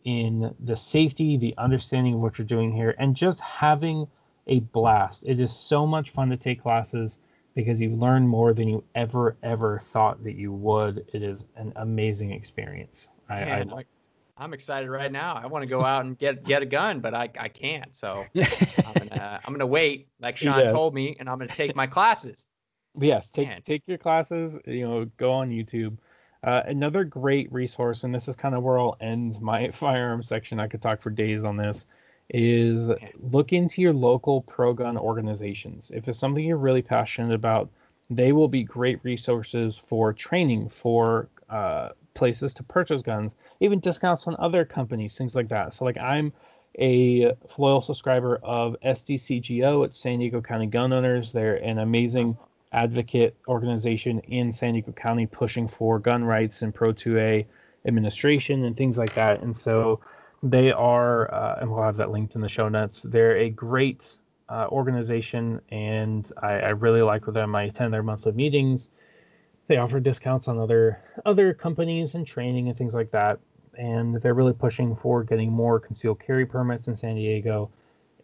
in 0.03 0.53
the 0.63 0.75
safety, 0.75 1.37
the 1.37 1.53
understanding 1.57 2.15
of 2.15 2.19
what 2.21 2.37
you're 2.37 2.47
doing 2.47 2.71
here, 2.71 2.95
and 2.97 3.15
just 3.15 3.39
having 3.39 4.07
a 4.47 4.59
blast. 4.59 5.23
It 5.25 5.39
is 5.39 5.53
so 5.53 5.85
much 5.85 6.11
fun 6.11 6.29
to 6.29 6.37
take 6.37 6.61
classes 6.61 7.19
because 7.57 7.81
you 7.81 7.89
learn 7.95 8.27
more 8.27 8.53
than 8.53 8.67
you 8.69 8.83
ever 8.93 9.35
ever 9.41 9.81
thought 9.91 10.23
that 10.23 10.35
you 10.35 10.53
would. 10.53 11.03
It 11.11 11.23
is 11.23 11.43
an 11.55 11.73
amazing 11.77 12.31
experience. 12.31 13.09
I, 13.29 13.43
Man, 13.43 13.69
I 13.69 13.73
like. 13.73 13.87
I'm 14.37 14.53
excited 14.53 14.91
right 14.91 15.11
now. 15.11 15.33
I 15.33 15.47
want 15.47 15.63
to 15.63 15.67
go 15.67 15.83
out 15.83 16.05
and 16.05 16.15
get 16.15 16.43
get 16.43 16.61
a 16.61 16.67
gun, 16.67 16.99
but 16.99 17.15
I, 17.15 17.27
I 17.39 17.49
can't. 17.49 17.95
So 17.95 18.25
I'm 18.37 18.93
gonna 18.93 19.41
I'm 19.43 19.53
gonna 19.53 19.65
wait, 19.65 20.07
like 20.21 20.37
Sean 20.37 20.59
yes. 20.59 20.71
told 20.71 20.93
me, 20.93 21.17
and 21.19 21.27
I'm 21.27 21.39
gonna 21.39 21.47
take 21.47 21.75
my 21.75 21.87
classes. 21.87 22.45
Yes, 22.99 23.27
take 23.27 23.47
Man. 23.47 23.63
take 23.63 23.81
your 23.87 23.97
classes. 23.97 24.55
You 24.67 24.87
know, 24.87 25.05
go 25.17 25.33
on 25.33 25.49
YouTube. 25.49 25.97
Uh, 26.43 26.61
another 26.67 27.03
great 27.03 27.51
resource, 27.51 28.03
and 28.03 28.13
this 28.13 28.27
is 28.27 28.35
kind 28.35 28.53
of 28.53 28.61
where 28.61 28.77
I'll 28.77 28.97
end 29.01 29.41
my 29.41 29.71
firearm 29.71 30.21
section. 30.21 30.59
I 30.59 30.67
could 30.67 30.83
talk 30.83 31.01
for 31.01 31.09
days 31.09 31.43
on 31.43 31.57
this. 31.57 31.87
Is 32.29 32.89
look 33.19 33.53
into 33.53 33.81
your 33.81 33.93
local 33.93 34.41
pro 34.41 34.73
gun 34.73 34.97
organizations. 34.97 35.91
If 35.93 36.07
it's 36.09 36.19
something 36.19 36.43
you're 36.43 36.57
really 36.57 36.81
passionate 36.81 37.33
about, 37.33 37.69
they 38.09 38.33
will 38.33 38.49
be 38.49 38.63
great 38.63 38.99
resources 39.03 39.81
for 39.87 40.11
training, 40.11 40.69
for 40.69 41.29
uh, 41.49 41.89
places 42.13 42.53
to 42.55 42.63
purchase 42.63 43.01
guns, 43.01 43.35
even 43.61 43.79
discounts 43.79 44.27
on 44.27 44.35
other 44.39 44.65
companies, 44.65 45.17
things 45.17 45.35
like 45.35 45.47
that. 45.49 45.73
So, 45.73 45.85
like, 45.85 45.97
I'm 45.97 46.33
a 46.79 47.33
loyal 47.57 47.81
subscriber 47.81 48.37
of 48.43 48.75
SDCGO. 48.83 49.85
at 49.85 49.95
San 49.95 50.19
Diego 50.19 50.41
County 50.41 50.67
Gun 50.67 50.93
Owners. 50.93 51.31
They're 51.31 51.55
an 51.63 51.79
amazing 51.79 52.37
advocate 52.71 53.35
organization 53.47 54.19
in 54.27 54.51
San 54.51 54.73
Diego 54.73 54.91
County 54.91 55.25
pushing 55.25 55.67
for 55.67 55.99
gun 55.99 56.23
rights 56.23 56.61
and 56.61 56.73
Pro 56.73 56.93
2A 56.93 57.45
administration 57.85 58.65
and 58.65 58.75
things 58.75 58.97
like 58.97 59.15
that. 59.15 59.41
And 59.41 59.55
so 59.55 60.01
they 60.51 60.71
are, 60.71 61.33
uh, 61.33 61.57
and 61.61 61.71
we'll 61.71 61.83
have 61.83 61.97
that 61.97 62.11
linked 62.11 62.35
in 62.35 62.41
the 62.41 62.49
show 62.49 62.69
notes. 62.69 63.01
They're 63.03 63.37
a 63.37 63.49
great 63.49 64.15
uh, 64.49 64.67
organization, 64.69 65.61
and 65.69 66.31
I, 66.41 66.53
I, 66.59 66.69
really 66.69 67.01
like 67.01 67.25
them. 67.25 67.55
I 67.55 67.63
attend 67.63 67.93
their 67.93 68.03
monthly 68.03 68.31
meetings. 68.31 68.89
They 69.67 69.77
offer 69.77 69.99
discounts 69.99 70.47
on 70.47 70.57
other 70.57 70.99
other 71.25 71.53
companies 71.53 72.15
and 72.15 72.25
training 72.25 72.69
and 72.69 72.77
things 72.77 72.95
like 72.95 73.11
that. 73.11 73.39
And 73.77 74.15
they're 74.21 74.33
really 74.33 74.53
pushing 74.53 74.95
for 74.95 75.23
getting 75.23 75.51
more 75.51 75.79
concealed 75.79 76.19
carry 76.19 76.45
permits 76.45 76.87
in 76.87 76.95
San 76.95 77.15
Diego, 77.15 77.69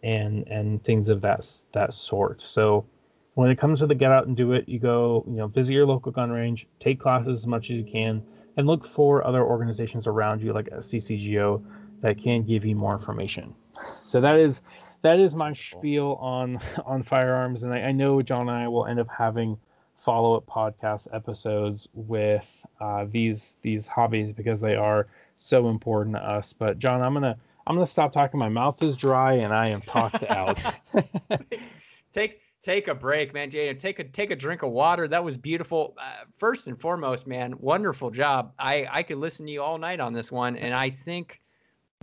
and 0.02 0.48
and 0.48 0.82
things 0.82 1.08
of 1.10 1.20
that 1.20 1.46
that 1.72 1.92
sort. 1.92 2.40
So 2.40 2.86
when 3.34 3.50
it 3.50 3.58
comes 3.58 3.80
to 3.80 3.86
the 3.86 3.94
get 3.94 4.10
out 4.10 4.26
and 4.26 4.36
do 4.36 4.52
it, 4.52 4.68
you 4.68 4.78
go, 4.78 5.24
you 5.26 5.36
know, 5.36 5.48
visit 5.48 5.72
your 5.72 5.86
local 5.86 6.12
gun 6.12 6.30
range, 6.30 6.66
take 6.78 7.00
classes 7.00 7.40
as 7.40 7.46
much 7.46 7.64
as 7.64 7.76
you 7.76 7.84
can, 7.84 8.22
and 8.56 8.66
look 8.66 8.86
for 8.86 9.26
other 9.26 9.44
organizations 9.44 10.06
around 10.06 10.40
you 10.40 10.52
like 10.52 10.70
CCGO 10.70 11.62
that 12.04 12.18
can 12.18 12.42
give 12.42 12.66
you 12.66 12.76
more 12.76 12.92
information. 12.92 13.54
So 14.02 14.20
that 14.20 14.36
is 14.36 14.60
that 15.00 15.18
is 15.18 15.34
my 15.34 15.54
spiel 15.54 16.18
on 16.20 16.60
on 16.86 17.02
firearms, 17.02 17.62
and 17.62 17.72
I, 17.72 17.80
I 17.80 17.92
know 17.92 18.20
John 18.20 18.42
and 18.42 18.50
I 18.50 18.68
will 18.68 18.84
end 18.86 19.00
up 19.00 19.08
having 19.08 19.56
follow 19.96 20.36
up 20.36 20.44
podcast 20.44 21.08
episodes 21.14 21.88
with 21.94 22.66
uh, 22.78 23.06
these 23.10 23.56
these 23.62 23.86
hobbies 23.86 24.34
because 24.34 24.60
they 24.60 24.76
are 24.76 25.06
so 25.38 25.70
important 25.70 26.14
to 26.16 26.22
us. 26.22 26.52
But 26.52 26.78
John, 26.78 27.00
I'm 27.00 27.14
gonna 27.14 27.38
I'm 27.66 27.74
gonna 27.74 27.86
stop 27.86 28.12
talking. 28.12 28.38
My 28.38 28.50
mouth 28.50 28.82
is 28.82 28.96
dry 28.96 29.32
and 29.32 29.54
I 29.54 29.68
am 29.68 29.80
talked 29.80 30.24
out. 30.24 30.60
take 32.12 32.42
take 32.60 32.88
a 32.88 32.94
break, 32.94 33.32
man. 33.32 33.48
Jay, 33.48 33.72
take 33.72 33.98
a 33.98 34.04
take 34.04 34.30
a 34.30 34.36
drink 34.36 34.62
of 34.62 34.72
water. 34.72 35.08
That 35.08 35.24
was 35.24 35.38
beautiful. 35.38 35.96
Uh, 35.98 36.24
first 36.36 36.68
and 36.68 36.78
foremost, 36.78 37.26
man, 37.26 37.54
wonderful 37.60 38.10
job. 38.10 38.52
I 38.58 38.86
I 38.90 39.02
could 39.02 39.16
listen 39.16 39.46
to 39.46 39.52
you 39.52 39.62
all 39.62 39.78
night 39.78 40.00
on 40.00 40.12
this 40.12 40.30
one, 40.30 40.58
and 40.58 40.74
I 40.74 40.90
think 40.90 41.40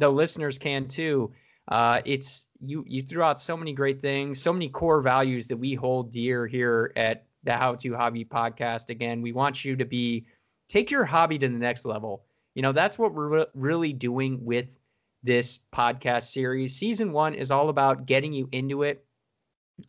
the 0.02 0.10
listeners 0.10 0.58
can 0.58 0.88
too. 0.88 1.32
Uh, 1.68 2.02
it's 2.06 2.48
you 2.60 2.84
you 2.88 3.04
threw 3.04 3.22
out 3.22 3.40
so 3.40 3.56
many 3.56 3.72
great 3.72 4.02
things, 4.02 4.42
so 4.42 4.52
many 4.52 4.68
core 4.68 5.00
values 5.00 5.48
that 5.48 5.56
we 5.56 5.76
hold 5.76 6.12
dear 6.12 6.48
here 6.48 6.92
at 6.96 7.28
the 7.44 7.54
How 7.54 7.76
to 7.76 7.96
Hobby 7.96 8.26
podcast. 8.26 8.90
Again, 8.90 9.22
we 9.22 9.32
want 9.32 9.64
you 9.64 9.76
to 9.76 9.86
be 9.86 10.26
take 10.68 10.90
your 10.90 11.06
hobby 11.06 11.38
to 11.38 11.48
the 11.48 11.54
next 11.54 11.86
level. 11.86 12.26
You 12.56 12.64
know, 12.64 12.72
that's 12.72 12.98
what 12.98 13.14
we're 13.14 13.28
re- 13.30 13.46
really 13.54 13.94
doing 13.94 14.44
with 14.44 14.80
this 15.24 15.60
podcast 15.74 16.24
series. 16.24 16.76
Season 16.76 17.12
one 17.12 17.36
is 17.36 17.52
all 17.52 17.70
about 17.70 18.08
getting 18.08 18.34
you 18.34 18.50
into 18.52 18.82
it 18.82 19.06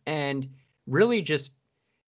and 0.05 0.47
really 0.85 1.23
just 1.23 1.51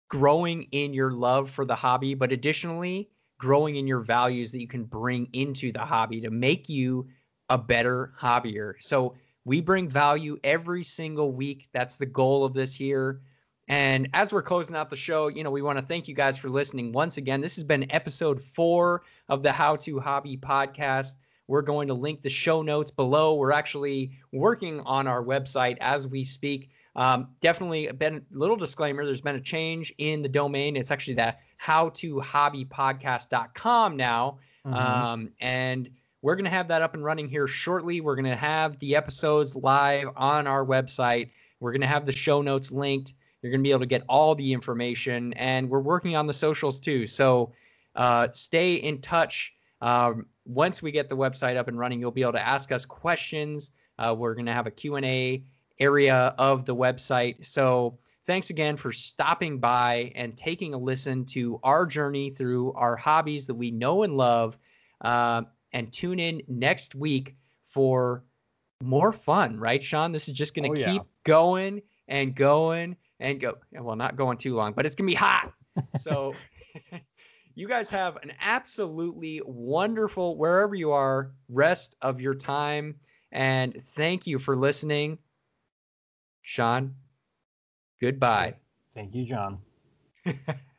growing 0.09 0.63
in 0.71 0.93
your 0.93 1.11
love 1.11 1.49
for 1.49 1.63
the 1.63 1.75
hobby, 1.75 2.13
but 2.13 2.33
additionally, 2.33 3.09
growing 3.39 3.77
in 3.77 3.87
your 3.87 4.01
values 4.01 4.51
that 4.51 4.59
you 4.59 4.67
can 4.67 4.83
bring 4.83 5.29
into 5.31 5.71
the 5.71 5.79
hobby 5.79 6.19
to 6.21 6.29
make 6.29 6.67
you 6.67 7.07
a 7.49 7.57
better 7.57 8.13
hobbyer. 8.19 8.73
So 8.79 9.15
we 9.43 9.61
bring 9.61 9.87
value 9.87 10.37
every 10.43 10.83
single 10.83 11.31
week. 11.31 11.67
That's 11.71 11.97
the 11.97 12.05
goal 12.05 12.43
of 12.43 12.53
this 12.53 12.73
here. 12.73 13.21
And 13.67 14.07
as 14.13 14.31
we're 14.31 14.43
closing 14.43 14.75
out 14.75 14.89
the 14.89 14.95
show, 14.95 15.27
you 15.27 15.43
know, 15.43 15.51
we 15.51 15.61
want 15.61 15.79
to 15.79 15.85
thank 15.85 16.07
you 16.07 16.13
guys 16.13 16.37
for 16.37 16.49
listening 16.49 16.91
once 16.91 17.17
again. 17.17 17.41
This 17.41 17.55
has 17.55 17.63
been 17.63 17.91
episode 17.91 18.41
four 18.41 19.03
of 19.27 19.41
the 19.41 19.51
How 19.51 19.75
to 19.77 19.99
Hobby 19.99 20.37
podcast. 20.37 21.15
We're 21.47 21.63
going 21.63 21.87
to 21.87 21.93
link 21.93 22.21
the 22.21 22.29
show 22.29 22.61
notes 22.61 22.91
below. 22.91 23.35
We're 23.35 23.51
actually 23.51 24.11
working 24.31 24.81
on 24.81 25.07
our 25.07 25.23
website 25.23 25.77
as 25.81 26.07
we 26.07 26.23
speak 26.23 26.69
um, 26.95 27.27
definitely 27.41 27.91
been 27.91 28.15
a 28.17 28.37
little 28.37 28.55
disclaimer. 28.55 29.05
There's 29.05 29.21
been 29.21 29.35
a 29.35 29.41
change 29.41 29.93
in 29.97 30.21
the 30.21 30.29
domain. 30.29 30.75
It's 30.75 30.91
actually 30.91 31.15
the 31.15 31.35
how 31.57 31.89
to 31.89 32.15
hobbypodcast.com 32.15 33.97
now. 33.97 34.39
Mm-hmm. 34.65 34.75
Um, 34.75 35.29
and 35.39 35.89
we're 36.25 36.35
going 36.35 36.45
to 36.45 36.49
have 36.49 36.67
that 36.69 36.81
up 36.81 36.95
and 36.95 37.03
running 37.03 37.29
here 37.29 37.45
shortly. 37.45 38.01
We're 38.01 38.15
going 38.15 38.25
to 38.25 38.35
have 38.35 38.79
the 38.79 38.95
episodes 38.95 39.55
live 39.55 40.07
on 40.15 40.47
our 40.47 40.65
website. 40.65 41.29
We're 41.59 41.71
going 41.71 41.81
to 41.81 41.87
have 41.87 42.07
the 42.07 42.11
show 42.11 42.41
notes 42.41 42.71
linked. 42.71 43.13
You're 43.43 43.51
going 43.51 43.59
to 43.59 43.63
be 43.63 43.69
able 43.69 43.81
to 43.81 43.85
get 43.85 44.01
all 44.09 44.33
the 44.33 44.51
information. 44.51 45.33
And 45.33 45.69
we're 45.69 45.81
working 45.81 46.15
on 46.15 46.25
the 46.25 46.33
socials 46.33 46.79
too. 46.79 47.05
So 47.05 47.53
uh, 47.95 48.29
stay 48.33 48.73
in 48.73 49.01
touch. 49.01 49.53
Um, 49.81 50.25
once 50.45 50.81
we 50.81 50.91
get 50.91 51.09
the 51.09 51.15
website 51.15 51.57
up 51.57 51.67
and 51.67 51.77
running, 51.77 51.99
you'll 51.99 52.09
be 52.09 52.23
able 52.23 52.31
to 52.31 52.47
ask 52.47 52.71
us 52.71 52.85
questions. 52.85 53.71
Uh, 53.99 54.15
we're 54.17 54.33
going 54.33 54.47
to 54.47 54.53
have 54.53 54.65
a 54.65 54.71
Q&A 54.71 55.43
area 55.79 56.33
of 56.39 56.65
the 56.65 56.75
website. 56.75 57.45
So 57.45 57.99
thanks 58.25 58.49
again 58.49 58.77
for 58.77 58.91
stopping 58.91 59.59
by 59.59 60.11
and 60.15 60.35
taking 60.35 60.73
a 60.73 60.77
listen 60.79 61.23
to 61.25 61.59
our 61.61 61.85
journey 61.85 62.31
through 62.31 62.73
our 62.73 62.95
hobbies 62.95 63.45
that 63.45 63.53
we 63.53 63.69
know 63.69 64.01
and 64.01 64.17
love. 64.17 64.57
Uh, 65.01 65.43
and 65.75 65.91
tune 65.91 66.19
in 66.19 66.41
next 66.47 66.95
week 66.95 67.35
for 67.65 68.23
more 68.81 69.11
fun, 69.11 69.59
right, 69.59 69.83
Sean? 69.83 70.11
This 70.11 70.27
is 70.27 70.33
just 70.33 70.55
going 70.55 70.73
to 70.73 70.81
oh, 70.81 70.85
keep 70.85 71.01
yeah. 71.01 71.07
going 71.25 71.81
and 72.07 72.33
going 72.33 72.95
and 73.19 73.39
go. 73.39 73.57
Well, 73.73 73.97
not 73.97 74.15
going 74.15 74.37
too 74.37 74.55
long, 74.55 74.71
but 74.73 74.85
it's 74.85 74.95
going 74.95 75.07
to 75.07 75.11
be 75.11 75.15
hot. 75.15 75.51
So 75.97 76.33
you 77.55 77.67
guys 77.67 77.89
have 77.89 78.15
an 78.23 78.31
absolutely 78.39 79.41
wonderful, 79.45 80.37
wherever 80.37 80.73
you 80.73 80.93
are, 80.93 81.33
rest 81.49 81.97
of 82.01 82.21
your 82.21 82.33
time. 82.33 82.95
And 83.33 83.83
thank 83.87 84.25
you 84.25 84.39
for 84.39 84.55
listening. 84.55 85.17
Sean, 86.43 86.95
goodbye. 87.99 88.53
Thank 88.93 89.15
you, 89.15 89.25
John. 89.25 89.57